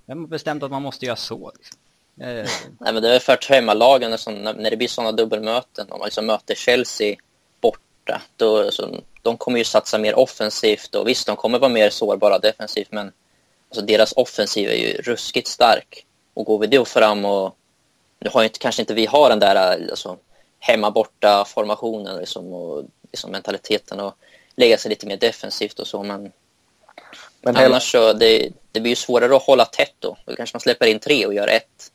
Vem 0.06 0.20
har 0.20 0.26
bestämt 0.26 0.62
att 0.62 0.70
man 0.70 0.82
måste 0.82 1.06
göra 1.06 1.16
så? 1.16 1.52
Liksom? 1.56 1.78
Eh. 2.20 2.46
Nej, 2.78 2.92
men 2.92 3.02
det 3.02 3.14
är 3.14 3.20
för 3.20 3.32
att 3.32 3.44
hemmalagen, 3.44 4.10
när 4.10 4.70
det 4.70 4.76
blir 4.76 4.88
sådana 4.88 5.12
dubbelmöten, 5.12 5.90
om 5.90 5.98
man 5.98 6.06
liksom 6.06 6.26
möter 6.26 6.54
Chelsea 6.54 7.16
borta. 8.06 8.22
Då, 8.36 8.58
alltså, 8.58 9.02
de 9.22 9.36
kommer 9.36 9.58
ju 9.58 9.64
satsa 9.64 9.98
mer 9.98 10.14
offensivt 10.14 10.94
och 10.94 11.08
visst, 11.08 11.26
de 11.26 11.36
kommer 11.36 11.58
vara 11.58 11.68
mer 11.68 11.90
sårbara 11.90 12.38
defensivt 12.38 12.92
men 12.92 13.12
alltså, 13.68 13.86
deras 13.86 14.12
offensiv 14.16 14.68
är 14.68 14.74
ju 14.74 14.92
ruskigt 14.92 15.48
stark. 15.48 16.06
Och 16.34 16.46
går 16.46 16.58
vi 16.58 16.66
då 16.66 16.84
fram 16.84 17.24
och 17.24 17.56
nu 18.18 18.30
har 18.32 18.44
inte, 18.44 18.58
kanske 18.58 18.82
inte 18.82 18.94
vi 18.94 19.06
har 19.06 19.30
den 19.30 19.38
där 19.38 19.88
alltså, 19.90 20.18
hemma 20.58 20.90
borta 20.90 21.44
formationen 21.44 22.16
liksom, 22.16 22.52
och 22.52 22.84
liksom, 23.12 23.30
mentaliteten 23.30 24.00
och 24.00 24.14
lägga 24.56 24.78
sig 24.78 24.88
lite 24.88 25.06
mer 25.06 25.16
defensivt 25.16 25.78
och 25.78 25.86
så 25.86 26.02
men, 26.02 26.32
men 27.40 27.56
hela... 27.56 27.66
annars 27.66 27.92
så 27.92 28.12
det, 28.12 28.48
det 28.72 28.80
blir 28.80 28.90
ju 28.90 28.96
svårare 28.96 29.36
att 29.36 29.42
hålla 29.42 29.64
tätt 29.64 29.94
då. 29.98 30.16
Då 30.26 30.36
kanske 30.36 30.54
man 30.54 30.60
släpper 30.60 30.86
in 30.86 30.98
tre 30.98 31.26
och 31.26 31.34
gör 31.34 31.48
ett. 31.48 31.92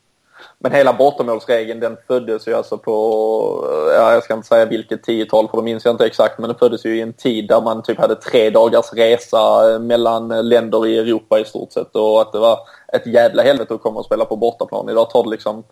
Men 0.64 0.72
hela 0.72 0.94
bortamålsregeln 0.94 1.80
den 1.80 1.98
föddes 2.08 2.48
ju 2.48 2.54
alltså 2.54 2.78
på, 2.78 2.94
ja, 3.96 4.14
jag 4.14 4.24
ska 4.24 4.34
inte 4.34 4.48
säga 4.48 4.66
vilket 4.66 5.04
tiotal 5.04 5.48
för 5.50 5.58
det 5.58 5.64
minns 5.64 5.86
jag 5.86 5.94
inte 5.94 6.06
exakt, 6.06 6.40
men 6.40 6.48
den 6.48 6.58
föddes 6.58 6.86
ju 6.86 6.98
i 6.98 7.02
en 7.02 7.14
tid 7.14 7.48
där 7.48 7.62
man 7.62 7.84
typ 7.84 7.98
hade 7.98 8.16
tre 8.16 8.50
dagars 8.50 8.94
resa 8.94 9.74
eh, 9.74 9.80
mellan 9.80 10.50
länder 10.50 10.88
i 10.88 10.98
Europa 10.98 11.40
i 11.40 11.46
stort 11.46 11.72
sett 11.72 11.96
och 11.96 12.22
att 12.22 12.32
det 12.32 12.40
var 12.40 12.60
ett 12.94 13.08
jävla 13.08 13.44
helvete 13.44 13.74
att 13.74 13.82
komma 13.82 14.00
och 14.00 14.06
spela 14.06 14.26
på 14.26 14.36
bortaplan. 14.36 14.90
Idag 14.90 15.10
tar 15.10 15.24
det 15.24 15.30
liksom 15.30 15.64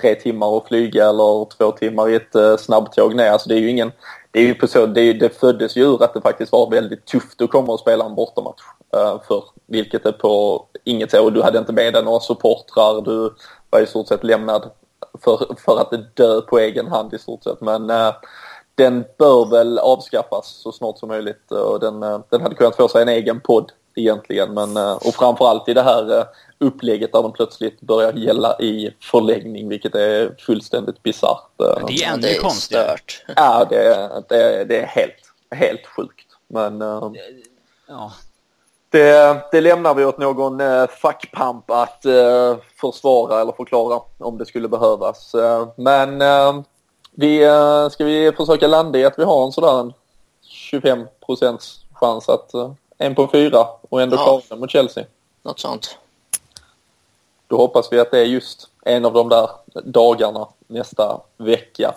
tre 0.00 0.14
timmar 0.14 0.56
att 0.56 0.68
flyga 0.68 1.08
eller 1.08 1.56
två 1.58 1.70
timmar 1.70 2.08
i 2.08 2.14
ett 2.14 2.34
eh, 2.34 2.56
snabbtåg 2.56 3.14
ner. 3.14 3.30
Alltså 3.30 3.48
det 3.48 3.54
är 3.54 3.60
ju 3.60 3.70
ingen, 3.70 3.92
det 4.34 4.40
är 4.40 4.46
ju 4.46 4.54
på 4.54 4.66
så, 4.66 4.86
det, 4.86 5.00
är, 5.00 5.14
det 5.14 5.40
föddes 5.40 5.76
ju 5.76 5.82
ur 5.82 6.02
att 6.02 6.14
det 6.14 6.20
faktiskt 6.20 6.52
var 6.52 6.70
väldigt 6.70 7.04
tufft 7.04 7.40
att 7.40 7.50
komma 7.50 7.72
och 7.72 7.80
spela 7.80 8.04
en 8.04 8.14
bortamatch 8.14 8.62
uh, 8.96 9.22
för 9.28 9.44
vilket 9.66 10.06
är 10.06 10.12
på 10.12 10.64
inget 10.84 11.10
sätt, 11.10 11.20
och 11.20 11.32
du 11.32 11.42
hade 11.42 11.58
inte 11.58 11.72
med 11.72 11.92
dig 11.92 12.04
några 12.04 12.20
supportrar, 12.20 13.00
du 13.00 13.34
var 13.70 13.80
i 13.80 13.86
stort 13.86 14.08
sett 14.08 14.24
lämnad 14.24 14.70
för, 15.24 15.56
för 15.58 15.80
att 15.80 16.16
dö 16.16 16.40
på 16.40 16.58
egen 16.58 16.86
hand 16.86 17.14
i 17.14 17.18
stort 17.18 17.44
sett. 17.44 17.60
Men 17.60 17.90
eh, 17.90 18.14
den 18.74 19.04
bör 19.18 19.50
väl 19.50 19.78
avskaffas 19.78 20.46
så 20.46 20.72
snart 20.72 20.98
som 20.98 21.08
möjligt 21.08 21.52
eh, 21.52 21.58
och 21.58 21.80
den, 21.80 22.02
eh, 22.02 22.20
den 22.28 22.40
hade 22.40 22.54
kunnat 22.54 22.76
få 22.76 22.88
sig 22.88 23.02
en 23.02 23.08
egen 23.08 23.40
podd 23.40 23.72
egentligen. 23.94 24.54
Men, 24.54 24.76
eh, 24.76 24.92
och 24.92 25.14
framförallt 25.14 25.68
i 25.68 25.74
det 25.74 25.82
här 25.82 26.18
eh, 26.18 26.24
upplägget 26.58 27.12
där 27.12 27.22
den 27.22 27.32
plötsligt 27.32 27.80
börjar 27.80 28.12
gälla 28.12 28.58
i 28.58 28.94
förlängning 29.00 29.68
vilket 29.68 29.94
är 29.94 30.36
fullständigt 30.38 31.02
bisarrt. 31.02 31.60
Eh. 31.60 31.86
Det 31.86 32.04
är 32.04 32.12
ännu 32.12 32.28
ja, 32.28 32.42
konstigare. 32.42 32.96
Ja, 33.36 33.66
det, 33.70 34.10
det, 34.28 34.64
det 34.64 34.80
är 34.80 34.86
helt, 34.86 35.32
helt 35.50 35.86
sjukt. 35.86 36.28
Men... 36.48 36.82
Eh, 36.82 37.10
ja, 37.88 38.12
det, 38.94 39.40
det 39.52 39.60
lämnar 39.60 39.94
vi 39.94 40.04
åt 40.04 40.18
någon 40.18 40.60
eh, 40.60 40.86
fackpamp 40.86 41.70
att 41.70 42.04
eh, 42.04 42.56
försvara 42.80 43.40
eller 43.40 43.52
förklara 43.52 44.00
om 44.18 44.38
det 44.38 44.46
skulle 44.46 44.68
behövas. 44.68 45.34
Eh, 45.34 45.68
men 45.76 46.22
eh, 46.22 46.60
vi, 47.10 47.44
eh, 47.44 47.88
ska 47.88 48.04
vi 48.04 48.32
försöka 48.32 48.66
landa 48.66 48.98
i 48.98 49.04
att 49.04 49.18
vi 49.18 49.24
har 49.24 49.44
en 49.44 49.52
sådär 49.52 49.92
25 50.42 51.06
procents 51.26 51.84
chans 51.92 52.28
att 52.28 52.54
eh, 52.54 52.72
en 52.98 53.14
på 53.14 53.28
fyra 53.32 53.66
och 53.90 54.02
ändå 54.02 54.16
ja. 54.16 54.42
klara 54.46 54.60
mot 54.60 54.70
Chelsea. 54.70 55.04
Något 55.42 55.60
sånt. 55.60 55.98
Då 57.46 57.56
hoppas 57.56 57.92
vi 57.92 58.00
att 58.00 58.10
det 58.10 58.18
är 58.18 58.24
just 58.24 58.68
en 58.84 59.04
av 59.04 59.12
de 59.12 59.28
där 59.28 59.50
dagarna 59.84 60.48
nästa 60.66 61.20
vecka. 61.36 61.94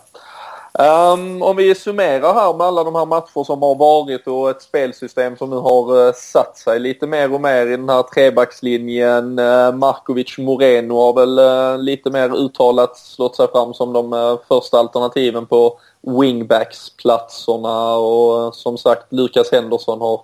Um, 0.80 1.42
om 1.42 1.56
vi 1.56 1.76
summerar 1.76 2.34
här 2.34 2.54
med 2.54 2.68
alla 2.68 2.84
de 2.84 2.96
här 2.96 3.06
matcher 3.06 3.44
som 3.44 3.62
har 3.62 3.76
varit 3.76 4.28
och 4.28 4.50
ett 4.50 4.62
spelsystem 4.62 5.38
som 5.38 5.50
nu 5.50 5.56
har 5.56 5.98
uh, 5.98 6.14
satt 6.14 6.58
sig 6.58 6.80
lite 6.80 7.08
mer 7.08 7.34
och 7.34 7.42
mer 7.42 7.66
i 7.66 7.72
den 7.72 7.90
här 7.90 8.04
trebackslinjen. 8.04 9.40
Uh, 9.40 9.76
Markovic 9.76 10.38
Moreno 10.38 10.94
har 10.94 11.14
väl 11.14 11.40
uh, 11.40 11.84
lite 11.84 12.10
mer 12.10 12.36
uttalat 12.36 12.98
slått 12.98 13.36
sig 13.36 13.48
fram 13.48 13.74
som 13.74 13.94
de 13.94 14.38
första 14.48 14.80
alternativen 14.80 15.46
på 15.46 15.80
wingbacksplatserna 16.02 17.96
och 17.96 18.56
som 18.56 18.78
sagt 18.78 19.14
Lukas 19.14 19.52
Henderson 19.52 20.02
har 20.02 20.22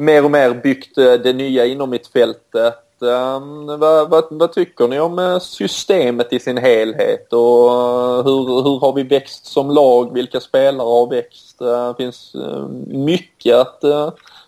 mer 0.00 0.24
och 0.24 0.30
mer 0.30 0.54
byggt 0.54 0.98
eh, 0.98 1.12
det 1.12 1.32
nya 1.32 1.66
inom 1.66 1.90
mitt 1.90 2.06
fältet. 2.06 3.02
Ehm, 3.02 3.66
vad, 3.66 4.10
vad, 4.10 4.24
vad, 4.30 4.52
tycker 4.52 4.88
ni 4.88 5.00
om 5.00 5.18
eh, 5.18 5.38
systemet 5.38 6.32
i 6.32 6.40
sin 6.40 6.56
helhet 6.56 7.32
och 7.32 7.72
eh, 7.72 8.24
hur, 8.24 8.62
hur 8.62 8.80
har 8.80 8.92
vi 8.92 9.02
växt 9.02 9.46
som 9.46 9.70
lag? 9.70 10.14
Vilka 10.14 10.40
spelare 10.40 10.86
har 10.86 11.10
växt? 11.10 11.58
Det 11.58 11.94
finns 11.96 12.36
mycket 12.86 13.56
att 13.56 13.84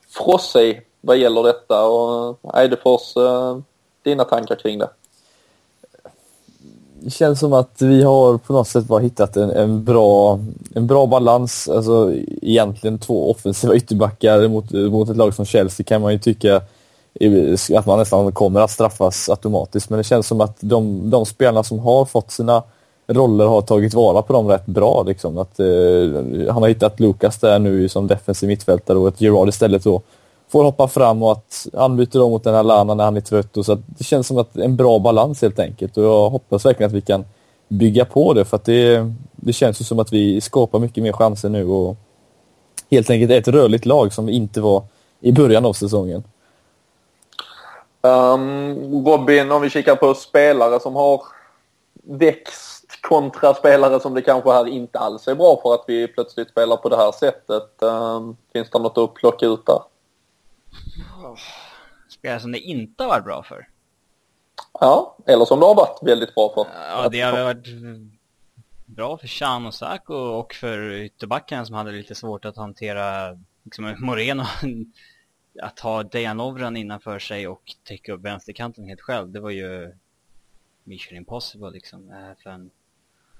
frossa 0.08 0.62
i 0.62 0.80
vad 1.00 1.16
gäller 1.16 1.42
detta 1.42 1.86
och 1.86 2.38
Eidefors, 2.54 3.14
dina 4.02 4.24
tankar 4.24 4.54
kring 4.54 4.78
det? 4.78 4.88
Det 7.04 7.10
känns 7.10 7.40
som 7.40 7.52
att 7.52 7.82
vi 7.82 8.02
har 8.02 8.38
på 8.38 8.52
något 8.52 8.68
sätt 8.68 8.84
bara 8.84 9.00
hittat 9.00 9.36
en, 9.36 9.50
en, 9.50 9.84
bra, 9.84 10.38
en 10.74 10.86
bra 10.86 11.06
balans. 11.06 11.68
Alltså 11.68 12.14
egentligen 12.42 12.98
två 12.98 13.30
offensiva 13.30 13.74
ytterbackar 13.74 14.48
mot, 14.48 14.70
mot 14.70 15.08
ett 15.08 15.16
lag 15.16 15.34
som 15.34 15.44
Chelsea 15.44 15.84
kan 15.84 16.02
man 16.02 16.12
ju 16.12 16.18
tycka 16.18 16.62
att 17.76 17.86
man 17.86 17.98
nästan 17.98 18.32
kommer 18.32 18.60
att 18.60 18.70
straffas 18.70 19.28
automatiskt. 19.28 19.90
Men 19.90 19.96
det 19.96 20.04
känns 20.04 20.26
som 20.26 20.40
att 20.40 20.56
de, 20.60 21.10
de 21.10 21.26
spelarna 21.26 21.62
som 21.62 21.78
har 21.78 22.04
fått 22.04 22.30
sina 22.30 22.62
roller 23.06 23.46
har 23.46 23.62
tagit 23.62 23.94
vara 23.94 24.22
på 24.22 24.32
dem 24.32 24.48
rätt 24.48 24.66
bra. 24.66 25.02
Liksom. 25.02 25.38
Att, 25.38 25.60
eh, 25.60 25.66
han 26.52 26.62
har 26.62 26.68
hittat 26.68 27.00
Lukas 27.00 27.38
där 27.38 27.58
nu 27.58 27.88
som 27.88 28.06
defensiv 28.06 28.48
mittfältare 28.48 28.98
och 28.98 29.08
ett 29.08 29.20
Gerard 29.20 29.48
istället 29.48 29.84
då 29.84 30.02
får 30.52 30.64
hoppa 30.64 30.88
fram 30.88 31.22
och 31.22 31.32
att 31.32 31.66
han 31.72 31.96
byter 31.96 32.22
om 32.22 32.30
mot 32.30 32.44
den 32.44 32.54
här 32.54 32.62
Lana 32.62 32.94
när 32.94 33.04
han 33.04 33.16
är 33.16 33.20
trött. 33.20 33.56
Och 33.56 33.66
så 33.66 33.78
det 33.86 34.04
känns 34.04 34.26
som 34.26 34.38
att 34.38 34.56
en 34.56 34.76
bra 34.76 34.98
balans 34.98 35.42
helt 35.42 35.58
enkelt 35.58 35.96
och 35.96 36.04
jag 36.04 36.30
hoppas 36.30 36.66
verkligen 36.66 36.90
att 36.90 36.96
vi 36.96 37.00
kan 37.00 37.24
bygga 37.68 38.04
på 38.04 38.34
det 38.34 38.44
för 38.44 38.56
att 38.56 38.64
det, 38.64 39.12
det 39.30 39.52
känns 39.52 39.80
ju 39.80 39.84
som 39.84 39.98
att 39.98 40.12
vi 40.12 40.40
skapar 40.40 40.78
mycket 40.78 41.02
mer 41.02 41.12
chanser 41.12 41.48
nu 41.48 41.68
och 41.68 41.96
helt 42.90 43.10
enkelt 43.10 43.32
är 43.32 43.38
ett 43.38 43.48
rörligt 43.48 43.86
lag 43.86 44.12
som 44.12 44.26
vi 44.26 44.32
inte 44.32 44.60
var 44.60 44.82
i 45.20 45.32
början 45.32 45.64
av 45.64 45.72
säsongen. 45.72 46.24
Um, 48.00 49.04
Robin, 49.04 49.52
om 49.52 49.62
vi 49.62 49.70
kikar 49.70 49.96
på 49.96 50.14
spelare 50.14 50.80
som 50.80 50.94
har 50.94 51.22
växt 52.02 53.00
kontra 53.00 53.54
spelare 53.54 54.00
som 54.00 54.14
det 54.14 54.22
kanske 54.22 54.50
här 54.50 54.68
inte 54.68 54.98
alls 54.98 55.28
är 55.28 55.34
bra 55.34 55.60
för 55.62 55.74
att 55.74 55.84
vi 55.86 56.08
plötsligt 56.08 56.48
spelar 56.48 56.76
på 56.76 56.88
det 56.88 56.96
här 56.96 57.12
sättet. 57.12 57.82
Um, 57.82 58.36
finns 58.52 58.70
det 58.70 58.78
något 58.78 58.98
att 58.98 59.14
plocka 59.14 59.46
ut 59.46 59.66
där? 59.66 59.91
Spelare 62.08 62.40
som 62.40 62.52
det 62.52 62.58
inte 62.58 63.02
har 63.02 63.10
varit 63.10 63.24
bra 63.24 63.42
för? 63.42 63.68
Ja, 64.80 65.16
eller 65.26 65.44
som 65.44 65.60
det 65.60 65.66
har 65.66 65.74
varit 65.74 65.98
väldigt 66.02 66.34
bra 66.34 66.52
för. 66.54 66.66
Ja, 66.74 67.08
det 67.08 67.20
har 67.20 67.44
varit 67.44 67.66
bra 68.86 69.18
för 69.18 69.26
Chan 69.26 69.66
och 69.66 69.74
Sako 69.74 70.14
och 70.14 70.54
för 70.54 70.92
ytterbackarna 70.92 71.64
som 71.64 71.74
hade 71.74 71.92
lite 71.92 72.14
svårt 72.14 72.44
att 72.44 72.56
hantera 72.56 73.38
liksom, 73.64 73.96
Moreno. 73.98 74.42
att 75.62 75.80
ha 75.80 76.02
Dejan 76.02 76.36
Lovren 76.36 76.76
innanför 76.76 77.18
sig 77.18 77.48
och 77.48 77.62
täcka 77.84 78.12
upp 78.12 78.20
vänsterkanten 78.20 78.84
helt 78.84 79.00
själv, 79.00 79.30
det 79.30 79.40
var 79.40 79.50
ju 79.50 79.94
mission 80.84 81.16
impossible 81.16 81.70
liksom 81.70 82.34
för 82.42 82.50
en 82.50 82.70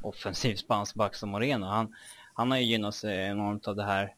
offensiv 0.02 0.56
spansk 0.56 0.94
back 0.94 1.14
som 1.14 1.30
Moreno. 1.30 1.66
Han, 1.66 1.94
han 2.34 2.50
har 2.50 2.58
ju 2.58 2.64
gynnat 2.64 2.94
sig 2.94 3.26
enormt 3.26 3.68
av 3.68 3.76
det 3.76 3.84
här. 3.84 4.14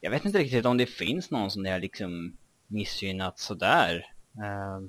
Jag 0.00 0.10
vet 0.10 0.24
inte 0.24 0.38
riktigt 0.38 0.66
om 0.66 0.76
det 0.76 0.86
finns 0.86 1.30
någon 1.30 1.50
som 1.50 1.62
det 1.62 1.70
har 1.70 1.78
liksom 1.78 2.36
missgynnat 2.66 3.38
sådär. 3.38 4.06
Eh, 4.36 4.80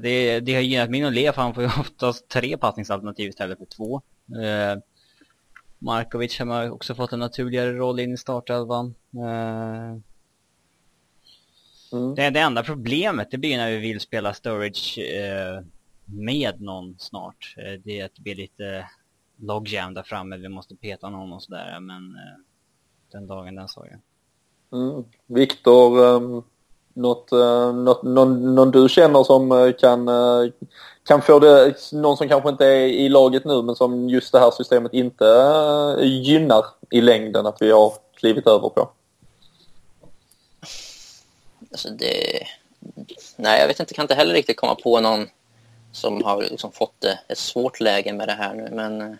det, 0.00 0.40
det 0.40 0.54
har 0.54 0.60
gynnat 0.60 0.90
min 0.90 1.04
och 1.04 1.12
Lev, 1.12 1.34
han 1.36 1.54
får 1.54 1.62
ju 1.62 1.68
oftast 1.80 2.28
tre 2.28 2.56
passningsalternativ 2.56 3.28
istället 3.28 3.58
för 3.58 3.66
två. 3.66 4.02
Eh, 4.42 4.78
Markovic 5.78 6.38
har 6.38 6.70
också 6.70 6.94
fått 6.94 7.12
en 7.12 7.18
naturligare 7.18 7.72
roll 7.72 8.00
in 8.00 8.12
i 8.12 8.16
startelvan. 8.16 8.94
Eh, 9.14 9.98
mm. 11.92 12.14
det, 12.14 12.30
det 12.30 12.40
enda 12.40 12.62
problemet 12.62 13.30
det 13.30 13.38
blir 13.38 13.56
när 13.56 13.70
vi 13.70 13.78
vill 13.78 14.00
spela 14.00 14.34
Storage 14.34 14.98
eh, 14.98 15.64
med 16.04 16.60
någon 16.60 16.98
snart. 16.98 17.54
Eh, 17.56 17.80
det 17.84 18.00
är 18.00 18.04
att 18.04 18.14
det 18.14 18.22
blir 18.22 18.34
lite 18.34 18.88
logjam 19.36 19.94
där 19.94 20.02
framme, 20.02 20.36
vi 20.36 20.48
måste 20.48 20.76
peta 20.76 21.10
någon 21.10 21.32
och 21.32 21.42
sådär. 21.42 21.80
Men 21.80 22.16
eh, 22.16 22.38
den 23.14 23.26
dagen, 23.26 23.54
den 23.54 23.68
sorgen. 23.68 24.02
Mm. 24.72 25.04
Viktor, 25.26 25.98
um, 25.98 26.44
något, 26.92 27.32
uh, 27.32 27.72
något, 27.72 28.02
någon, 28.02 28.54
någon 28.54 28.70
du 28.70 28.88
känner 28.88 29.24
som 29.24 29.52
uh, 29.52 29.72
kan, 29.72 30.08
uh, 30.08 30.50
kan 31.04 31.22
få 31.22 31.38
det, 31.38 31.74
någon 31.92 32.16
som 32.16 32.28
kanske 32.28 32.48
inte 32.48 32.66
är 32.66 32.86
i 32.86 33.08
laget 33.08 33.44
nu 33.44 33.62
men 33.62 33.76
som 33.76 34.08
just 34.08 34.32
det 34.32 34.38
här 34.38 34.50
systemet 34.50 34.92
inte 34.92 35.24
gynnar 36.02 36.64
i 36.90 37.00
längden 37.00 37.46
att 37.46 37.62
vi 37.62 37.70
har 37.70 37.92
klivit 38.14 38.46
över 38.46 38.68
på? 38.68 38.90
Alltså 41.70 41.90
det... 41.90 42.46
Nej, 43.36 43.60
jag 43.60 43.68
vet 43.68 43.80
inte, 43.80 43.94
kan 43.94 44.02
inte 44.04 44.14
heller 44.14 44.34
riktigt 44.34 44.56
komma 44.56 44.74
på 44.74 45.00
någon 45.00 45.26
som 45.92 46.24
har 46.24 46.42
liksom 46.42 46.72
fått 46.72 47.04
ett 47.04 47.38
svårt 47.38 47.80
läge 47.80 48.12
med 48.12 48.28
det 48.28 48.32
här 48.32 48.54
nu, 48.54 48.68
men 48.72 49.18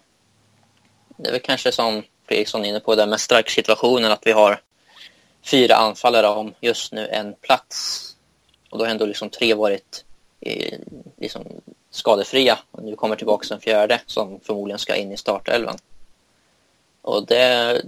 det 1.17 1.29
är 1.29 1.33
väl 1.33 1.41
kanske 1.41 1.73
som 1.73 2.03
Eriksson 2.33 2.65
inne 2.65 2.81
på, 2.81 2.95
det 2.95 3.07
med 3.07 3.21
strike-situationen, 3.21 4.13
att 4.13 4.27
vi 4.27 4.33
har 4.33 4.61
fyra 5.45 5.75
anfallare 5.75 6.29
om 6.29 6.55
just 6.61 6.93
nu 6.93 7.07
en 7.07 7.35
plats. 7.35 8.01
Och 8.71 8.79
då 8.79 8.85
har 8.85 8.91
ändå 8.91 9.07
liksom 9.07 9.31
tre 9.31 9.55
varit 9.55 10.05
eh, 10.41 10.79
liksom 11.17 11.45
skadefria 11.91 12.59
och 12.71 12.83
nu 12.83 12.97
kommer 12.97 13.17
tillbaka 13.17 13.55
en 13.55 13.61
fjärde 13.61 14.01
som 14.07 14.41
förmodligen 14.41 14.79
ska 14.79 14.97
in 14.97 15.13
i 15.13 15.17
startelvan. 15.17 15.79
Och 17.03 17.27
det 17.27 17.83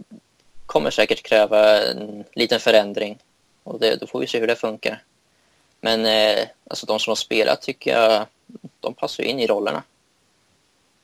kommer 0.67 0.91
säkert 0.91 1.23
kräva 1.23 1.83
en 1.83 2.25
liten 2.33 2.61
förändring 2.61 3.19
och 3.63 3.81
det, 3.81 3.97
då 3.97 4.07
får 4.07 4.21
vi 4.21 4.27
se 4.27 4.41
hur 4.41 4.47
det 4.47 4.57
funkar. 4.57 5.03
Men 5.81 6.07
eh, 6.07 6.47
alltså 6.71 6.87
de 6.87 6.99
som 6.99 7.11
har 7.11 7.17
spelat 7.17 7.63
tycker 7.63 7.99
jag, 7.99 8.27
de 8.81 8.95
passar 8.95 9.25
in 9.25 9.41
i 9.41 9.47
rollerna. 9.47 9.83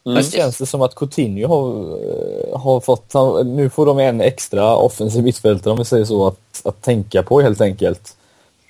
Mm. 0.04 0.14
Men 0.14 0.24
känns 0.24 0.58
det 0.58 0.66
som 0.66 0.82
att 0.82 0.94
Coutinho 0.94 1.48
har, 1.48 1.68
eh, 1.80 2.60
har 2.60 2.80
fått, 2.80 3.14
nu 3.46 3.70
får 3.70 3.86
de 3.86 3.98
en 3.98 4.20
extra 4.20 4.76
offensiv 4.76 5.22
mittfältare 5.22 5.72
om 5.72 5.78
vi 5.78 5.84
säger 5.84 6.04
så, 6.04 6.26
att, 6.26 6.62
att 6.64 6.82
tänka 6.82 7.22
på 7.22 7.40
helt 7.40 7.60
enkelt. 7.60 8.16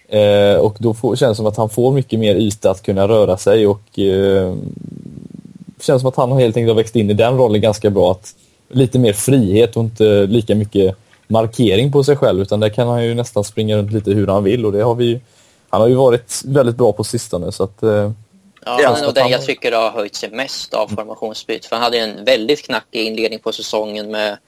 Eh, 0.08 0.54
och 0.54 0.76
då 0.78 0.94
får, 0.94 1.16
känns 1.16 1.32
det 1.32 1.36
som 1.36 1.46
att 1.46 1.56
han 1.56 1.68
får 1.68 1.92
mycket 1.92 2.18
mer 2.18 2.34
yta 2.34 2.70
att 2.70 2.82
kunna 2.82 3.08
röra 3.08 3.36
sig 3.36 3.66
och 3.66 3.98
eh, 3.98 4.54
känns 5.80 6.02
som 6.02 6.08
att 6.08 6.16
han 6.16 6.32
helt 6.32 6.56
enkelt 6.56 6.70
har 6.70 6.82
växt 6.82 6.96
in 6.96 7.10
i 7.10 7.14
den 7.14 7.36
rollen 7.36 7.60
ganska 7.60 7.90
bra. 7.90 8.10
Att, 8.10 8.34
lite 8.68 8.98
mer 8.98 9.12
frihet 9.12 9.76
och 9.76 9.82
inte 9.82 10.26
lika 10.26 10.54
mycket 10.54 10.96
markering 11.28 11.92
på 11.92 12.04
sig 12.04 12.16
själv 12.16 12.42
utan 12.42 12.60
där 12.60 12.68
kan 12.68 12.88
han 12.88 13.04
ju 13.04 13.14
nästan 13.14 13.44
springa 13.44 13.76
runt 13.76 13.92
lite 13.92 14.10
hur 14.10 14.26
han 14.26 14.44
vill 14.44 14.66
och 14.66 14.72
det 14.72 14.82
har 14.82 14.94
vi 14.94 15.20
han 15.68 15.80
har 15.80 15.88
ju 15.88 15.94
varit 15.94 16.42
väldigt 16.44 16.76
bra 16.76 16.92
på 16.92 17.04
sistone 17.04 17.52
så 17.52 17.64
att 17.64 17.82
eh, 17.82 18.10
Ja, 18.64 18.80
han 18.84 18.96
är 18.96 19.02
nog 19.02 19.14
den 19.14 19.28
jag 19.28 19.46
tycker 19.46 19.72
har 19.72 19.90
höjt 19.90 20.14
sig 20.14 20.30
mest 20.30 20.74
av 20.74 20.88
formationsbyte. 20.88 21.68
För 21.68 21.76
han 21.76 21.82
hade 21.82 21.98
en 21.98 22.24
väldigt 22.24 22.62
knackig 22.62 23.06
inledning 23.06 23.38
på 23.38 23.52
säsongen 23.52 24.10
med 24.10 24.38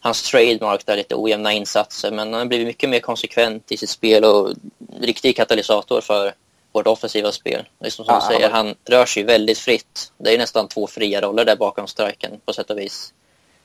hans 0.00 0.22
trademark 0.22 0.86
där 0.86 0.96
lite 0.96 1.14
ojämna 1.14 1.52
insatser. 1.52 2.10
Men 2.10 2.18
han 2.18 2.40
har 2.40 2.44
blivit 2.44 2.66
mycket 2.66 2.90
mer 2.90 3.00
konsekvent 3.00 3.72
i 3.72 3.76
sitt 3.76 3.90
spel 3.90 4.24
och 4.24 4.52
riktig 5.00 5.36
katalysator 5.36 6.00
för 6.00 6.34
vårt 6.72 6.86
offensiva 6.86 7.32
spel. 7.32 7.64
Det 7.78 7.86
är 7.86 7.90
som, 7.90 8.06
du 8.06 8.34
säger, 8.34 8.50
han 8.50 8.74
rör 8.84 9.06
sig 9.06 9.22
väldigt 9.22 9.58
fritt. 9.58 10.12
Det 10.18 10.34
är 10.34 10.38
nästan 10.38 10.68
två 10.68 10.86
fria 10.86 11.20
roller 11.20 11.44
där 11.44 11.56
bakom 11.56 11.86
striken 11.86 12.40
på 12.44 12.52
sätt 12.52 12.70
och 12.70 12.78
vis. 12.78 13.12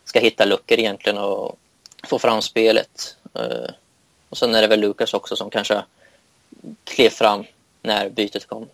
Ska 0.06 0.20
hitta 0.20 0.46
luckor 0.46 0.80
egentligen 0.80 1.18
och 1.18 1.58
få 2.08 2.20
fram 2.20 2.42
spelet. 2.42 3.16
Eh, 3.34 3.70
och 4.30 4.38
sen 4.38 4.56
är 4.56 4.62
det 4.62 4.68
väl 4.68 4.80
Lukas 4.80 5.14
också 5.14 5.36
som 5.36 5.50
kanske 5.50 5.84
klev 6.84 7.10
fram 7.10 7.44
när 7.82 8.10
bytet 8.10 8.48
kom. 8.48 8.68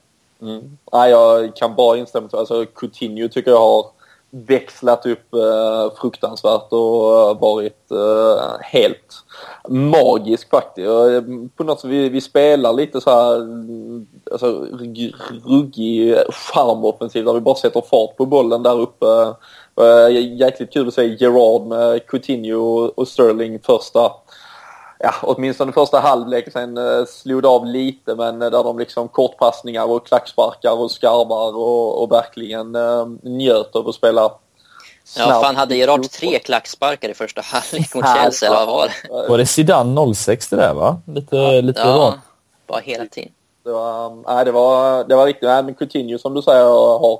Mm. 0.43 0.77
Nej, 0.93 1.11
jag 1.11 1.55
kan 1.55 1.75
bara 1.75 1.97
instämma. 1.97 2.29
Alltså, 2.31 2.65
Coutinho 2.65 3.27
tycker 3.27 3.51
jag 3.51 3.59
har 3.59 3.85
växlat 4.29 5.05
upp 5.05 5.33
eh, 5.33 5.93
fruktansvärt 6.01 6.71
och 6.71 7.19
eh, 7.19 7.39
varit 7.39 7.91
eh, 7.91 8.61
helt 8.61 9.23
magisk 9.69 10.49
faktiskt. 10.49 10.87
Eh, 10.87 11.21
på 11.55 11.63
något 11.63 11.79
sätt, 11.79 11.89
vi, 11.89 12.09
vi 12.09 12.21
spelar 12.21 12.73
lite 12.73 13.01
så 13.01 13.09
här 13.09 13.35
mm, 13.35 14.07
alltså, 14.31 14.67
ruggig 15.45 16.15
charmoffensiv 16.29 17.25
där 17.25 17.33
vi 17.33 17.39
bara 17.39 17.55
sätter 17.55 17.81
fart 17.81 18.17
på 18.17 18.25
bollen 18.25 18.63
där 18.63 18.79
uppe. 18.79 19.05
Eh, 19.81 20.37
jäkligt 20.39 20.73
kul 20.73 20.87
att 20.87 20.93
se 20.93 21.17
Gerard 21.19 21.67
med 21.67 22.07
Coutinho 22.07 22.91
och 22.95 23.07
Sterling 23.07 23.59
första 23.59 24.11
ja, 25.03 25.13
åtminstone 25.21 25.71
första 25.71 25.99
halvlek. 25.99 26.51
Sen 26.51 26.77
eh, 26.77 27.05
slog 27.05 27.41
det 27.41 27.47
av 27.47 27.65
lite 27.65 28.15
men 28.15 28.41
eh, 28.41 28.49
där 28.49 28.63
de 28.63 28.79
liksom 28.79 29.07
kortpassningar 29.07 29.85
och 29.85 30.07
klacksparkar 30.07 30.79
och 30.79 30.91
skarvar 30.91 31.55
och, 31.55 32.03
och 32.03 32.11
verkligen 32.11 32.75
eh, 32.75 33.07
njöt 33.21 33.75
av 33.75 33.89
att 33.89 33.95
spela 33.95 34.31
Snabbt. 35.05 35.29
Ja, 35.29 35.41
fan 35.41 35.55
hade 35.55 35.75
Gerard 35.75 36.09
tre 36.09 36.39
klacksparkar 36.39 37.09
i 37.09 37.13
första 37.13 37.41
halvlek 37.41 37.95
mot 37.95 38.05
Chelsea, 38.15 38.49
eller 38.49 38.65
vad 38.65 38.67
var 38.67 38.87
det? 38.87 39.29
Var 39.29 39.37
det 39.37 39.45
Zidane 39.45 40.13
06 40.15 40.49
det 40.49 40.55
där 40.55 40.73
va? 40.73 41.01
Lite, 41.05 41.35
ja, 41.35 41.61
lite 41.61 41.81
ja, 41.81 41.85
bra. 41.85 42.13
bara 42.67 42.79
hela 42.79 43.05
tiden. 43.05 43.31
Det 43.63 43.71
var, 43.71 44.23
nej, 44.35 44.45
det 44.45 44.51
var, 44.51 45.03
det 45.03 45.15
var 45.15 45.25
riktigt, 45.25 45.49
nej, 45.49 45.63
men 45.63 45.75
Coutinho 45.75 46.17
som 46.17 46.33
du 46.33 46.41
säger 46.41 46.65
har 46.99 47.19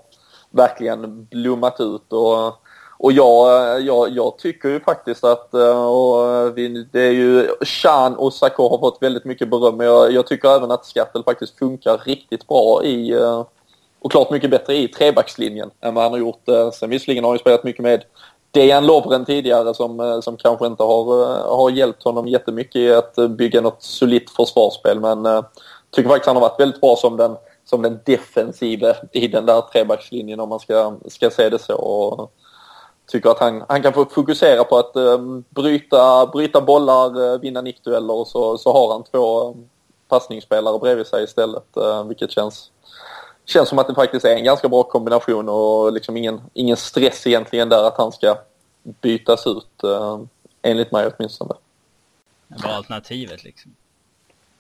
verkligen 0.52 1.26
blommat 1.26 1.80
ut 1.80 2.14
och 2.14 2.62
och 2.98 3.12
jag, 3.12 3.82
jag, 3.82 4.10
jag 4.10 4.38
tycker 4.38 4.70
ju 4.70 4.80
faktiskt 4.80 5.24
att 5.24 5.54
eh, 5.54 5.86
och 5.86 6.36
eh, 6.36 6.54
vi, 6.54 6.88
det 6.91 7.02
är 7.02 7.12
ju 7.12 7.48
Chan 7.62 8.16
och 8.16 8.34
Sakho 8.34 8.70
har 8.70 8.78
fått 8.78 8.98
väldigt 9.02 9.26
mycket 9.26 9.50
beröm 9.50 9.78
men 9.78 9.88
jag, 9.88 10.12
jag 10.12 10.28
tycker 10.28 10.50
även 10.50 10.72
att 10.72 10.86
Skattel 10.86 11.24
faktiskt 11.24 11.60
funkar 11.60 11.98
riktigt 11.98 12.48
bra 12.48 12.84
i 12.84 13.12
eh, 13.12 13.46
och 14.00 14.12
klart 14.12 14.32
mycket 14.32 14.50
bättre 14.50 14.76
i 14.76 14.88
trebackslinjen 14.88 15.72
än 15.82 15.94
vad 15.94 16.04
han 16.04 16.14
har 16.14 16.20
gjort. 16.20 16.44
Sen 16.74 16.89
visserligen 16.89 17.24
har 17.24 17.32
han 17.32 17.36
ju 17.36 17.39
spelat 17.39 17.64
mycket 17.64 17.84
med 17.84 18.04
Dejan 18.52 18.86
Lovren 18.86 19.26
tidigare 19.26 19.74
som, 19.74 20.22
som 20.24 20.38
kanske 20.38 20.68
inte 20.68 20.84
har, 20.84 21.38
har 21.58 21.70
hjälpt 21.70 22.04
honom 22.04 22.28
jättemycket 22.28 22.76
i 22.76 22.94
att 22.94 23.16
bygga 23.30 23.62
något 23.62 23.84
solitt 23.84 24.30
försvarsspel 24.30 25.00
men 25.00 25.26
jag 25.26 25.46
tycker 25.91 26.10
faktiskt 26.10 26.28
han 26.28 26.36
har 26.36 26.41
varit 26.41 26.60
väldigt 26.60 26.82
bra 26.82 26.96
som 26.96 27.18
den, 27.18 27.36
som 27.66 27.82
den 27.82 28.00
defensiva 28.06 28.96
i 29.12 29.28
den 29.28 29.46
där 29.46 29.62
trebackslinjen 29.62 30.39
om 30.39 30.50
man 30.50 30.60
ska, 30.60 30.96
ska 31.08 31.30
se 31.30 31.50
det 31.50 31.60
så. 31.60 31.76
Och, 31.76 32.32
tycker 33.08 33.30
att 33.30 33.39
han, 33.39 33.64
han 33.70 33.82
kan 33.82 33.93
få 33.93 34.06
fokusera 34.06 34.64
på 34.64 34.78
att 34.78 34.95
um, 34.95 35.43
bryta, 35.49 36.26
bryta 36.26 36.62
bollar, 36.62 37.20
uh, 37.20 37.39
vinna 37.39 37.62
nickdueller 37.62 38.14
och 38.14 38.28
så, 38.28 38.58
så 38.58 38.74
har 38.74 38.93
han 38.93 39.04
två 39.04 39.49
um, 39.49 39.70
passningsspelare 40.08 40.80
bredvid 40.80 41.08
sig 41.08 41.24
istället. 41.24 41.78
Uh, 41.78 42.04
vilket 42.04 42.32
känns, 42.32 42.72
känns 43.45 43.70
som 43.70 43.80
att 43.80 43.88
det 43.88 43.95
faktiskt 43.95 44.26
är 44.26 44.36
en 44.36 44.43
ganska 44.43 44.70
bra 44.70 44.84
kombination 44.84 45.49
och 45.49 45.93
liksom 45.93 46.18
ingen, 46.18 46.41
ingen 46.54 46.78
stress 46.78 47.28
egentligen 47.28 47.70
där 47.70 47.84
att 47.84 47.97
han 47.97 48.12
ska 48.12 48.38
bytas 48.84 49.47
ut. 49.47 49.84
Uh, 49.84 50.20
enligt 50.64 50.91
mig 50.91 51.12
åtminstone. 51.18 51.54
Vad 52.47 52.72
är 52.72 52.76
alternativet 52.76 53.43
liksom? 53.43 53.76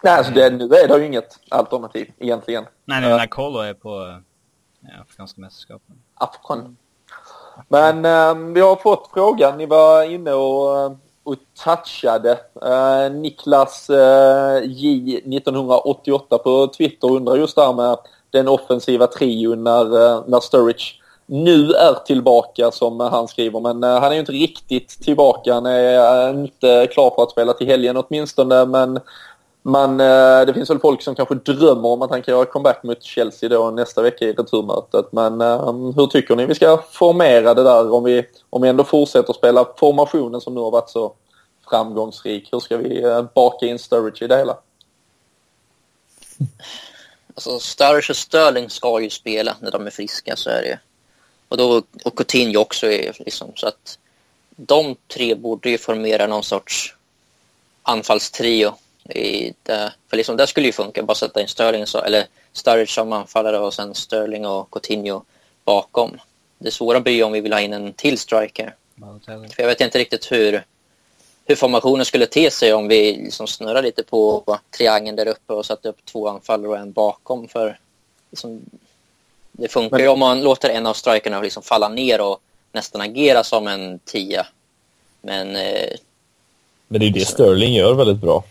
Nej, 0.03 0.13
alltså 0.13 0.33
det, 0.33 0.49
nu 0.49 0.65
är 0.65 0.87
det 0.87 0.97
ju 0.97 1.05
inget 1.05 1.39
alternativ 1.49 2.11
egentligen. 2.19 2.65
Nej, 2.85 3.01
nu 3.01 3.07
när 3.07 3.27
Kolo 3.27 3.59
är 3.59 3.73
på 3.73 4.21
ja, 4.79 5.01
Afrikanska 5.01 5.41
mästerskapen. 5.41 5.95
Afghan. 6.15 6.77
Men 7.67 8.05
eh, 8.05 8.53
vi 8.53 8.61
har 8.61 8.75
fått 8.75 9.09
frågan, 9.13 9.57
ni 9.57 9.65
var 9.65 10.03
inne 10.03 10.33
och, 10.33 10.79
eh, 10.79 10.91
och 11.23 11.35
touchade. 11.63 12.31
Eh, 12.61 13.11
Niklas 13.11 13.89
eh, 13.89 14.63
J 14.63 15.17
1988 15.17 16.37
på 16.37 16.67
Twitter 16.67 17.11
undrar 17.11 17.35
just 17.35 17.55
där 17.55 17.73
med 17.73 17.97
den 18.31 18.47
offensiva 18.47 19.07
trion 19.07 19.63
när, 19.63 20.05
eh, 20.05 20.23
när 20.27 20.39
Sturridge 20.39 20.83
nu 21.25 21.71
är 21.71 21.93
tillbaka 22.05 22.71
som 22.71 22.99
han 22.99 23.27
skriver. 23.27 23.59
Men 23.59 23.83
eh, 23.83 23.99
han 23.99 24.11
är 24.11 24.13
ju 24.13 24.19
inte 24.19 24.31
riktigt 24.31 24.89
tillbaka. 24.89 25.53
Han 25.53 25.65
är 25.65 26.29
inte 26.29 26.87
klar 26.91 27.11
för 27.15 27.23
att 27.23 27.31
spela 27.31 27.53
till 27.53 27.67
helgen 27.67 27.97
åtminstone. 27.97 28.65
Men 28.65 28.99
man, 29.63 29.99
eh, 29.99 30.45
det 30.45 30.53
finns 30.53 30.69
väl 30.69 30.79
folk 30.79 31.01
som 31.01 31.15
kanske 31.15 31.35
drömmer 31.35 31.87
om 31.87 32.01
att 32.01 32.09
han 32.09 32.21
kan 32.21 32.33
göra 32.33 32.45
comeback 32.45 32.83
mot 32.83 33.03
Chelsea 33.03 33.49
då 33.49 33.71
nästa 33.71 34.01
vecka 34.01 34.25
i 34.25 34.33
returmötet. 34.33 35.11
Men 35.11 35.41
ehm, 35.41 35.93
hur 35.93 36.07
tycker 36.07 36.35
ni 36.35 36.45
vi 36.45 36.55
ska 36.55 36.83
formera 36.91 37.53
det 37.53 37.63
där 37.63 37.91
om 37.91 38.03
vi, 38.03 38.25
om 38.49 38.61
vi 38.61 38.69
ändå 38.69 38.83
fortsätter 38.83 39.33
spela 39.33 39.65
formationen 39.77 40.41
som 40.41 40.55
nu 40.55 40.61
har 40.61 40.71
varit 40.71 40.89
så 40.89 41.13
framgångsrik? 41.69 42.49
Hur 42.51 42.59
ska 42.59 42.77
vi 42.77 43.03
eh, 43.03 43.21
baka 43.21 43.65
in 43.65 43.79
Sturridge 43.79 44.25
i 44.25 44.27
det 44.27 44.37
hela? 44.37 44.57
Alltså 47.35 47.59
Sturridge 47.59 48.09
och 48.09 48.17
Sterling 48.17 48.69
ska 48.69 49.01
ju 49.01 49.09
spela 49.09 49.55
när 49.59 49.71
de 49.71 49.87
är 49.87 49.91
friska, 49.91 50.35
så 50.35 50.49
är 50.49 50.61
det 50.61 50.67
ju. 50.67 50.77
Och, 51.47 51.57
då, 51.57 51.81
och 52.05 52.17
Coutinho 52.17 52.59
också 52.59 52.87
är 52.87 53.15
liksom, 53.19 53.51
så 53.55 53.67
att 53.67 53.99
de 54.55 54.95
tre 55.13 55.35
borde 55.35 55.69
ju 55.69 55.77
formera 55.77 56.27
någon 56.27 56.43
sorts 56.43 56.95
anfallstrio. 57.83 58.73
I 59.09 59.53
det, 59.63 59.93
för 60.09 60.17
liksom 60.17 60.37
det 60.37 60.47
skulle 60.47 60.65
ju 60.65 60.73
funka, 60.73 61.03
bara 61.03 61.15
sätta 61.15 61.41
in 61.41 61.47
Sterling, 61.47 61.85
så, 61.85 62.01
eller 62.01 62.25
Sturridge 62.53 62.91
som 62.91 63.13
anfallare 63.13 63.59
och 63.59 63.73
sen 63.73 63.95
Sterling 63.95 64.45
och 64.45 64.71
Coutinho 64.71 65.23
bakom. 65.65 66.19
Det 66.57 66.71
svåra 66.71 66.99
blir 66.99 67.13
ju 67.13 67.23
om 67.23 67.31
vi 67.31 67.41
vill 67.41 67.53
ha 67.53 67.59
in 67.59 67.73
en 67.73 67.93
till 67.93 68.17
striker. 68.17 68.75
För 69.25 69.63
jag 69.63 69.67
vet 69.67 69.81
inte 69.81 69.99
riktigt 69.99 70.31
hur, 70.31 70.63
hur 71.45 71.55
formationen 71.55 72.05
skulle 72.05 72.25
te 72.25 72.51
sig 72.51 72.73
om 72.73 72.87
vi 72.87 73.15
liksom 73.15 73.47
snurrar 73.47 73.81
lite 73.83 74.03
på 74.03 74.43
triangeln 74.77 75.15
där 75.15 75.27
uppe 75.27 75.53
och 75.53 75.65
satte 75.65 75.89
upp 75.89 76.05
två 76.05 76.27
anfallare 76.27 76.69
och 76.69 76.77
en 76.77 76.91
bakom. 76.91 77.47
För 77.47 77.79
liksom, 78.31 78.61
det 79.51 79.67
funkar 79.67 79.99
ju 79.99 80.07
om 80.07 80.19
man 80.19 80.41
låter 80.41 80.69
en 80.69 80.85
av 80.87 80.93
strikerna 80.93 81.41
liksom 81.41 81.63
falla 81.63 81.89
ner 81.89 82.21
och 82.21 82.39
nästan 82.71 83.01
agera 83.01 83.43
som 83.43 83.67
en 83.67 83.99
tia. 83.99 84.47
Men... 85.21 85.55
Eh, 85.55 85.89
Men 86.87 86.99
det 86.99 87.05
är 87.05 87.07
ju 87.07 87.13
det 87.13 87.25
Sterling 87.25 87.73
gör 87.73 87.93
väldigt 87.93 88.21
bra. 88.21 88.43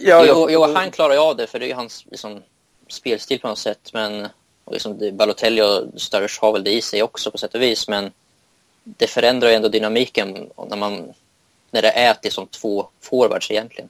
Ja, 0.00 0.24
jo, 0.26 0.50
jo, 0.50 0.62
han 0.74 0.90
klarar 0.90 1.14
ju 1.14 1.20
av 1.20 1.36
det 1.36 1.46
för 1.46 1.58
det 1.58 1.70
är 1.70 1.74
hans 1.74 2.04
liksom, 2.10 2.42
spelstil 2.88 3.40
på 3.40 3.48
något 3.48 3.58
sätt. 3.58 3.90
Men 3.92 4.28
liksom, 4.70 4.98
det, 4.98 5.12
Balotelli 5.12 5.62
och 5.62 6.00
Sturridge 6.00 6.38
har 6.40 6.52
väl 6.52 6.64
det 6.64 6.72
i 6.72 6.82
sig 6.82 7.02
också 7.02 7.30
på 7.30 7.38
sätt 7.38 7.54
och 7.54 7.62
vis. 7.62 7.88
Men 7.88 8.10
det 8.84 9.06
förändrar 9.06 9.48
ju 9.48 9.54
ändå 9.54 9.68
dynamiken 9.68 10.50
när, 10.68 10.76
man, 10.76 11.12
när 11.70 11.82
det 11.82 11.90
är 11.90 12.14
till 12.14 12.32
som 12.32 12.46
två 12.46 12.86
forwards 13.00 13.50
egentligen. 13.50 13.88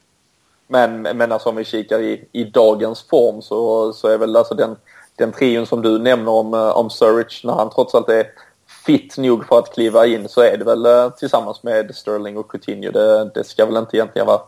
Men, 0.66 1.02
men 1.02 1.32
alltså 1.32 1.48
om 1.48 1.56
vi 1.56 1.64
kikar 1.64 2.00
i, 2.00 2.24
i 2.32 2.44
dagens 2.44 3.02
form 3.02 3.42
så, 3.42 3.92
så 3.92 4.08
är 4.08 4.18
väl 4.18 4.36
alltså 4.36 4.54
den, 4.54 4.76
den 5.16 5.32
trion 5.32 5.66
som 5.66 5.82
du 5.82 5.98
nämner 5.98 6.32
om, 6.32 6.54
om 6.54 6.90
Sturridge 6.90 7.40
när 7.44 7.52
han 7.52 7.70
trots 7.70 7.94
allt 7.94 8.08
är 8.08 8.26
fit 8.86 9.16
nog 9.16 9.46
för 9.46 9.58
att 9.58 9.74
kliva 9.74 10.06
in 10.06 10.28
så 10.28 10.40
är 10.40 10.56
det 10.56 10.64
väl 10.64 11.10
tillsammans 11.10 11.62
med 11.62 11.94
Sterling 11.94 12.36
och 12.36 12.50
Coutinho. 12.50 12.90
Det, 12.90 13.30
det 13.34 13.44
ska 13.44 13.66
väl 13.66 13.76
inte 13.76 13.96
egentligen 13.96 14.26
vara 14.26 14.40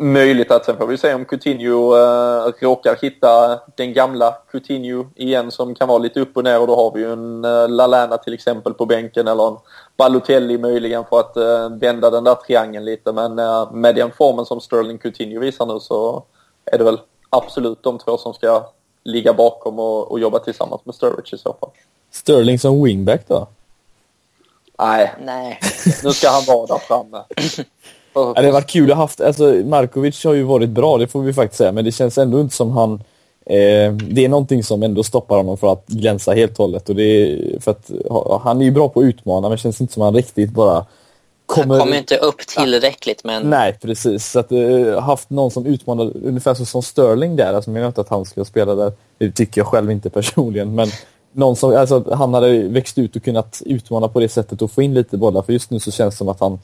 möjligt 0.00 0.50
att 0.50 0.64
sen 0.64 0.76
får 0.76 0.86
vi 0.86 0.98
se 0.98 1.14
om 1.14 1.24
Coutinho 1.24 1.96
äh, 1.96 2.52
råkar 2.60 2.96
hitta 3.02 3.60
den 3.76 3.92
gamla 3.92 4.36
Coutinho 4.50 5.06
igen 5.16 5.50
som 5.50 5.74
kan 5.74 5.88
vara 5.88 5.98
lite 5.98 6.20
upp 6.20 6.36
och 6.36 6.44
ner 6.44 6.60
och 6.60 6.66
då 6.66 6.76
har 6.76 6.92
vi 6.94 7.00
ju 7.00 7.12
en 7.12 7.44
äh, 7.44 7.68
Lalana 7.68 8.16
till 8.16 8.34
exempel 8.34 8.74
på 8.74 8.86
bänken 8.86 9.28
eller 9.28 9.48
en 9.48 9.56
Balotelli 9.96 10.58
möjligen 10.58 11.04
för 11.04 11.20
att 11.20 11.36
äh, 11.36 11.68
vända 11.68 12.10
den 12.10 12.24
där 12.24 12.34
triangeln 12.34 12.84
lite 12.84 13.12
men 13.12 13.38
äh, 13.38 13.72
med 13.72 13.94
den 13.94 14.10
formen 14.12 14.46
som 14.46 14.60
Sterling 14.60 14.98
Coutinho 14.98 15.40
visar 15.40 15.66
nu 15.66 15.80
så 15.80 16.24
är 16.64 16.78
det 16.78 16.84
väl 16.84 17.00
absolut 17.30 17.82
de 17.82 17.98
två 17.98 18.16
som 18.16 18.34
ska 18.34 18.70
ligga 19.04 19.32
bakom 19.32 19.78
och, 19.78 20.12
och 20.12 20.20
jobba 20.20 20.38
tillsammans 20.38 20.80
med 20.84 20.94
Sturridge 20.94 21.36
i 21.36 21.38
så 21.38 21.56
fall. 21.60 21.70
Sterling 22.10 22.58
som 22.58 22.84
wingback 22.84 23.28
då? 23.28 23.46
Nej. 24.78 25.14
Nej. 25.20 25.58
Nu 26.04 26.10
ska 26.10 26.30
han 26.30 26.42
vara 26.46 26.66
där 26.66 26.78
framme. 26.78 27.22
Ja, 28.14 28.32
det 28.36 28.44
har 28.44 28.52
varit 28.52 28.70
kul. 28.70 28.90
Att 28.90 28.96
ha 28.96 29.04
haft, 29.04 29.20
alltså 29.20 29.44
Markovic 29.44 30.24
har 30.24 30.34
ju 30.34 30.42
varit 30.42 30.70
bra, 30.70 30.98
det 30.98 31.06
får 31.06 31.22
vi 31.22 31.32
faktiskt 31.32 31.58
säga, 31.58 31.72
men 31.72 31.84
det 31.84 31.92
känns 31.92 32.18
ändå 32.18 32.40
inte 32.40 32.56
som 32.56 32.70
han 32.70 32.92
eh, 33.46 33.92
det 33.92 34.24
är 34.24 34.28
någonting 34.28 34.64
som 34.64 34.82
ändå 34.82 35.02
stoppar 35.02 35.36
honom 35.36 35.56
från 35.56 35.72
att 35.72 35.86
glänsa 35.86 36.32
helt 36.32 36.52
och 36.52 36.64
hållet. 36.64 36.88
Och 36.88 36.96
det 36.96 37.02
är, 37.02 37.60
för 37.60 37.70
att, 37.70 37.90
han 38.42 38.60
är 38.60 38.64
ju 38.64 38.70
bra 38.70 38.88
på 38.88 39.00
att 39.00 39.04
utmana, 39.04 39.48
men 39.48 39.50
det 39.50 39.62
känns 39.62 39.80
inte 39.80 39.92
som 39.92 40.02
han 40.02 40.14
riktigt 40.14 40.50
bara 40.50 40.86
kommer... 41.46 41.74
Han 41.74 41.86
kommer 41.86 41.98
inte 41.98 42.16
upp 42.16 42.46
tillräckligt, 42.46 43.24
men... 43.24 43.42
Nej, 43.50 43.78
precis. 43.82 44.30
Så 44.30 44.38
att 44.38 44.52
uh, 44.52 44.98
haft 44.98 45.30
någon 45.30 45.50
som 45.50 45.66
utmanar, 45.66 46.12
ungefär 46.24 46.54
så 46.54 46.64
som 46.64 46.82
Sterling 46.82 47.36
där, 47.36 47.54
alltså, 47.54 47.70
jag 47.70 47.74
menar 47.74 47.86
inte 47.86 48.00
att 48.00 48.08
han 48.08 48.24
ska 48.24 48.44
spela 48.44 48.74
där, 48.74 48.92
det 49.18 49.30
tycker 49.30 49.60
jag 49.60 49.68
själv 49.68 49.90
inte 49.90 50.10
personligen, 50.10 50.74
men 50.74 50.88
någon 51.32 51.56
som, 51.56 51.76
alltså, 51.76 52.14
han 52.14 52.34
hade 52.34 52.62
växt 52.62 52.98
ut 52.98 53.16
och 53.16 53.22
kunnat 53.22 53.62
utmana 53.66 54.08
på 54.08 54.20
det 54.20 54.28
sättet 54.28 54.62
och 54.62 54.70
få 54.70 54.82
in 54.82 54.94
lite 54.94 55.16
bollar, 55.16 55.42
för 55.42 55.52
just 55.52 55.70
nu 55.70 55.80
så 55.80 55.90
känns 55.90 56.14
det 56.14 56.18
som 56.18 56.28
att 56.28 56.40
han 56.40 56.58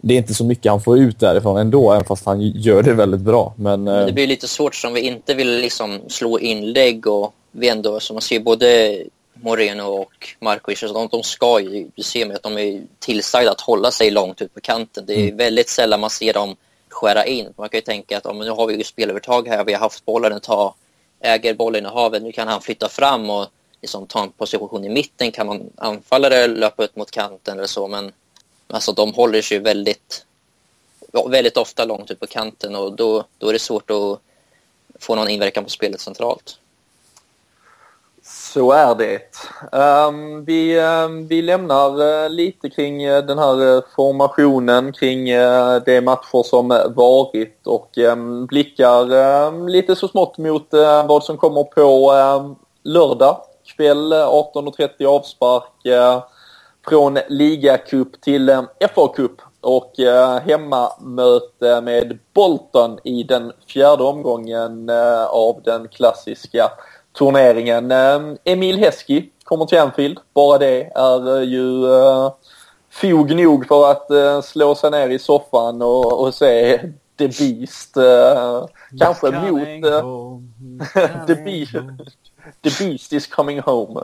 det 0.00 0.14
är 0.14 0.18
inte 0.18 0.34
så 0.34 0.44
mycket 0.44 0.70
han 0.70 0.80
får 0.80 0.98
ut 0.98 1.20
därifrån 1.20 1.56
ändå, 1.56 1.92
även 1.92 2.04
fast 2.04 2.26
han 2.26 2.40
gör 2.40 2.82
det 2.82 2.94
väldigt 2.94 3.20
bra. 3.20 3.54
Men, 3.56 3.84
Men 3.84 4.06
det 4.06 4.12
blir 4.12 4.26
lite 4.26 4.48
svårt 4.48 4.74
som 4.74 4.94
vi 4.94 5.00
inte 5.00 5.34
vill 5.34 5.60
liksom 5.60 6.00
slå 6.08 6.38
inlägg 6.38 7.06
och 7.06 7.34
vi 7.52 7.68
ändå, 7.68 8.00
som 8.00 8.14
man 8.14 8.22
ser 8.22 8.40
både 8.40 8.98
Moreno 9.34 9.82
och 9.82 10.28
Markovic, 10.40 10.80
de, 10.80 11.08
de 11.10 11.22
ska 11.22 11.60
ju, 11.60 11.88
du 11.94 12.02
ser 12.02 12.26
med 12.26 12.36
att 12.36 12.42
de 12.42 12.58
är 12.58 12.82
tillsagda 12.98 13.50
att 13.50 13.60
hålla 13.60 13.90
sig 13.90 14.10
långt 14.10 14.42
ut 14.42 14.54
på 14.54 14.60
kanten. 14.60 15.04
Det 15.06 15.14
är 15.14 15.22
mm. 15.22 15.36
väldigt 15.36 15.68
sällan 15.68 16.00
man 16.00 16.10
ser 16.10 16.32
dem 16.32 16.56
skära 16.88 17.24
in. 17.24 17.52
Man 17.56 17.68
kan 17.68 17.78
ju 17.78 17.82
tänka 17.82 18.16
att 18.16 18.26
om, 18.26 18.38
nu 18.38 18.50
har 18.50 18.66
vi 18.66 18.76
ju 18.76 18.84
spelövertag 18.84 19.48
här, 19.48 19.64
vi 19.64 19.72
har 19.72 19.80
haft 19.80 20.04
bollen 20.04 20.32
ett 20.32 20.42
tag, 20.42 20.74
äger 21.20 21.54
bollen 21.54 21.86
i 21.86 21.88
havet, 21.88 22.22
nu 22.22 22.32
kan 22.32 22.48
han 22.48 22.60
flytta 22.60 22.88
fram 22.88 23.30
och 23.30 23.46
liksom 23.82 24.06
ta 24.06 24.22
en 24.22 24.30
position 24.30 24.84
i 24.84 24.88
mitten, 24.88 25.32
kan 25.32 25.46
man 25.46 25.70
anfallare 25.76 26.46
löpa 26.46 26.84
ut 26.84 26.96
mot 26.96 27.10
kanten 27.10 27.58
eller 27.58 27.68
så, 27.68 27.88
men 27.88 28.12
Alltså 28.68 28.92
de 28.92 29.14
håller 29.14 29.42
sig 29.42 29.58
väldigt, 29.58 30.26
väldigt 31.28 31.56
ofta 31.56 31.84
långt 31.84 32.10
ut 32.10 32.20
på 32.20 32.26
kanten 32.26 32.76
och 32.76 32.92
då, 32.92 33.24
då 33.38 33.48
är 33.48 33.52
det 33.52 33.58
svårt 33.58 33.90
att 33.90 34.20
få 35.00 35.14
någon 35.14 35.28
inverkan 35.28 35.64
på 35.64 35.70
spelet 35.70 36.00
centralt. 36.00 36.58
Så 38.28 38.72
är 38.72 38.94
det. 38.94 39.20
Um, 39.72 40.44
vi, 40.44 40.80
um, 40.80 41.26
vi 41.26 41.42
lämnar 41.42 42.02
uh, 42.02 42.30
lite 42.30 42.70
kring 42.70 43.08
uh, 43.08 43.24
den 43.24 43.38
här 43.38 43.62
uh, 43.62 43.82
formationen, 43.96 44.92
kring 44.92 45.26
de 45.84 46.00
matcher 46.00 46.42
som 46.42 46.68
varit 46.94 47.66
och 47.66 47.98
um, 47.98 48.46
blickar 48.46 49.68
lite 49.68 49.96
så 49.96 50.08
smått 50.08 50.38
mot 50.38 50.68
vad 51.08 51.24
som 51.24 51.36
kommer 51.36 51.64
på 51.64 52.12
lördag 52.82 53.40
kväll 53.76 54.12
18.30 54.12 55.06
avspark 55.06 55.86
från 56.88 57.18
ligacup 57.28 58.20
till 58.20 58.48
eh, 58.48 58.62
FA-cup 58.94 59.40
och 59.60 60.00
eh, 60.00 60.38
hemmamöte 60.38 61.80
med 61.80 62.18
Bolton 62.34 62.98
i 63.04 63.22
den 63.22 63.52
fjärde 63.68 64.02
omgången 64.04 64.88
eh, 64.88 65.24
av 65.24 65.62
den 65.64 65.88
klassiska 65.88 66.70
turneringen. 67.18 67.92
Emil 68.44 68.78
Heski 68.78 69.30
kommer 69.44 69.66
till 69.66 69.78
Anfield. 69.78 70.18
Bara 70.34 70.58
det 70.58 70.90
är 70.94 71.40
ju 71.40 71.82
fog 72.90 73.36
nog 73.36 73.66
för 73.66 73.90
att 73.90 74.44
slå 74.44 74.74
sig 74.74 74.90
ner 74.90 75.08
i 75.08 75.18
soffan 75.18 75.82
och, 75.82 76.20
och 76.20 76.34
se 76.34 76.78
The 77.18 77.28
Beast. 77.28 77.94
kanske 79.00 79.30
mot... 79.30 79.68
The, 81.26 81.34
Beast, 81.34 81.72
The 82.62 82.84
Beast 82.84 83.12
is 83.12 83.26
coming 83.26 83.60
home 83.60 84.00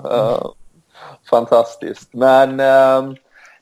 fantastiskt. 1.33 2.09
Men 2.13 2.61
eh, 2.61 3.15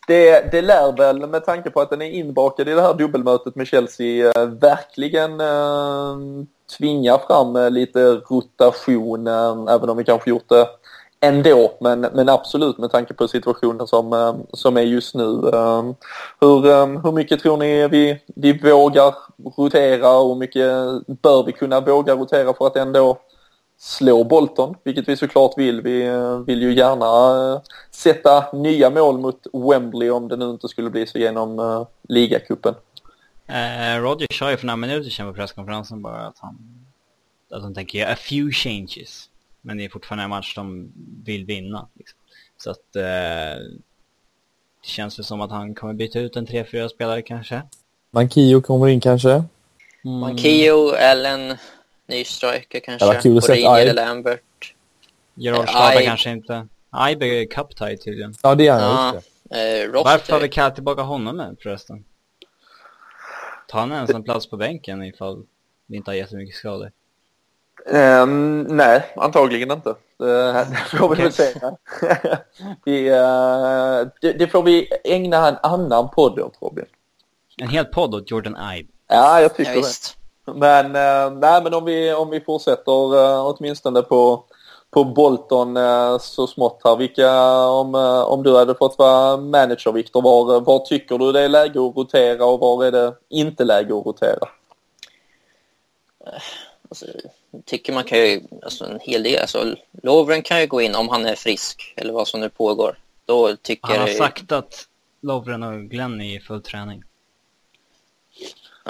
det, 0.06 0.52
det 0.52 0.62
lär 0.62 0.96
väl 0.96 1.26
med 1.26 1.44
tanke 1.44 1.70
på 1.70 1.80
att 1.80 1.90
den 1.90 2.02
är 2.02 2.10
inbakad 2.10 2.68
i 2.68 2.74
det 2.74 2.82
här 2.82 2.94
dubbelmötet 2.94 3.56
med 3.56 3.66
Chelsea 3.66 4.32
eh, 4.36 4.46
verkligen 4.46 5.40
eh, 5.40 6.44
tvinga 6.78 7.18
fram 7.18 7.56
eh, 7.56 7.70
lite 7.70 8.00
rotation 8.04 9.26
ehm, 9.26 9.68
även 9.68 9.90
om 9.90 9.96
vi 9.96 10.04
kanske 10.04 10.30
gjort 10.30 10.48
det 10.48 10.66
ändå, 11.20 11.72
men, 11.80 12.00
men 12.00 12.28
absolut 12.28 12.78
med 12.78 12.90
tanke 12.90 13.14
på 13.14 13.28
situationen 13.28 13.86
som, 13.86 14.12
eh, 14.12 14.34
som 14.52 14.76
är 14.76 14.82
just 14.82 15.14
nu. 15.14 15.50
Eh, 15.52 15.82
hur, 16.40 16.66
eh, 16.66 16.86
hur 16.86 17.12
mycket 17.12 17.40
tror 17.40 17.56
ni 17.56 17.88
vi, 17.88 18.20
vi 18.26 18.58
vågar 18.58 19.14
rotera 19.56 20.18
och 20.18 20.28
hur 20.28 20.36
mycket 20.36 20.66
bör 21.22 21.44
vi 21.46 21.52
kunna 21.52 21.80
våga 21.80 22.14
rotera 22.14 22.52
för 22.52 22.66
att 22.66 22.76
ändå 22.76 23.18
slå 23.80 24.24
Bolton, 24.24 24.74
vilket 24.84 25.08
vi 25.08 25.16
såklart 25.16 25.58
vill. 25.58 25.80
Vi 25.80 26.10
vill 26.46 26.62
ju 26.62 26.74
gärna 26.74 27.62
sätta 27.90 28.52
nya 28.52 28.90
mål 28.90 29.18
mot 29.18 29.46
Wembley 29.52 30.10
om 30.10 30.28
det 30.28 30.36
nu 30.36 30.50
inte 30.50 30.68
skulle 30.68 30.90
bli 30.90 31.06
så 31.06 31.18
genom 31.18 31.86
ligacupen. 32.08 32.74
Eh, 33.46 34.00
Roger 34.00 34.26
sa 34.32 34.50
ju 34.50 34.56
för 34.56 34.66
några 34.66 34.76
minuter 34.76 35.10
sedan 35.10 35.26
på 35.26 35.34
presskonferensen 35.34 36.02
bara 36.02 36.26
att 36.26 36.38
han, 36.38 36.58
att 37.50 37.62
han 37.62 37.74
tänker 37.74 37.98
göra 37.98 38.12
a 38.12 38.16
few 38.16 38.52
changes. 38.52 39.28
Men 39.60 39.78
det 39.78 39.84
är 39.84 39.88
fortfarande 39.88 40.24
en 40.24 40.30
match 40.30 40.54
de 40.54 40.92
vill 41.24 41.44
vinna. 41.44 41.88
Liksom. 41.94 42.18
Så 42.56 42.70
att 42.70 42.96
eh, 42.96 43.02
det 44.82 44.88
känns 44.88 45.18
väl 45.18 45.24
som 45.24 45.40
att 45.40 45.50
han 45.50 45.74
kommer 45.74 45.94
byta 45.94 46.20
ut 46.20 46.36
en 46.36 46.46
3-4 46.46 46.88
spelare 46.88 47.22
kanske. 47.22 47.62
Mankio 48.10 48.60
kommer 48.60 48.88
in 48.88 49.00
kanske? 49.00 49.30
Mm. 50.04 50.18
Mankio, 50.20 50.94
Ellen, 50.94 51.56
ny 52.10 52.24
striker 52.24 52.80
kanske. 52.80 53.06
Ja, 53.06 53.20
kul 53.20 53.38
att 53.38 53.44
se 53.44 53.64
eller 53.64 53.94
Lambert. 53.94 54.74
Gerard 55.34 55.68
Slava 55.68 56.00
kanske 56.00 56.30
inte. 56.30 56.66
Ibe 57.10 57.26
är 57.26 57.74
tie 57.74 57.96
tydligen. 57.96 58.34
Ja, 58.42 58.54
det 58.54 58.66
är 58.66 58.72
han. 58.72 59.14
Ja. 59.50 59.58
Eh, 59.58 59.90
Varför 60.04 60.32
har 60.32 60.40
vi 60.40 60.48
kallat 60.48 60.74
tillbaka 60.74 61.02
honom 61.02 61.36
med 61.36 61.56
förresten? 61.62 62.04
Ta 63.68 63.78
han 63.78 63.92
ens 63.92 64.10
en 64.10 64.22
plats 64.22 64.46
på 64.46 64.56
bänken 64.56 65.02
ifall 65.02 65.46
vi 65.86 65.96
inte 65.96 66.10
har 66.10 66.16
jättemycket 66.16 66.54
skador? 66.54 66.90
Um, 67.86 68.62
nej, 68.62 69.12
antagligen 69.16 69.70
inte. 69.70 69.94
Det, 70.18 70.66
får 70.98 71.08
vi 71.08 71.22
väl 71.22 71.32
se. 71.32 71.54
vi, 72.84 73.10
uh, 73.10 74.10
det, 74.20 74.32
det, 74.32 74.48
får 74.48 74.62
vi 74.62 74.88
ägna 75.04 75.48
en 75.48 75.56
annan 75.62 76.10
podd 76.10 76.38
åt, 76.40 76.58
Robin. 76.60 76.84
En 77.56 77.68
hel 77.68 77.84
podd 77.84 78.14
åt 78.14 78.30
Jordan 78.30 78.56
Ibe? 78.76 78.88
Ja, 79.08 79.40
jag 79.40 79.56
tycker 79.56 79.74
ja, 79.74 79.80
det. 79.80 80.19
Men, 80.54 80.86
uh, 80.86 81.38
nej, 81.38 81.62
men 81.62 81.74
om 81.74 81.84
vi, 81.84 82.12
om 82.12 82.30
vi 82.30 82.40
fortsätter 82.40 83.14
uh, 83.14 83.46
åtminstone 83.46 84.02
på, 84.02 84.44
på 84.90 85.04
Bolton 85.04 85.76
uh, 85.76 86.18
så 86.18 86.46
smått 86.46 86.80
här. 86.84 86.96
Vilka, 86.96 87.40
om, 87.68 87.94
om 88.26 88.42
du 88.42 88.56
hade 88.56 88.74
fått 88.74 88.98
vara 88.98 89.36
manager, 89.36 89.92
Viktor, 89.92 90.22
var, 90.22 90.60
var 90.60 90.78
tycker 90.78 91.18
du 91.18 91.32
det 91.32 91.40
är 91.40 91.48
läge 91.48 91.86
att 91.88 91.96
rotera 91.96 92.44
och 92.44 92.60
var 92.60 92.84
är 92.84 92.92
det 92.92 93.14
inte 93.28 93.64
läge 93.64 93.98
att 93.98 94.06
rotera? 94.06 94.48
Alltså, 96.88 97.06
tycker 97.64 97.92
man 97.92 98.04
kan 98.04 98.18
ju, 98.18 98.40
alltså 98.62 98.84
en 98.84 99.00
hel 99.00 99.22
del, 99.22 99.40
alltså 99.40 99.74
Lovren 100.02 100.42
kan 100.42 100.60
ju 100.60 100.66
gå 100.66 100.80
in 100.80 100.94
om 100.94 101.08
han 101.08 101.26
är 101.26 101.34
frisk 101.34 101.94
eller 101.96 102.12
vad 102.12 102.28
som 102.28 102.40
nu 102.40 102.48
pågår. 102.48 102.98
Då 103.24 103.56
tycker 103.56 103.88
han 103.88 104.00
har 104.00 104.08
jag... 104.08 104.16
sagt 104.16 104.52
att 104.52 104.86
Lovren 105.22 105.62
och 105.62 105.80
Glenn 105.80 106.20
är 106.20 106.36
i 106.36 106.40
full 106.40 106.62
träning. 106.62 107.02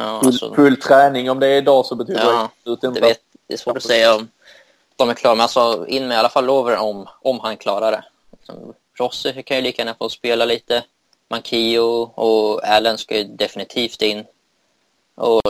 Ja, 0.01 0.21
alltså... 0.25 0.55
full, 0.55 0.77
träning, 0.77 1.31
om 1.31 1.41
det 1.41 1.47
är 1.47 1.57
idag 1.57 1.87
så 1.87 1.95
betyder 1.95 2.21
ja, 2.21 2.51
det 2.65 2.71
inte 2.71 2.89
det, 2.89 3.01
vet, 3.01 3.21
det 3.47 3.55
är 3.55 3.59
svårt 3.59 3.77
att 3.77 3.83
säga 3.83 4.15
om 4.15 4.29
de 4.97 5.11
är 5.11 5.15
klara, 5.15 5.35
men 5.35 5.43
alltså 5.43 5.87
in 5.87 6.09
med 6.09 6.15
i 6.15 6.19
alla 6.19 6.29
fall 6.29 6.45
Lovren 6.45 6.79
om, 6.79 7.09
om 7.23 7.41
han 7.41 7.57
klarar 7.57 7.93
det. 7.93 8.05
Liksom, 8.31 8.75
Rossi 8.95 9.43
kan 9.43 9.57
ju 9.57 9.63
lika 9.63 9.83
gärna 9.83 9.95
få 9.95 10.09
spela 10.09 10.45
lite. 10.45 10.85
Mankio 11.29 11.79
och 12.15 12.65
Allen 12.65 12.99
ska 12.99 13.19
ju 13.19 13.25
definitivt 13.25 14.03
in. 14.03 14.25
Och 15.15 15.43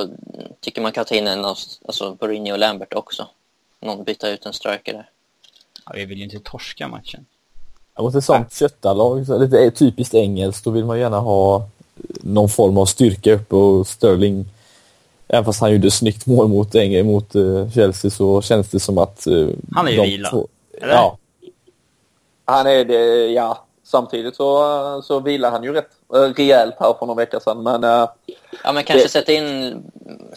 tycker 0.61 0.83
man 0.83 0.93
kan 0.93 1.05
ta 1.05 1.15
in 1.15 1.27
en 1.27 1.45
av 1.45 1.57
alltså 1.87 2.15
Borini 2.15 2.53
och 2.53 2.59
Lambert 2.59 2.95
också. 2.95 3.29
Någon 3.81 4.05
byta 4.05 4.29
ut 4.29 4.47
en 4.47 4.53
striker 4.53 4.93
där. 4.93 5.11
Ja, 5.87 5.93
vi 5.95 6.05
vill 6.05 6.19
ju 6.19 6.25
inte 6.25 6.41
torska 6.41 6.89
matchen. 6.89 7.27
Ja, 7.95 8.03
mot 8.03 8.15
ett 8.15 8.25
sånt 8.25 8.55
köttarlag, 8.55 9.27
så 9.27 9.39
lite 9.39 9.71
typiskt 9.71 10.15
engelskt, 10.15 10.65
då 10.65 10.71
vill 10.71 10.85
man 10.85 10.99
gärna 10.99 11.19
ha 11.19 11.69
någon 12.21 12.49
form 12.49 12.79
av 12.79 12.87
styrka 12.87 13.33
uppe 13.33 13.57
och 13.57 13.87
Sterling, 13.87 14.45
även 15.29 15.45
fast 15.45 15.61
han 15.61 15.73
gjorde 15.73 15.91
snyggt 15.91 16.27
mål 16.27 16.49
mot, 16.49 16.75
mot 17.05 17.37
uh, 17.37 17.71
Chelsea 17.71 18.11
så 18.11 18.43
känns 18.43 18.71
det 18.71 18.81
som 18.81 18.99
att... 18.99 19.27
Uh, 19.27 19.51
han 19.75 19.89
är 19.89 19.93
ju 19.93 20.03
vila, 20.03 20.29
eller? 20.83 20.95
Ja. 20.95 21.19
Han 22.45 22.67
är 22.67 22.85
det, 22.85 23.27
ja 23.27 23.67
samtidigt 23.91 24.37
så, 24.37 25.03
så 25.05 25.21
vilar 25.21 25.51
han 25.51 25.65
ju 25.65 25.73
rätt 25.73 25.91
eh, 26.15 26.21
rejält 26.21 26.75
här 26.81 26.95
för 26.99 27.07
några 27.07 27.19
veckor 27.19 27.41
sedan. 27.41 27.63
Men, 27.63 27.85
eh, 27.85 28.09
ja, 28.65 28.73
men 28.73 28.85
kanske 28.85 29.05
det, 29.05 29.09
sätta 29.09 29.33
in 29.33 29.83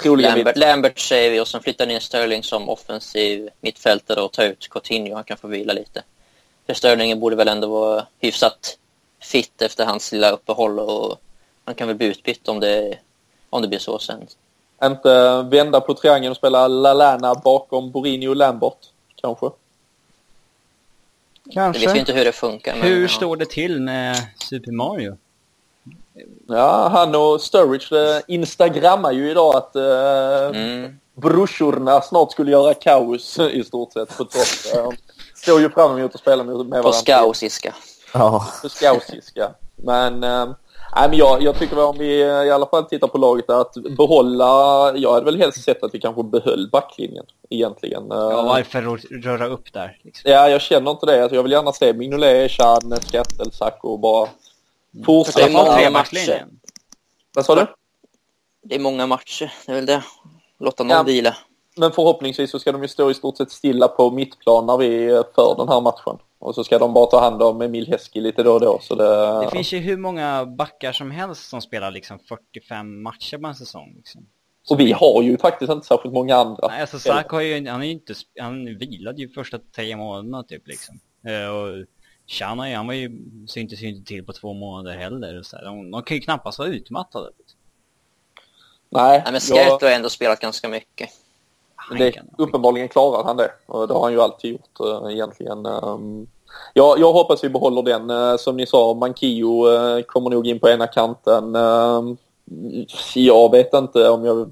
Lambert, 0.03 0.57
Lambert 0.57 0.99
säger 0.99 1.31
vi 1.31 1.39
och 1.39 1.47
sen 1.47 1.61
flyttar 1.61 1.89
in 1.89 2.01
Sterling 2.01 2.43
som 2.43 2.69
offensiv 2.69 3.49
mittfältare 3.61 4.21
och 4.21 4.31
ta 4.31 4.43
ut 4.43 4.69
Coutinho. 4.69 5.15
Han 5.15 5.23
kan 5.23 5.37
få 5.37 5.47
vila 5.47 5.73
lite. 5.73 6.03
För 6.65 6.73
Sterling 6.73 7.19
borde 7.19 7.35
väl 7.35 7.47
ändå 7.47 7.67
vara 7.67 8.05
hyfsat 8.19 8.77
fit 9.21 9.61
efter 9.61 9.85
hans 9.85 10.11
lilla 10.11 10.31
uppehåll 10.31 10.79
och 10.79 11.17
han 11.65 11.75
kan 11.75 11.87
väl 11.87 11.97
bli 11.97 12.07
utbytt 12.07 12.47
om 12.47 12.59
det, 12.59 12.97
om 13.49 13.61
det 13.61 13.67
blir 13.67 13.79
så 13.79 13.99
sen. 13.99 14.27
Inte 14.83 15.41
vända 15.41 15.81
på 15.81 15.93
triangeln 15.93 16.31
och 16.31 16.37
spela 16.37 16.67
Lalana 16.67 17.35
bakom 17.35 17.91
Borini 17.91 18.27
och 18.27 18.35
Lambert, 18.35 18.77
kanske? 19.15 19.49
Kanske. 21.51 21.81
Jag 21.81 21.89
vet 21.89 21.95
ju 21.95 21.99
inte 21.99 22.13
hur 22.13 22.25
det 22.25 22.31
funkar. 22.31 22.75
Hur 22.75 22.99
men, 22.99 23.09
står 23.09 23.35
det 23.35 23.49
till 23.49 23.81
med 23.81 24.17
Super 24.49 24.71
Mario? 24.71 25.17
Ja, 26.47 26.87
han 26.87 27.15
och 27.15 27.41
Sturridge 27.41 28.15
eh, 28.15 28.21
instagrammar 28.27 29.11
ju 29.11 29.31
idag 29.31 29.55
att 29.55 29.75
eh, 29.75 30.61
mm. 30.61 30.99
brorsorna 31.15 32.01
snart 32.01 32.31
skulle 32.31 32.51
göra 32.51 32.73
kaos 32.73 33.39
i 33.39 33.63
stort 33.63 33.93
sett 33.93 34.17
på. 34.17 34.23
Eh, 34.75 34.89
står 35.35 35.61
ju 35.61 35.69
fram 35.69 35.97
emot 35.97 36.15
att 36.15 36.21
spela 36.21 36.43
med, 36.43 36.55
med 36.55 36.65
varandra. 36.65 36.83
På 36.83 36.91
skausiska. 36.91 37.73
Ja. 38.13 38.47
På 38.61 38.69
skausiska. 38.69 39.51
Men 39.75 40.23
eh, 40.23 40.49
Nej, 40.95 41.09
men 41.09 41.17
jag, 41.17 41.41
jag 41.41 41.59
tycker 41.59 41.85
om 41.85 41.97
vi 41.97 42.19
i 42.19 42.51
alla 42.51 42.65
fall 42.65 42.83
tittar 42.85 43.07
på 43.07 43.17
laget 43.17 43.49
att 43.49 43.73
behålla, 43.73 44.45
jag 44.95 45.13
hade 45.13 45.25
väl 45.25 45.37
helst 45.37 45.63
sett 45.63 45.83
att 45.83 45.93
vi 45.93 45.99
kanske 45.99 46.23
behöll 46.23 46.69
backlinjen 46.71 47.25
egentligen. 47.49 48.07
Ja, 48.09 48.41
varför 48.41 48.81
röra 49.21 49.47
upp 49.47 49.73
där? 49.73 49.99
Liksom? 50.01 50.31
Ja, 50.31 50.49
jag 50.49 50.61
känner 50.61 50.91
inte 50.91 51.05
det. 51.05 51.21
Alltså, 51.21 51.35
jag 51.35 51.43
vill 51.43 51.51
gärna 51.51 51.73
se 51.73 51.93
Mignolet, 51.93 52.51
Chan, 52.51 52.95
Skattel, 53.01 53.51
Sacco 53.51 53.97
bara 53.97 54.27
mm. 54.93 55.05
fortsätta. 55.05 55.39
Det 55.39 55.53
är 55.53 55.65
många 55.65 55.89
matcher. 55.89 56.45
Vad 57.35 57.45
sa 57.45 57.55
du? 57.55 57.67
Det 58.63 58.75
är 58.75 58.79
många 58.79 59.07
matcher, 59.07 59.53
det 59.65 59.71
är 59.71 59.75
väl 59.75 59.85
det. 59.85 60.03
Låta 60.59 60.83
någon 60.83 60.97
ja. 60.97 61.03
vila. 61.03 61.35
Men 61.77 61.91
förhoppningsvis 61.91 62.51
så 62.51 62.59
ska 62.59 62.71
de 62.71 62.81
ju 62.81 62.87
stå 62.87 63.11
i 63.11 63.13
stort 63.13 63.37
sett 63.37 63.51
stilla 63.51 63.87
på 63.87 64.11
mittplan 64.11 64.65
när 64.65 64.77
vi 64.77 65.07
för 65.35 65.55
den 65.57 65.67
här 65.69 65.81
matchen. 65.81 66.17
Och 66.43 66.55
så 66.55 66.63
ska 66.63 66.79
de 66.79 66.93
bara 66.93 67.05
ta 67.05 67.19
hand 67.19 67.43
om 67.43 67.61
Emil 67.61 67.87
Heski 67.87 68.21
lite 68.21 68.43
då 68.43 68.53
och 68.53 68.59
då. 68.59 68.79
Så 68.81 68.95
det... 68.95 69.45
det 69.45 69.51
finns 69.51 69.73
ju 69.73 69.77
hur 69.77 69.97
många 69.97 70.45
backar 70.45 70.91
som 70.91 71.11
helst 71.11 71.49
som 71.49 71.61
spelar 71.61 71.91
liksom 71.91 72.19
45 72.19 73.03
matcher 73.03 73.37
på 73.37 73.47
en 73.47 73.55
säsong. 73.55 73.93
Liksom. 73.97 74.27
Och 74.69 74.79
vi 74.79 74.91
har 74.91 75.21
ju 75.21 75.37
faktiskt 75.37 75.71
inte 75.71 75.87
särskilt 75.87 76.13
många 76.13 76.35
andra. 76.35 76.67
Nej, 76.67 76.81
alltså 76.81 76.99
Sak 76.99 77.31
har 77.31 77.41
ju, 77.41 77.69
han 77.69 77.81
är 77.81 77.85
ju 77.85 77.91
inte, 77.91 78.13
han 78.39 78.77
vilade 78.77 79.21
ju 79.21 79.29
första 79.29 79.59
tre 79.75 79.95
månaderna 79.95 80.43
typ 80.43 80.67
liksom. 80.67 80.99
Uh, 81.27 81.47
och 81.47 81.85
Shana, 82.27 82.75
han 82.75 82.87
var 82.87 82.93
ju, 82.93 83.11
syntes 83.47 83.81
ju 83.81 83.89
inte 83.89 84.07
till 84.07 84.25
på 84.25 84.33
två 84.33 84.53
månader 84.53 84.97
heller. 84.97 85.43
Så 85.43 85.57
här. 85.57 85.65
De, 85.65 85.91
de 85.91 86.03
kan 86.03 86.17
ju 86.17 86.21
knappast 86.21 86.59
vara 86.59 86.69
utmattade. 86.69 87.29
Nej, 88.89 89.21
Nej 89.23 89.31
men 89.31 89.41
Skerto 89.41 89.77
jag... 89.81 89.89
har 89.89 89.95
ändå 89.95 90.09
spelat 90.09 90.39
ganska 90.39 90.69
mycket. 90.69 91.09
Det, 91.91 92.21
uppenbarligen 92.37 92.89
klarar 92.89 93.23
han 93.23 93.37
det. 93.37 93.51
Och 93.65 93.87
det 93.87 93.93
har 93.93 94.01
han 94.01 94.11
ju 94.11 94.21
alltid 94.21 94.51
gjort 94.51 95.03
uh, 95.03 95.13
egentligen. 95.13 95.65
Um, 95.65 96.27
ja, 96.73 96.95
jag 96.97 97.13
hoppas 97.13 97.43
vi 97.43 97.49
behåller 97.49 97.81
den. 97.81 98.09
Uh, 98.09 98.37
som 98.37 98.57
ni 98.57 98.65
sa, 98.65 98.93
Mankio 98.93 99.67
uh, 99.67 100.01
kommer 100.01 100.29
nog 100.29 100.47
in 100.47 100.59
på 100.59 100.69
ena 100.69 100.87
kanten. 100.87 101.55
Uh, 101.55 102.13
jag 103.15 103.51
vet 103.51 103.73
inte 103.73 104.09
om 104.09 104.25
jag 104.25 104.51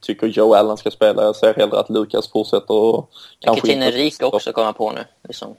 tycker 0.00 0.26
Joe 0.26 0.54
Allen 0.54 0.76
ska 0.76 0.90
spela. 0.90 1.24
Jag 1.24 1.36
ser 1.36 1.54
hellre 1.54 1.78
att 1.78 1.90
Lukas 1.90 2.28
fortsätter 2.28 2.74
och 2.74 3.10
kanske... 3.38 3.66
Vilket 3.66 3.94
Rik 3.94 4.22
också 4.22 4.52
komma 4.52 4.72
på 4.72 4.92
nu. 4.92 5.04
Liksom. 5.22 5.56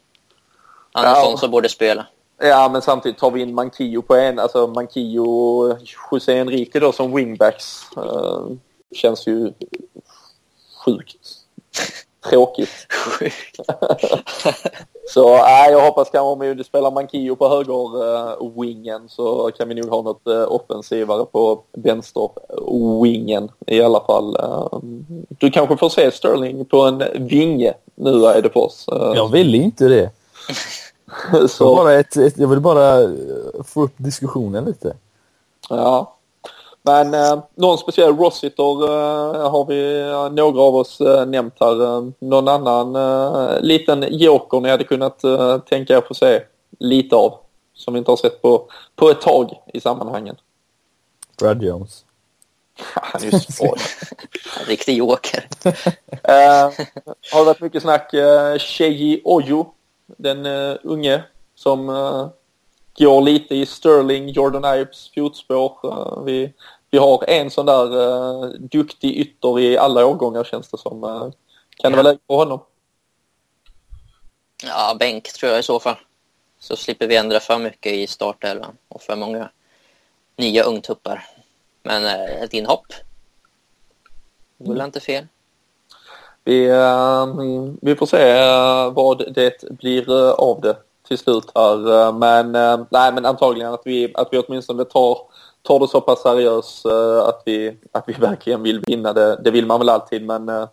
Är 0.93 1.03
ja. 1.03 1.38
som 1.38 1.51
borde 1.51 1.70
spela. 1.70 2.05
Ja, 2.41 2.70
men 2.72 2.82
samtidigt 2.82 3.18
tar 3.18 3.32
vi 3.32 3.41
in 3.41 3.53
Mankio 3.55 4.01
på 4.01 4.15
en, 4.15 4.39
alltså 4.39 4.68
Mankio 4.68 5.20
och 5.20 5.78
José 6.11 6.39
Enrique 6.39 6.80
då 6.80 6.91
som 6.91 7.15
wingbacks. 7.15 7.82
Uh, 7.97 8.47
känns 8.95 9.28
ju 9.28 9.53
sjukt 10.88 11.38
tråkigt. 12.29 12.88
så 15.13 15.35
äh, 15.35 15.71
jag 15.71 15.81
hoppas 15.81 16.09
kanske 16.09 16.19
om 16.19 16.39
vi 16.39 16.63
spelar 16.63 16.91
Mankio 16.91 17.35
på 17.35 17.47
höger-wingen 17.47 19.01
uh, 19.01 19.07
så 19.07 19.51
kan 19.57 19.69
vi 19.69 19.75
nog 19.75 19.89
ha 19.89 20.01
något 20.01 20.27
uh, 20.27 20.51
offensivare 20.51 21.25
på 21.25 21.59
vänster-wingen 21.71 23.49
i 23.67 23.81
alla 23.81 23.99
fall. 23.99 24.35
Uh, 24.35 24.79
du 25.39 25.51
kanske 25.51 25.77
får 25.77 25.89
se 25.89 26.11
Sterling 26.11 26.65
på 26.65 26.81
en 26.81 27.03
vinge 27.27 27.73
nu 27.95 28.25
Eidefors. 28.25 28.88
Uh, 28.91 29.11
jag 29.15 29.31
vill 29.31 29.55
inte 29.55 29.88
det. 29.88 30.09
så. 31.49 31.63
Jag, 31.63 31.75
bara 31.75 31.93
ett, 31.93 32.17
ett, 32.17 32.38
jag 32.38 32.47
vill 32.47 32.59
bara 32.59 33.15
få 33.63 33.83
upp 33.83 33.93
diskussionen 33.97 34.65
lite. 34.65 34.95
Ja. 35.69 36.16
Men 36.88 37.13
eh, 37.13 37.43
någon 37.55 37.77
speciell 37.77 38.17
Rossiter 38.17 38.83
eh, 38.83 39.49
har 39.49 39.65
vi 39.65 39.99
eh, 40.01 40.29
några 40.29 40.61
av 40.61 40.75
oss 40.75 41.01
eh, 41.01 41.25
nämnt 41.25 41.53
här. 41.59 41.83
Eh, 41.83 42.09
någon 42.19 42.47
annan 42.47 42.95
eh, 42.95 43.61
liten 43.61 44.05
joker 44.09 44.59
ni 44.59 44.69
hade 44.69 44.83
kunnat 44.83 45.23
eh, 45.23 45.57
tänka 45.57 45.97
er 45.97 46.01
få 46.01 46.13
se 46.13 46.43
lite 46.79 47.15
av 47.15 47.39
som 47.73 47.93
vi 47.93 47.97
inte 47.97 48.11
har 48.11 48.17
sett 48.17 48.41
på, 48.41 48.69
på 48.95 49.09
ett 49.09 49.21
tag 49.21 49.61
i 49.73 49.79
sammanhangen. 49.79 50.35
Brad 51.39 51.63
Jones. 51.63 52.05
Han 52.93 53.23
är 53.23 53.25
ju 53.25 53.39
svår. 53.39 53.77
Riktig 54.67 54.97
joker. 54.97 55.47
Eh, 56.23 56.71
har 57.31 57.39
det 57.39 57.45
varit 57.45 57.61
mycket 57.61 57.81
snack. 57.81 58.13
Uh, 58.13 58.57
Sheji 58.57 59.21
Ojo, 59.25 59.73
den 60.17 60.45
unge 60.83 61.23
som 61.55 61.88
går 62.97 63.21
lite 63.21 63.55
i 63.55 63.65
Sterling, 63.65 64.29
Jordan 64.29 64.79
Ives 64.79 65.11
fotspår. 65.15 66.23
Vi, 66.25 66.53
vi 66.89 66.97
har 66.97 67.29
en 67.29 67.51
sån 67.51 67.65
där 67.65 67.95
uh, 67.95 68.49
duktig 68.49 69.17
ytter 69.17 69.59
i 69.59 69.77
alla 69.77 70.05
årgångar 70.05 70.43
känns 70.43 70.69
det 70.71 70.77
som. 70.77 71.03
Uh, 71.03 71.31
kan 71.77 71.91
det 71.91 71.95
vara 71.95 72.07
läge 72.07 72.19
på 72.27 72.35
honom? 72.35 72.59
Ja, 74.63 74.95
bänk 74.99 75.33
tror 75.33 75.51
jag 75.51 75.59
i 75.59 75.63
så 75.63 75.79
fall. 75.79 75.97
Så 76.59 76.75
slipper 76.75 77.07
vi 77.07 77.15
ändra 77.15 77.39
för 77.39 77.57
mycket 77.59 77.91
i 77.91 78.07
startelvan 78.07 78.77
och 78.88 79.01
för 79.01 79.15
många 79.15 79.49
nya 80.35 80.63
ungtuppar. 80.63 81.25
Men 81.83 82.05
eh, 82.05 82.41
ett 82.43 82.53
inhopp 82.53 82.93
vore 84.57 84.83
inte 84.83 84.99
fel. 84.99 85.27
Vi, 86.43 86.71
uh, 86.71 87.25
vi 87.81 87.95
får 87.95 88.05
se 88.05 88.41
uh, 88.41 88.93
vad 88.93 89.33
det 89.33 89.63
blir 89.69 90.11
uh, 90.11 90.31
av 90.31 90.61
det 90.61 90.77
till 91.07 91.17
slut 91.17 91.51
här. 91.55 92.11
men, 92.11 92.51
nej, 92.89 93.13
men 93.13 93.25
antagligen 93.25 93.73
att 93.73 93.81
vi, 93.85 94.11
att 94.15 94.27
vi 94.31 94.38
åtminstone 94.38 94.85
tar, 94.85 95.17
tar 95.62 95.80
det 95.80 95.88
så 95.88 96.01
pass 96.01 96.22
seriöst 96.22 96.86
eh, 96.86 97.20
att, 97.20 97.41
vi, 97.45 97.78
att 97.91 98.03
vi 98.08 98.14
verkligen 98.20 98.64
vill 98.64 98.80
vinna. 98.80 99.14
Det, 99.14 99.41
det 99.43 99.51
vill 99.51 99.66
man 99.66 99.80
väl 99.80 99.89
alltid 99.89 100.26
men, 100.26 100.49
eh, 100.49 100.68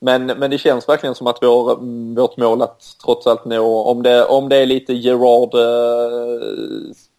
men, 0.00 0.26
men 0.26 0.50
det 0.50 0.58
känns 0.58 0.88
verkligen 0.88 1.14
som 1.14 1.26
att 1.26 1.38
vår, 1.42 1.76
vårt 2.14 2.36
mål 2.36 2.62
att 2.62 2.96
trots 3.04 3.26
allt 3.26 3.44
nå, 3.44 3.82
om 3.82 4.02
det, 4.02 4.24
om 4.24 4.48
det 4.48 4.56
är 4.56 4.66
lite 4.66 4.92
Gerard 4.92 5.54
eh, 5.54 6.46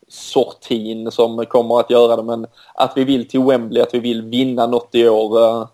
sortin 0.08 1.12
som 1.12 1.46
kommer 1.46 1.80
att 1.80 1.90
göra 1.90 2.16
det 2.16 2.24
men 2.24 2.48
att 2.74 2.94
vi 2.96 3.04
vill 3.04 3.28
till 3.28 3.44
Wembley, 3.44 3.84
att 3.84 3.94
vi 3.94 4.00
vill 4.00 4.22
vinna 4.22 4.68
något 4.68 4.96
i 4.96 5.10
år 5.10 5.68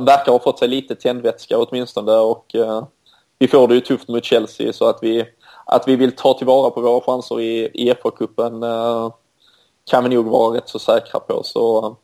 verkar 0.00 0.32
ha 0.32 0.38
fått 0.38 0.58
sig 0.58 0.68
lite 0.68 0.94
tändvätska 0.94 1.58
åtminstone 1.58 2.12
och 2.12 2.54
vi 3.38 3.48
får 3.48 3.68
det 3.68 3.74
ju 3.74 3.80
tufft 3.80 4.08
mot 4.08 4.24
Chelsea 4.24 4.72
så 4.72 4.88
att 4.88 4.98
vi, 5.02 5.24
att 5.66 5.88
vi 5.88 5.96
vill 5.96 6.16
ta 6.16 6.34
tillvara 6.34 6.70
på 6.70 6.80
våra 6.80 7.00
chanser 7.00 7.40
i, 7.40 7.70
i 7.74 7.92
FA-cupen 7.92 8.64
kan 9.90 10.04
vi 10.04 10.14
nog 10.14 10.26
vara 10.26 10.56
rätt 10.56 10.68
så 10.68 10.78
säkra 10.78 11.20
på. 11.20 11.42
Så 11.42 11.86
uh, 11.86 11.96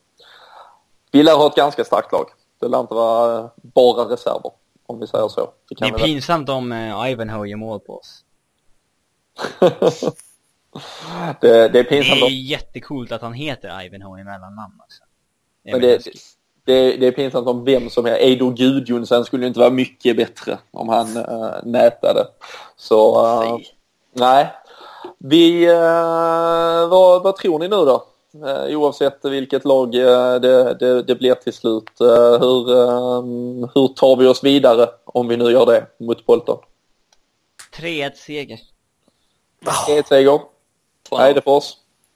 vi 1.12 1.22
lär 1.22 1.36
ha 1.36 1.46
ett 1.46 1.54
ganska 1.54 1.84
starkt 1.84 2.12
lag. 2.12 2.26
Det 2.60 2.68
lär 2.68 2.80
inte 2.80 2.94
vara 2.94 3.50
bara 3.56 4.12
reserver 4.12 4.50
om 4.86 5.00
vi 5.00 5.06
säger 5.06 5.28
så. 5.28 5.50
Det, 5.68 5.74
det 5.78 5.86
är 5.86 5.98
pinsamt 5.98 6.48
om 6.48 6.72
uh, 6.72 7.10
Ivanhoe 7.10 7.48
gör 7.48 7.56
mål 7.56 7.80
på 7.80 7.98
oss. 7.98 8.24
det, 11.40 11.68
det, 11.68 11.78
är 11.78 11.84
pinsamt. 11.84 12.20
Det 12.20 12.26
är 12.26 12.50
jättekult 12.50 13.12
att 13.12 13.22
han 13.22 13.32
heter 13.32 13.84
Ivanhoe 13.84 14.20
i 14.20 14.24
mellannamn 14.24 14.80
också. 14.84 15.02
Men 15.64 15.80
det, 15.80 16.04
det, 16.64 16.96
det 16.96 17.06
är 17.06 17.12
pinsamt 17.12 17.48
om 17.48 17.64
vem 17.64 17.90
som 17.90 18.06
är. 18.06 18.22
Edo 18.22 18.50
Gudjonsen 18.50 19.24
skulle 19.24 19.46
inte 19.46 19.60
vara 19.60 19.70
mycket 19.70 20.16
bättre 20.16 20.58
om 20.70 20.88
han 20.88 21.16
äh, 21.16 21.64
nätade. 21.64 22.26
Så 22.76 23.26
äh, 23.42 23.56
nej. 24.12 24.52
Vi, 25.18 25.64
äh, 25.64 26.88
vad, 26.88 27.22
vad 27.22 27.36
tror 27.36 27.58
ni 27.58 27.68
nu 27.68 27.76
då? 27.76 28.04
Uh, 28.34 28.78
oavsett 28.78 29.24
vilket 29.24 29.64
lag 29.64 29.94
uh, 29.94 30.40
det, 30.40 30.74
det, 30.74 31.02
det, 31.02 31.14
blir 31.14 31.34
till 31.34 31.52
slut. 31.52 31.90
Hur, 31.98 32.66
hur 33.74 33.88
tar 33.88 34.16
vi 34.16 34.26
oss 34.26 34.44
vidare 34.44 34.88
om 35.04 35.28
vi 35.28 35.36
nu 35.36 35.50
gör 35.50 35.66
det 35.66 35.86
mot 35.98 36.26
Bolton? 36.26 36.58
3-1 37.76 38.12
seger. 38.14 38.60
3-1 39.88 40.08
seger. 40.08 40.40
Eidefors. 41.20 41.64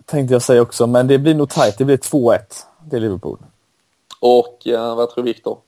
Tänkte 0.05 0.35
jag 0.35 0.43
säga 0.43 0.63
också, 0.63 0.87
men 0.87 1.07
det 1.07 1.19
blir 1.19 1.35
nog 1.35 1.51
tajt. 1.51 1.79
Det 1.79 1.85
blir 1.85 1.97
2-1 1.97 2.39
Det 2.85 2.97
är 2.97 3.01
Liverpool. 3.01 3.39
Och 4.21 4.63
vad 4.67 5.11
tror 5.11 5.25
Viktor? 5.25 5.59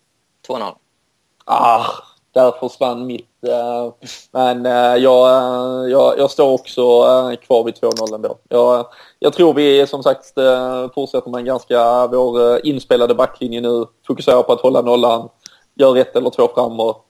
2-0. 0.48 0.74
Ah, 1.44 1.86
där 2.32 2.52
försvann 2.60 3.06
mitt. 3.06 3.33
Eh, 3.44 3.92
men 4.32 4.66
eh, 4.66 4.96
jag, 5.02 5.28
eh, 5.28 5.90
jag, 5.90 6.18
jag 6.18 6.30
står 6.30 6.52
också 6.52 6.82
kvar 7.36 7.64
vid 7.64 7.74
2-0 7.74 8.14
ändå. 8.14 8.38
Jag, 8.48 8.86
jag 9.18 9.32
tror 9.32 9.54
vi 9.54 9.86
som 9.86 10.02
sagt 10.02 10.34
fortsätter 10.94 11.30
med 11.30 11.38
en 11.38 11.44
ganska, 11.44 12.06
vår 12.06 12.66
inspelade 12.66 13.14
backlinje 13.14 13.60
nu. 13.60 13.86
Fokuserar 14.06 14.42
på 14.42 14.52
att 14.52 14.60
hålla 14.60 14.82
nollan. 14.82 15.28
Gör 15.74 15.96
ett 15.96 16.16
eller 16.16 16.30
två 16.30 16.48
framåt. 16.54 17.06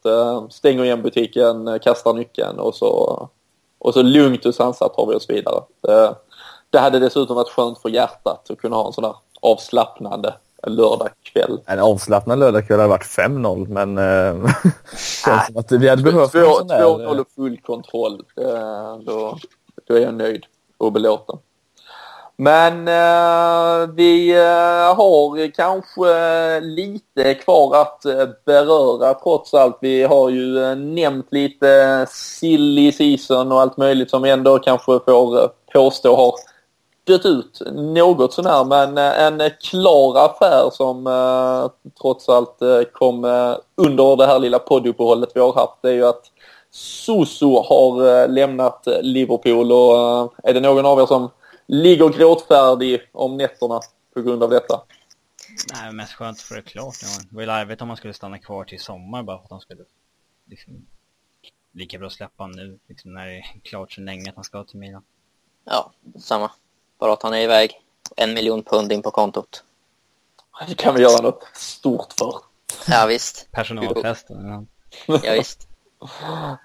stänger 0.50 0.84
igen 0.84 1.02
butiken, 1.02 1.78
kastar 1.82 2.14
nyckeln 2.14 2.58
och 2.58 2.74
så, 2.74 3.28
och 3.78 3.94
så 3.94 4.02
lugnt 4.02 4.46
och 4.46 4.54
sansat 4.54 4.94
tar 4.94 5.06
vi 5.06 5.14
oss 5.14 5.30
vidare. 5.30 5.62
Det, 5.80 6.14
det 6.70 6.78
hade 6.78 6.98
dessutom 6.98 7.36
varit 7.36 7.48
skönt 7.48 7.78
för 7.78 7.88
hjärtat 7.88 8.50
att 8.50 8.58
kunna 8.58 8.76
ha 8.76 8.86
en 8.86 8.92
sån 8.92 9.04
där 9.04 9.14
avslappnande 9.40 10.34
lördagkväll. 10.66 11.60
En 11.66 11.78
avslappnad 11.78 12.38
lördagkväll 12.38 12.78
hade 12.78 12.88
varit 12.88 13.02
5-0 13.02 13.68
men 13.68 13.98
äh, 13.98 14.50
känns 15.24 15.46
som 15.46 15.56
att 15.56 15.72
vi 15.72 15.88
hade 15.88 16.02
behövt 16.02 16.34
2-0 16.34 17.20
och 17.20 17.26
full 17.36 17.60
kontroll. 17.60 18.22
Då, 19.06 19.38
då 19.88 19.94
är 19.94 20.00
jag 20.00 20.14
nöjd 20.14 20.44
och 20.78 20.92
belåten. 20.92 21.38
Men 22.36 22.88
eh, 22.88 23.94
vi 23.94 24.30
eh, 24.30 24.96
har 24.96 25.54
kanske 25.54 26.60
lite 26.60 27.34
kvar 27.34 27.80
att 27.80 28.04
eh, 28.04 28.28
beröra 28.46 29.14
trots 29.14 29.54
allt. 29.54 29.78
Vi 29.80 30.02
har 30.02 30.30
ju 30.30 30.74
nämnt 30.74 31.26
lite 31.30 32.06
silly 32.10 32.92
season 32.92 33.52
och 33.52 33.60
allt 33.60 33.76
möjligt 33.76 34.10
som 34.10 34.22
vi 34.22 34.30
ändå 34.30 34.58
kanske 34.58 35.00
får 35.06 35.50
påstå 35.72 36.16
har 36.16 36.34
dött 37.04 37.26
ut 37.26 37.62
något 37.72 38.32
sånär 38.32 38.64
men 38.64 38.98
eh, 38.98 39.22
en 39.22 39.50
klar 39.60 40.24
affär 40.24 40.70
som 40.72 41.06
eh, 41.06 41.90
trots 42.00 42.28
allt 42.28 42.62
eh, 42.62 42.82
kom 42.92 43.24
eh, 43.24 43.56
under 43.74 44.16
det 44.16 44.26
här 44.26 44.38
lilla 44.38 44.58
podduppehållet 44.58 45.30
vi 45.34 45.40
har 45.40 45.52
haft 45.52 45.82
det 45.82 45.88
är 45.88 45.92
ju 45.92 46.06
att 46.06 46.30
Susu 46.70 47.46
har 47.46 48.22
eh, 48.22 48.28
lämnat 48.28 48.88
Liverpool 49.00 49.72
och 49.72 49.96
eh, 49.96 50.50
är 50.50 50.54
det 50.54 50.60
någon 50.60 50.86
av 50.86 51.00
er 51.00 51.06
som 51.06 51.30
ligger 51.66 52.08
gråtfärdig 52.08 53.00
om 53.12 53.36
nätterna 53.36 53.80
på 54.14 54.22
grund 54.22 54.42
av 54.42 54.50
detta? 54.50 54.80
Nej, 55.72 55.92
mest 55.92 56.12
skönt 56.12 56.40
för 56.40 56.54
det 56.54 56.62
klart. 56.62 56.94
Det 57.00 57.34
var 57.34 57.42
ju 57.42 57.46
larvigt 57.46 57.82
om 57.82 57.88
man 57.88 57.96
skulle 57.96 58.14
stanna 58.14 58.38
kvar 58.38 58.64
till 58.64 58.80
sommar 58.80 59.22
bara 59.22 59.38
för 59.38 59.44
att 59.44 59.50
han 59.50 59.60
skulle 59.60 59.84
liksom, 60.46 60.86
lika 61.72 61.98
bra 61.98 62.10
släppa 62.10 62.46
nu 62.46 62.78
liksom, 62.88 63.14
när 63.14 63.26
det 63.26 63.38
är 63.38 63.60
klart 63.62 63.92
så 63.92 64.00
länge 64.00 64.30
att 64.30 64.34
han 64.34 64.44
ska 64.44 64.64
till 64.64 64.78
Milan. 64.78 65.04
Ja, 65.64 65.92
samma. 66.20 66.50
Bara 67.04 67.12
att 67.12 67.22
han 67.22 67.34
är 67.34 67.40
iväg. 67.40 67.80
En 68.16 68.34
miljon 68.34 68.62
pund 68.62 68.92
in 68.92 69.02
på 69.02 69.10
kontot. 69.10 69.62
Det 70.68 70.74
kan 70.74 70.94
vi 70.94 71.02
göra 71.02 71.22
något 71.22 71.44
stort 71.54 72.12
för. 72.18 72.34
Ja, 72.88 73.06
visst. 73.06 73.48
Personalfesten. 73.52 74.66
Ja, 75.06 75.18
ja 75.22 75.32
visst. 75.32 75.68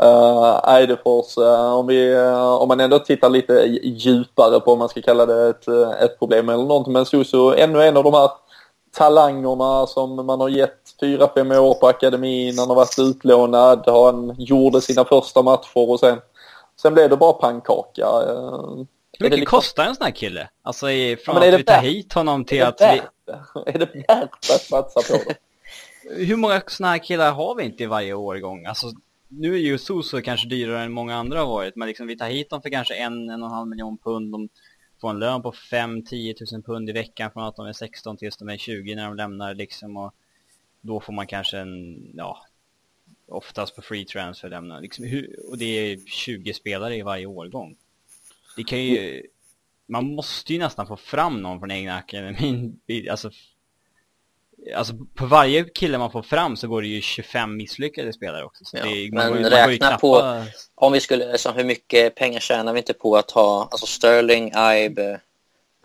Uh, 0.04 0.76
Eidefors, 0.76 1.38
uh, 1.38 1.74
om, 1.74 1.88
vi, 1.88 2.16
uh, 2.16 2.54
om 2.54 2.68
man 2.68 2.80
ändå 2.80 3.00
tittar 3.00 3.30
lite 3.30 3.54
djupare 3.84 4.60
på 4.60 4.72
om 4.72 4.80
man 4.80 4.90
ska 4.90 5.02
kalla 5.02 5.26
det 5.26 5.50
ett, 5.50 5.68
ett 6.02 6.20
problem 6.20 6.50
eller 6.50 6.64
någonting. 6.64 6.94
Men 6.94 7.06
Susu, 7.06 7.56
ännu 7.56 7.84
en 7.84 7.98
av 7.98 8.04
de 8.04 8.14
här 8.14 8.30
talangerna 8.92 9.88
som 9.88 10.26
man 10.26 10.42
har 10.42 10.50
gett 10.50 10.96
fyra, 11.00 11.30
fem 11.34 11.52
år 11.52 11.74
på 11.74 11.88
akademin. 11.88 12.60
Han 12.60 12.70
har 12.70 12.76
varit 12.76 13.00
utlånad, 13.00 13.84
han 13.86 14.36
gjorde 14.38 14.82
sina 14.82 15.06
första 15.06 15.42
matcher 15.42 15.90
och 15.90 16.00
sen, 16.00 16.18
sen 16.82 16.94
blev 16.94 17.10
det 17.10 17.18
bara 17.18 17.34
pannkaka. 17.34 18.08
Hur 19.20 19.30
mycket 19.30 19.48
kostar 19.48 19.86
en 19.86 19.96
sån 19.96 20.06
här 20.06 20.12
kille? 20.12 20.50
Alltså 20.62 20.92
i, 20.92 21.18
från 21.18 21.36
ja, 21.36 21.54
att 21.54 21.60
vi 21.60 21.64
tar 21.64 21.82
hit 21.82 22.14
honom 22.14 22.46
till 22.46 22.64
att 22.64 22.82
vi... 22.82 23.02
Är 23.66 23.78
det 23.78 23.96
värt 24.08 24.34
att 24.34 24.62
satsa 24.62 25.02
på 25.14 25.24
det? 25.24 25.36
Hur 26.26 26.36
många 26.36 26.62
såna 26.68 26.90
här 26.90 26.98
killar 26.98 27.32
har 27.32 27.56
vi 27.56 27.64
inte 27.64 27.84
i 27.84 27.86
varje 27.86 28.14
årgång? 28.14 28.66
Alltså, 28.66 28.92
nu 29.28 29.54
är 29.54 29.60
ju 29.60 29.78
Soso 29.78 30.22
kanske 30.22 30.48
dyrare 30.48 30.84
än 30.84 30.92
många 30.92 31.16
andra 31.16 31.40
har 31.40 31.48
varit, 31.48 31.76
men 31.76 31.88
liksom 31.88 32.08
vi 32.08 32.18
tar 32.18 32.28
hit 32.28 32.50
dem 32.50 32.62
för 32.62 32.70
kanske 32.70 32.96
en, 32.96 33.30
en 33.30 33.44
och 33.44 33.50
en 33.50 33.56
halv 33.56 33.68
miljon 33.68 33.98
pund. 33.98 34.32
De 34.32 34.50
får 35.02 35.10
en 35.10 35.20
lön 35.20 35.42
på 35.42 35.52
5-10 35.52 36.34
tusen 36.34 36.64
pund 36.64 36.90
i 36.90 36.92
veckan 36.92 37.32
från 37.32 37.44
att 37.44 37.56
de 37.56 37.66
är 37.66 37.74
16 37.74 38.18
tills 38.18 38.38
de 38.38 38.50
är 38.50 38.58
20 38.58 38.96
när 38.96 39.06
de 39.06 39.16
lämnar 39.16 39.54
liksom. 39.56 39.98
Och 39.98 40.14
då 40.82 41.00
får 41.00 41.14
man 41.14 41.28
kanske 41.28 41.58
en, 41.58 41.98
ja, 42.16 42.46
oftast 43.28 43.76
på 43.76 43.82
free 43.82 44.06
transfer 44.06 44.50
lämna. 44.50 44.80
Liksom, 44.80 45.06
hur, 45.06 45.50
och 45.50 45.58
det 45.58 45.66
är 45.66 45.98
20 45.98 46.54
spelare 46.54 46.96
i 46.96 47.02
varje 47.02 47.26
årgång. 47.26 47.76
Det 48.60 48.64
kan 48.64 48.80
ju, 48.80 49.24
man 49.88 50.05
måste 50.05 50.53
ju 50.53 50.60
nästan 50.60 50.88
få 50.88 50.95
fram 50.95 51.41
någon 51.41 51.60
från 51.60 51.72
egna 51.72 51.97
akademin, 51.97 52.80
alltså 53.12 53.32
Alltså 54.76 54.93
på 55.16 55.26
varje 55.26 55.64
kille 55.64 55.97
man 55.97 56.12
får 56.12 56.22
fram 56.22 56.57
så 56.57 56.68
går 56.68 56.82
det 56.82 56.88
ju 56.88 57.01
25 57.01 57.57
misslyckade 57.57 58.14
spelare 58.14 58.43
också. 58.43 58.66
Så 58.66 58.78
ja, 58.78 58.84
det, 58.84 59.10
men 59.12 59.34
man, 59.34 59.51
räkna 59.51 59.88
knappa... 59.88 59.97
på, 59.97 60.43
om 60.76 60.93
vi 60.93 60.99
skulle, 60.99 61.32
liksom, 61.32 61.55
hur 61.55 61.64
mycket 61.64 62.16
pengar 62.16 62.39
tjänar 62.39 62.74
vi 62.74 62.80
inte 62.80 62.93
på 62.93 63.18
att 63.18 63.32
ha, 63.32 63.68
alltså 63.72 63.86
Sterling, 63.86 64.51
Ibe, 64.76 65.20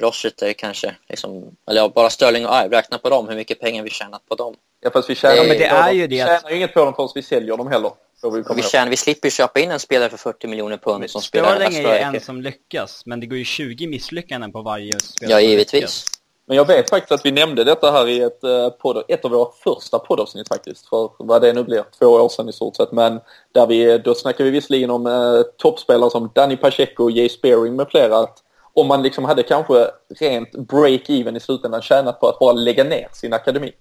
Rossiter 0.02 0.52
kanske, 0.52 0.94
liksom, 1.08 1.56
eller 1.66 1.80
ja, 1.80 1.92
bara 1.94 2.10
Sterling 2.10 2.46
och 2.46 2.54
Ive, 2.64 2.76
räkna 2.76 2.98
på 2.98 3.10
dem, 3.10 3.28
hur 3.28 3.36
mycket 3.36 3.60
pengar 3.60 3.82
vi 3.82 3.90
tjänat 3.90 4.28
på 4.28 4.34
dem. 4.34 4.54
Ja, 4.80 4.90
fast 4.90 5.10
vi 5.10 5.14
tjänar, 5.14 5.36
ja, 5.36 5.42
men 5.42 5.58
det 5.58 5.66
är 5.66 5.92
ju 5.92 6.06
det 6.06 6.16
tjänar 6.16 6.50
ju 6.50 6.56
inget 6.56 6.74
på 6.74 6.84
dem 6.84 6.94
förrän 6.94 7.08
vi 7.14 7.22
säljer 7.22 7.56
dem 7.56 7.68
heller. 7.68 7.90
Vi, 8.30 8.44
vi, 8.56 8.62
tjänar, 8.62 8.90
vi 8.90 8.96
slipper 8.96 9.30
köpa 9.30 9.60
in 9.60 9.70
en 9.70 9.80
spelare 9.80 10.10
för 10.10 10.16
40 10.16 10.46
miljoner 10.46 10.76
pund 10.76 11.10
som 11.10 11.20
spelar 11.20 11.54
Sterling 11.54 11.78
är 11.78 11.82
ju 11.82 11.98
en 11.98 12.20
som 12.20 12.42
lyckas, 12.42 13.02
men 13.06 13.20
det 13.20 13.26
går 13.26 13.38
ju 13.38 13.44
20 13.44 13.86
misslyckanden 13.86 14.52
på 14.52 14.62
varje 14.62 15.00
spelare. 15.00 15.42
Ja, 15.42 15.48
givetvis. 15.48 16.04
Men 16.46 16.56
jag 16.56 16.66
vet 16.66 16.90
faktiskt 16.90 17.12
att 17.12 17.26
vi 17.26 17.32
nämnde 17.32 17.64
detta 17.64 17.90
här 17.90 18.08
i 18.08 18.20
ett, 18.20 18.44
uh, 18.44 18.68
podd, 18.68 19.04
ett 19.08 19.24
av 19.24 19.30
våra 19.30 19.50
första 19.64 19.98
poddavsnitt 19.98 20.48
faktiskt. 20.48 20.88
För 20.88 21.10
vad 21.18 21.42
det 21.42 21.52
nu 21.52 21.64
blir, 21.64 21.84
två 21.98 22.06
år 22.06 22.28
sedan 22.28 22.48
i 22.48 22.52
stort 22.52 22.76
sett. 22.76 22.92
Men 22.92 23.20
där 23.52 23.66
vi, 23.66 23.98
då 23.98 24.14
snackar 24.14 24.44
vi 24.44 24.50
visserligen 24.50 24.90
om 24.90 25.06
uh, 25.06 25.42
toppspelare 25.42 26.10
som 26.10 26.30
Danny 26.34 26.56
Pacheco, 26.56 27.10
Jay 27.10 27.28
Spearing 27.28 27.76
med 27.76 27.86
flera. 27.90 28.18
Att 28.18 28.38
om 28.72 28.86
man 28.86 29.02
liksom 29.02 29.24
hade 29.24 29.42
kanske 29.42 29.90
rent 30.20 30.52
break-even 30.52 31.36
i 31.36 31.40
slutändan 31.40 31.82
tjänat 31.82 32.20
på 32.20 32.28
att 32.28 32.38
bara 32.38 32.52
lägga 32.52 32.84
ner 32.84 33.08
sin 33.12 33.32
akademi. 33.32 33.72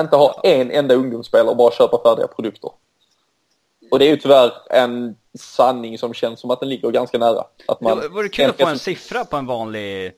Inte 0.00 0.16
ha 0.16 0.40
en 0.44 0.70
enda 0.70 0.94
ungdomsspelare 0.94 1.48
och 1.48 1.56
bara 1.56 1.70
köpa 1.70 2.02
färdiga 2.02 2.26
produkter. 2.26 2.70
Och 3.90 3.98
det 3.98 4.04
är 4.04 4.10
ju 4.10 4.16
tyvärr 4.16 4.52
en 4.70 5.16
sanning 5.38 5.98
som 5.98 6.14
känns 6.14 6.40
som 6.40 6.50
att 6.50 6.60
den 6.60 6.68
ligger 6.68 6.90
ganska 6.90 7.18
nära. 7.18 7.44
Att 7.68 7.80
man 7.80 7.98
det 7.98 8.08
vore 8.08 8.28
kul 8.28 8.50
att 8.50 8.60
få 8.60 8.66
en 8.66 8.78
siffra 8.78 9.24
på 9.24 9.36
en 9.36 9.46
vanlig 9.46 10.12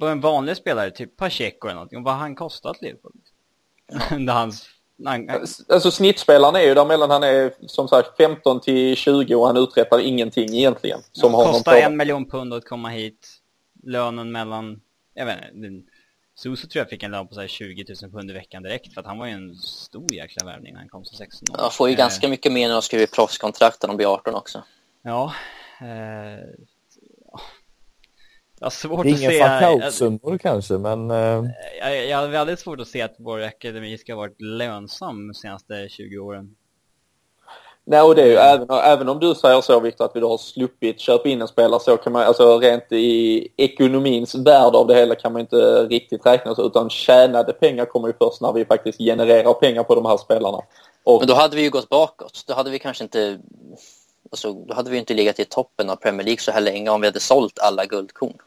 på 0.00 0.06
en 0.06 0.20
vanlig 0.20 0.56
spelare, 0.56 0.90
typ 0.90 1.16
Pacheco 1.16 1.66
eller 1.66 1.74
någonting, 1.74 2.02
vad 2.02 2.14
har 2.14 2.20
han 2.20 2.34
kostat 2.34 2.82
Liverpool? 2.82 3.12
Ja. 4.26 4.32
hans, 4.32 4.68
han, 5.04 5.30
alltså 5.68 5.90
snittspelaren 5.90 6.56
är 6.56 6.60
ju 6.60 6.74
där 6.74 6.84
mellan, 6.84 7.10
han 7.10 7.22
är 7.22 7.52
som 7.66 7.88
sagt 7.88 8.16
15 8.16 8.60
till 8.60 8.96
20 8.96 9.34
och 9.34 9.46
han 9.46 9.56
uträttar 9.56 9.98
ingenting 9.98 10.56
egentligen. 10.56 11.00
Som 11.12 11.32
ja, 11.32 11.52
kostar 11.52 11.76
en 11.76 11.96
miljon 11.96 12.30
pund 12.30 12.54
att 12.54 12.64
komma 12.64 12.88
hit, 12.88 13.28
lönen 13.82 14.32
mellan, 14.32 14.80
jag 15.14 15.26
vet 15.26 15.54
inte, 15.54 15.87
Suso 16.38 16.68
tror 16.68 16.80
jag 16.80 16.88
fick 16.88 17.02
en 17.02 17.10
lön 17.10 17.28
på 17.28 17.34
så 17.34 17.46
20 17.46 17.84
000 18.02 18.10
pund 18.10 18.30
i 18.30 18.32
veckan 18.32 18.62
direkt 18.62 18.94
för 18.94 19.00
att 19.00 19.06
han 19.06 19.18
var 19.18 19.26
ju 19.26 19.32
en 19.32 19.54
stor 19.56 20.14
jäkla 20.14 20.46
värvning 20.46 20.72
när 20.72 20.80
han 20.80 20.88
kom 20.88 21.04
som 21.04 21.16
16 21.16 21.54
år. 21.54 21.56
Ja, 21.60 21.70
får 21.70 21.88
ju 21.88 21.92
eh. 21.92 21.98
ganska 21.98 22.28
mycket 22.28 22.52
mer 22.52 22.68
när 22.68 22.74
de 22.74 22.82
skriver 22.82 23.06
proffskontrakt 23.06 23.82
när 23.82 23.88
de 23.88 23.96
blir 23.96 24.14
18 24.14 24.34
också. 24.34 24.64
Ja, 25.02 25.34
eh, 25.80 25.88
jag 28.58 28.66
har 28.66 28.70
svårt 28.70 29.04
det 29.04 29.10
är 29.10 29.32
inga 29.32 29.60
falkoutsummor 29.60 30.38
kanske, 30.38 30.78
men... 30.78 31.10
Uh... 31.10 31.44
Jag, 31.80 32.06
jag 32.06 32.18
har 32.18 32.28
väldigt 32.28 32.60
svårt 32.60 32.80
att 32.80 32.88
se 32.88 33.02
att 33.02 33.14
vår 33.18 33.42
akademi 33.42 33.98
ska 33.98 34.12
ha 34.12 34.18
varit 34.18 34.40
lönsam 34.40 35.28
de 35.28 35.34
senaste 35.34 35.88
20 35.88 36.18
åren. 36.18 36.56
Nej, 37.90 38.02
och 38.02 38.14
det 38.14 38.22
är 38.22 38.26
ju 38.26 38.34
även, 38.34 38.70
även 38.70 39.08
om 39.08 39.18
du 39.18 39.34
säger 39.34 39.60
så 39.60 39.80
Viktor 39.80 40.04
att 40.04 40.16
vi 40.16 40.20
då 40.20 40.28
har 40.28 40.38
sluppit 40.38 41.00
köpa 41.00 41.28
in 41.28 41.42
en 41.42 41.48
spelare 41.48 41.80
så 41.80 41.96
kan 41.96 42.12
man, 42.12 42.22
alltså 42.22 42.58
rent 42.58 42.92
i 42.92 43.48
ekonomins 43.56 44.34
värld 44.34 44.74
av 44.74 44.86
det 44.86 44.94
hela 44.94 45.14
kan 45.14 45.32
man 45.32 45.40
inte 45.40 45.86
riktigt 45.86 46.26
räkna 46.26 46.54
så 46.54 46.66
utan 46.66 46.90
tjänade 46.90 47.52
pengar 47.52 47.84
kommer 47.84 48.08
ju 48.08 48.14
först 48.18 48.40
när 48.40 48.52
vi 48.52 48.64
faktiskt 48.64 48.98
genererar 48.98 49.54
pengar 49.54 49.82
på 49.82 49.94
de 49.94 50.06
här 50.06 50.16
spelarna. 50.16 50.58
Och... 51.04 51.20
Men 51.20 51.28
då 51.28 51.34
hade 51.34 51.56
vi 51.56 51.62
ju 51.62 51.70
gått 51.70 51.88
bakåt. 51.88 52.44
Då 52.46 52.54
hade 52.54 52.70
vi 52.70 52.78
kanske 52.78 53.04
inte, 53.04 53.38
alltså, 54.30 54.52
då 54.52 54.74
hade 54.74 54.90
vi 54.90 54.98
inte 54.98 55.14
legat 55.14 55.40
i 55.40 55.44
toppen 55.44 55.90
av 55.90 55.96
Premier 55.96 56.24
League 56.24 56.40
så 56.40 56.50
här 56.50 56.60
länge 56.60 56.90
om 56.90 57.00
vi 57.00 57.06
hade 57.06 57.20
sålt 57.20 57.58
alla 57.58 57.84
guldkorn. 57.84 58.38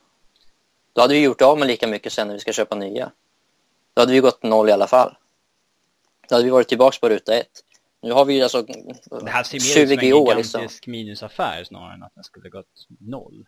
Då 0.94 1.02
hade 1.02 1.14
vi 1.14 1.24
gjort 1.24 1.42
av 1.42 1.60
med 1.60 1.68
lika 1.68 1.88
mycket 1.88 2.14
sen 2.14 2.28
när 2.28 2.34
vi 2.34 2.40
ska 2.40 2.54
köpa 2.54 2.76
nya. 2.76 3.12
Då 3.94 4.02
hade 4.02 4.12
vi 4.12 4.20
gått 4.20 4.44
noll 4.44 4.70
i 4.70 4.72
alla 4.72 4.88
fall. 4.88 5.16
Då 6.30 6.36
hade 6.36 6.46
vi 6.46 6.52
varit 6.52 6.68
tillbaka 6.68 6.98
på 7.02 7.10
ruta 7.10 7.34
ett. 7.34 7.64
Nu 8.02 8.12
har 8.12 8.26
vi 8.26 8.34
ju 8.34 8.44
alltså 8.44 8.62
Det 8.62 9.30
här 9.30 9.44
ser 9.44 9.54
mer 9.54 9.84
ut 9.84 10.00
som 10.00 10.00
en 10.00 10.06
gigantisk 10.06 10.56
liksom. 10.60 10.92
minusaffär 10.92 11.64
snarare 11.64 11.94
än 11.94 12.04
att 12.04 12.16
den 12.16 12.24
skulle 12.24 12.50
gått 12.50 12.88
noll. 13.00 13.46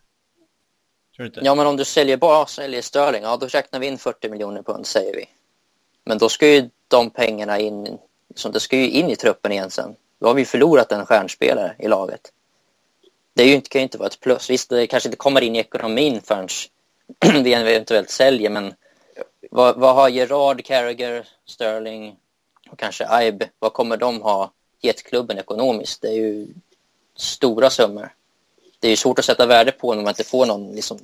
Tror 1.16 1.24
du 1.24 1.26
inte? 1.26 1.40
Ja, 1.44 1.54
men 1.54 1.66
om 1.66 1.76
du 1.76 1.84
säljer 1.84 2.16
bara 2.16 2.46
säljer 2.46 2.82
Sterling, 2.82 3.22
ja 3.22 3.36
då 3.36 3.46
räknar 3.46 3.80
vi 3.80 3.86
in 3.86 3.98
40 3.98 4.28
miljoner 4.28 4.62
pund 4.62 4.86
säger 4.86 5.16
vi. 5.16 5.28
Men 6.04 6.18
då 6.18 6.28
ska 6.28 6.48
ju 6.48 6.70
de 6.88 7.10
pengarna 7.10 7.58
in, 7.58 7.98
som 8.34 8.52
det 8.52 8.60
ska 8.60 8.76
ju 8.76 8.90
in 8.90 9.10
i 9.10 9.16
truppen 9.16 9.52
igen 9.52 9.70
sen. 9.70 9.96
Då 10.18 10.26
har 10.26 10.34
vi 10.34 10.44
förlorat 10.44 10.92
en 10.92 11.06
stjärnspelare 11.06 11.76
i 11.78 11.88
laget. 11.88 12.32
Det 13.34 13.42
är 13.42 13.46
ju 13.46 13.54
inte, 13.54 13.68
kan 13.68 13.80
ju 13.80 13.82
inte 13.82 13.98
vara 13.98 14.06
ett 14.06 14.20
plus. 14.20 14.50
Visst, 14.50 14.70
det 14.70 14.86
kanske 14.86 15.08
inte 15.08 15.16
kommer 15.16 15.40
in 15.40 15.56
i 15.56 15.58
ekonomin 15.58 16.20
förrän 16.20 16.48
vi 17.44 17.54
eventuellt 17.54 18.10
säljer, 18.10 18.50
men 18.50 18.74
vad, 19.50 19.76
vad 19.76 19.94
har 19.94 20.08
Gerard, 20.08 20.64
Carragher, 20.64 21.28
Sterling 21.46 22.16
och 22.74 22.80
kanske 22.80 23.06
Aib, 23.08 23.44
vad 23.58 23.72
kommer 23.72 23.96
de 23.96 24.22
ha 24.22 24.50
gett 24.80 25.02
klubben 25.02 25.38
ekonomiskt? 25.38 26.02
Det 26.02 26.08
är 26.08 26.14
ju 26.14 26.46
stora 27.16 27.70
summor. 27.70 28.12
Det 28.80 28.88
är 28.88 28.90
ju 28.90 28.96
svårt 28.96 29.18
att 29.18 29.24
sätta 29.24 29.46
värde 29.46 29.72
på 29.72 29.94
när 29.94 30.02
man 30.02 30.10
inte 30.10 30.24
får 30.24 30.46
någon 30.46 30.72
liksom, 30.72 30.98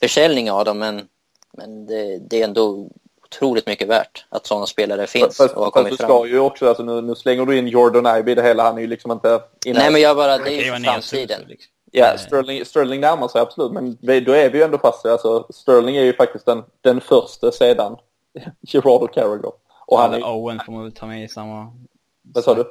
försäljning 0.00 0.50
av 0.50 0.64
dem, 0.64 0.78
men, 0.78 1.08
men 1.52 1.86
det, 1.86 2.18
det 2.18 2.40
är 2.40 2.44
ändå 2.44 2.88
otroligt 3.24 3.66
mycket 3.66 3.88
värt 3.88 4.24
att 4.28 4.46
sådana 4.46 4.66
spelare 4.66 5.06
finns 5.06 5.36
fast, 5.36 5.54
och 5.54 5.64
har 5.64 5.70
kommit 5.70 5.96
fram. 5.96 6.08
ska 6.08 6.26
ju 6.26 6.38
också, 6.38 6.68
alltså 6.68 6.82
nu, 6.82 7.00
nu 7.00 7.14
slänger 7.14 7.46
du 7.46 7.58
in 7.58 7.68
Jordan 7.68 8.18
Ibe 8.18 8.32
i 8.32 8.34
det 8.34 8.42
hela, 8.42 8.62
han 8.62 8.76
är 8.76 8.80
ju 8.80 8.86
liksom 8.86 9.12
inte... 9.12 9.40
Nej 9.66 9.92
men 9.92 10.00
jag 10.00 10.16
bara, 10.16 10.38
det 10.38 10.52
är 10.52 10.64
ju 10.64 10.72
för 10.72 10.80
framtiden. 10.80 11.40
Liksom. 11.48 11.72
Ja, 11.92 12.18
Sterling, 12.18 12.64
Sterling 12.64 13.00
närmar 13.00 13.28
sig 13.28 13.40
absolut, 13.40 13.72
men 13.72 13.98
då 14.00 14.32
är 14.32 14.50
vi 14.50 14.58
ju 14.58 14.64
ändå 14.64 14.78
fast 14.78 15.06
alltså 15.06 15.46
Sterling 15.50 15.96
är 15.96 16.04
ju 16.04 16.12
faktiskt 16.12 16.46
den, 16.46 16.62
den 16.80 17.00
första 17.00 17.52
sedan 17.52 17.96
Gerard 18.60 19.02
och 19.02 19.14
Carragher. 19.14 19.52
Och 19.90 19.98
han 19.98 20.14
är... 20.14 20.22
Owen 20.22 20.60
får 20.66 20.72
man 20.72 20.82
väl 20.82 20.92
ta 20.92 21.06
med 21.06 21.24
i 21.24 21.28
samma... 21.28 21.76
Vad 22.22 22.44
sa 22.44 22.54
du? 22.54 22.70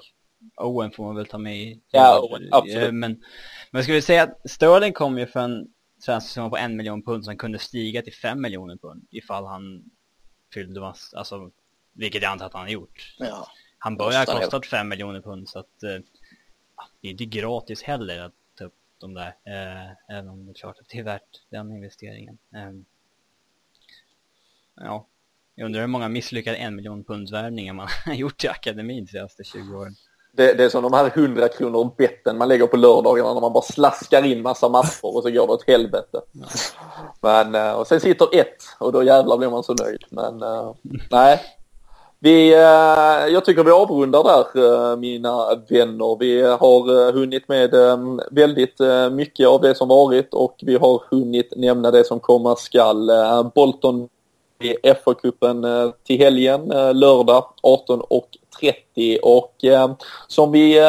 Owen 0.56 0.92
får 0.92 1.04
man 1.04 1.16
väl 1.16 1.26
ta 1.26 1.38
med 1.38 1.58
i... 1.58 1.82
Ja, 1.92 2.20
Owen, 2.20 2.50
absolut. 2.52 2.94
Men, 2.94 3.12
men 3.72 3.80
jag 3.80 3.84
skulle 3.84 4.02
säga 4.02 4.24
att 4.24 4.52
Sterling 4.52 4.94
kom 4.94 5.18
ju 5.18 5.28
för 5.28 5.40
en 5.40 5.68
svensk 6.00 6.30
summa 6.30 6.50
på 6.50 6.58
en 6.58 6.76
miljon 6.76 7.02
pund 7.02 7.26
som 7.26 7.38
kunde 7.38 7.60
stiga 7.60 8.02
till 8.02 8.14
fem 8.14 8.42
miljoner 8.42 8.76
pund 8.76 9.08
ifall 9.12 9.46
han 9.46 9.84
fyllde 10.54 10.80
mass, 10.80 11.14
alltså, 11.14 11.52
vilket 11.94 12.22
jag 12.22 12.32
antar 12.32 12.46
att 12.46 12.54
han 12.54 12.62
har 12.62 12.70
gjort. 12.70 13.16
Ja, 13.20 13.48
han 13.78 13.98
börjar 13.98 14.26
ha 14.26 14.40
kostat 14.40 14.66
fem 14.66 14.90
miljoner 14.90 15.22
pund 15.22 15.50
så 15.50 15.60
att 15.60 15.84
eh, 15.84 16.04
det 17.02 17.08
är 17.08 17.12
inte 17.12 17.26
gratis 17.26 17.84
heller 17.84 18.20
att 18.20 18.34
de 19.00 19.14
där. 19.14 19.28
Eh, 19.28 20.18
även 20.18 20.30
om 20.30 20.46
det 20.46 20.52
är 20.52 20.54
klart 20.54 20.80
att 20.80 20.90
det 20.90 21.00
är 21.00 21.04
värt 21.04 21.42
den 21.50 21.72
investeringen. 21.72 22.38
Eh, 22.56 22.72
ja, 24.76 25.08
jag 25.60 25.66
undrar 25.66 25.82
hur 25.82 25.88
många 25.88 26.10
misslyckade 26.10 26.58
en 26.58 26.76
miljon 26.76 27.04
punds 27.04 27.32
värvningar 27.32 27.74
man 27.74 27.88
har 28.06 28.14
gjort 28.14 28.44
i 28.44 28.48
akademin 28.48 29.06
de 29.06 29.12
senaste 29.12 29.44
20 29.44 29.78
åren. 29.78 29.96
Det, 30.34 30.54
det, 30.54 30.64
är 30.64 30.70
som 30.70 30.84
de 30.84 30.94
här 30.94 31.12
100 31.14 31.48
kronor 31.48 31.96
betten 31.98 32.38
man 32.38 32.48
lägger 32.48 32.68
på 32.68 32.78
lördagarna 32.78 33.34
när 33.34 33.42
man 33.42 33.54
bara 33.54 33.64
slaskar 33.64 34.26
in 34.26 34.42
massa 34.42 34.70
matcher 34.70 35.16
och 35.16 35.24
så 35.24 35.30
går 35.30 35.48
det 35.48 35.54
åt 35.54 35.68
helvete. 35.68 36.22
Ja. 36.32 36.48
Men, 37.22 37.56
eh, 37.56 37.72
och 37.72 37.88
sen 37.88 38.00
sitter 38.00 38.36
ett 38.36 38.64
och 38.80 38.92
då 38.92 39.04
jävlar 39.04 39.38
blir 39.38 39.50
man 39.50 39.64
så 39.64 39.74
nöjd. 39.74 40.04
Men 40.10 40.44
uh, 40.44 40.76
nej, 41.12 41.40
vi, 42.22 42.54
eh, 42.54 43.34
jag 43.34 43.46
tycker 43.46 43.64
vi 43.64 43.72
avrundar 43.72 44.24
där 44.24 44.92
eh, 44.92 44.98
mina 44.98 45.56
vänner. 45.70 46.18
Vi 46.20 46.42
har 46.42 47.08
eh, 47.08 47.14
hunnit 47.14 47.48
med 47.48 47.72
väldigt 48.32 48.80
mycket 49.12 49.48
av 49.48 49.62
det 49.62 49.76
som 49.76 49.88
varit 49.88 50.34
och 50.34 50.56
vi 50.62 50.76
har 50.76 51.02
hunnit 51.12 51.54
nämna 51.56 51.92
det 51.92 52.04
som 52.04 52.20
komma 52.20 52.56
skall. 52.56 53.12
Bolton 53.56 54.10
i 54.60 54.76
FA-cupen 55.04 55.64
eh, 55.64 55.92
till 56.04 56.18
helgen, 56.20 56.72
eh, 56.72 56.94
lördag 56.94 57.46
18.30 57.64 59.20
och 59.24 59.64
eh, 59.64 59.92
som 60.28 60.52
vi 60.52 60.82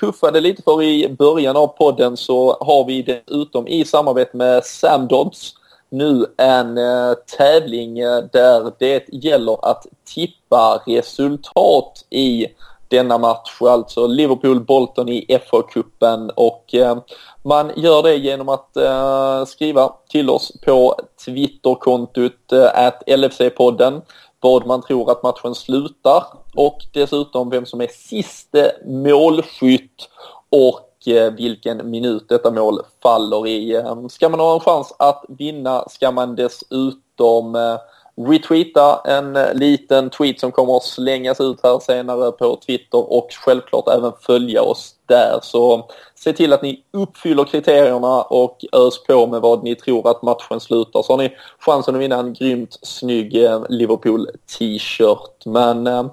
puffade 0.00 0.40
lite 0.40 0.62
för 0.62 0.82
i 0.82 1.08
början 1.08 1.56
av 1.56 1.66
podden 1.66 2.16
så 2.16 2.56
har 2.60 2.84
vi 2.84 3.02
dessutom 3.02 3.68
i 3.68 3.84
samarbete 3.84 4.36
med 4.36 4.64
Sam 4.64 5.08
Dodds 5.08 5.54
nu 5.90 6.26
en 6.36 6.78
eh, 6.78 7.14
tävling 7.38 7.94
där 8.32 8.72
det 8.78 9.04
gäller 9.08 9.70
att 9.70 9.86
tippa 10.14 10.82
resultat 10.86 12.04
i 12.10 12.46
denna 12.88 13.18
match, 13.18 13.62
alltså 13.62 14.06
Liverpool-Bolton 14.06 15.08
i 15.08 15.38
FA-cupen 15.50 16.30
och 16.30 16.74
eh, 16.74 16.98
man 17.44 17.70
gör 17.76 18.02
det 18.02 18.16
genom 18.16 18.48
att 18.48 18.76
eh, 18.76 19.44
skriva 19.44 19.92
till 20.08 20.30
oss 20.30 20.52
på 20.64 20.94
Twitterkontot 21.24 22.52
eh, 22.52 22.92
LFC-podden 23.06 24.02
vad 24.40 24.66
man 24.66 24.82
tror 24.82 25.10
att 25.10 25.22
matchen 25.22 25.54
slutar. 25.54 26.24
Och 26.54 26.78
dessutom 26.92 27.50
vem 27.50 27.66
som 27.66 27.80
är 27.80 27.88
siste 27.88 28.72
målskytt. 28.84 30.08
Och 30.50 30.86
Eh, 31.06 31.30
vilken 31.30 31.90
minut 31.90 32.28
detta 32.28 32.50
mål 32.50 32.80
faller 33.02 33.46
i. 33.46 33.74
Eh, 33.74 34.06
ska 34.08 34.28
man 34.28 34.40
ha 34.40 34.54
en 34.54 34.60
chans 34.60 34.94
att 34.98 35.24
vinna 35.28 35.84
ska 35.88 36.10
man 36.10 36.36
dessutom 36.36 37.54
eh, 37.54 37.76
retweeta 38.16 39.00
en 39.04 39.36
eh, 39.36 39.54
liten 39.54 40.10
tweet 40.10 40.40
som 40.40 40.52
kommer 40.52 40.76
att 40.76 40.82
slängas 40.82 41.40
ut 41.40 41.60
här 41.62 41.78
senare 41.78 42.32
på 42.32 42.56
Twitter 42.66 43.12
och 43.12 43.28
självklart 43.30 43.88
även 43.88 44.12
följa 44.20 44.62
oss 44.62 44.94
där. 45.06 45.38
Så 45.42 45.88
se 46.14 46.32
till 46.32 46.52
att 46.52 46.62
ni 46.62 46.82
uppfyller 46.92 47.44
kriterierna 47.44 48.22
och 48.22 48.64
ös 48.72 49.04
på 49.04 49.26
med 49.26 49.40
vad 49.40 49.62
ni 49.62 49.74
tror 49.74 50.10
att 50.10 50.22
matchen 50.22 50.60
slutar 50.60 51.02
så 51.02 51.12
har 51.12 51.18
ni 51.18 51.36
chansen 51.58 51.94
att 51.94 52.00
vinna 52.00 52.18
en 52.18 52.32
grymt 52.32 52.78
snygg 52.82 53.44
eh, 53.44 53.62
Liverpool 53.68 54.28
t-shirt. 54.58 55.44
Men 55.44 55.86
eh, 55.86 56.06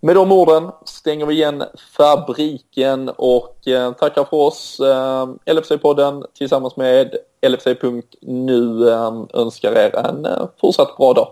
med 0.00 0.16
de 0.16 0.32
orden 0.32 0.70
stänger 0.84 1.26
vi 1.26 1.34
igen 1.34 1.64
fabriken 1.96 3.08
och 3.08 3.56
tackar 3.98 4.24
för 4.24 4.36
oss. 4.36 4.80
LFC-podden 5.46 6.24
tillsammans 6.34 6.76
med 6.76 7.14
LFC.nu 7.46 8.88
önskar 9.34 9.72
er 9.72 9.96
en 9.96 10.26
fortsatt 10.60 10.96
bra 10.96 11.12
dag. 11.12 11.28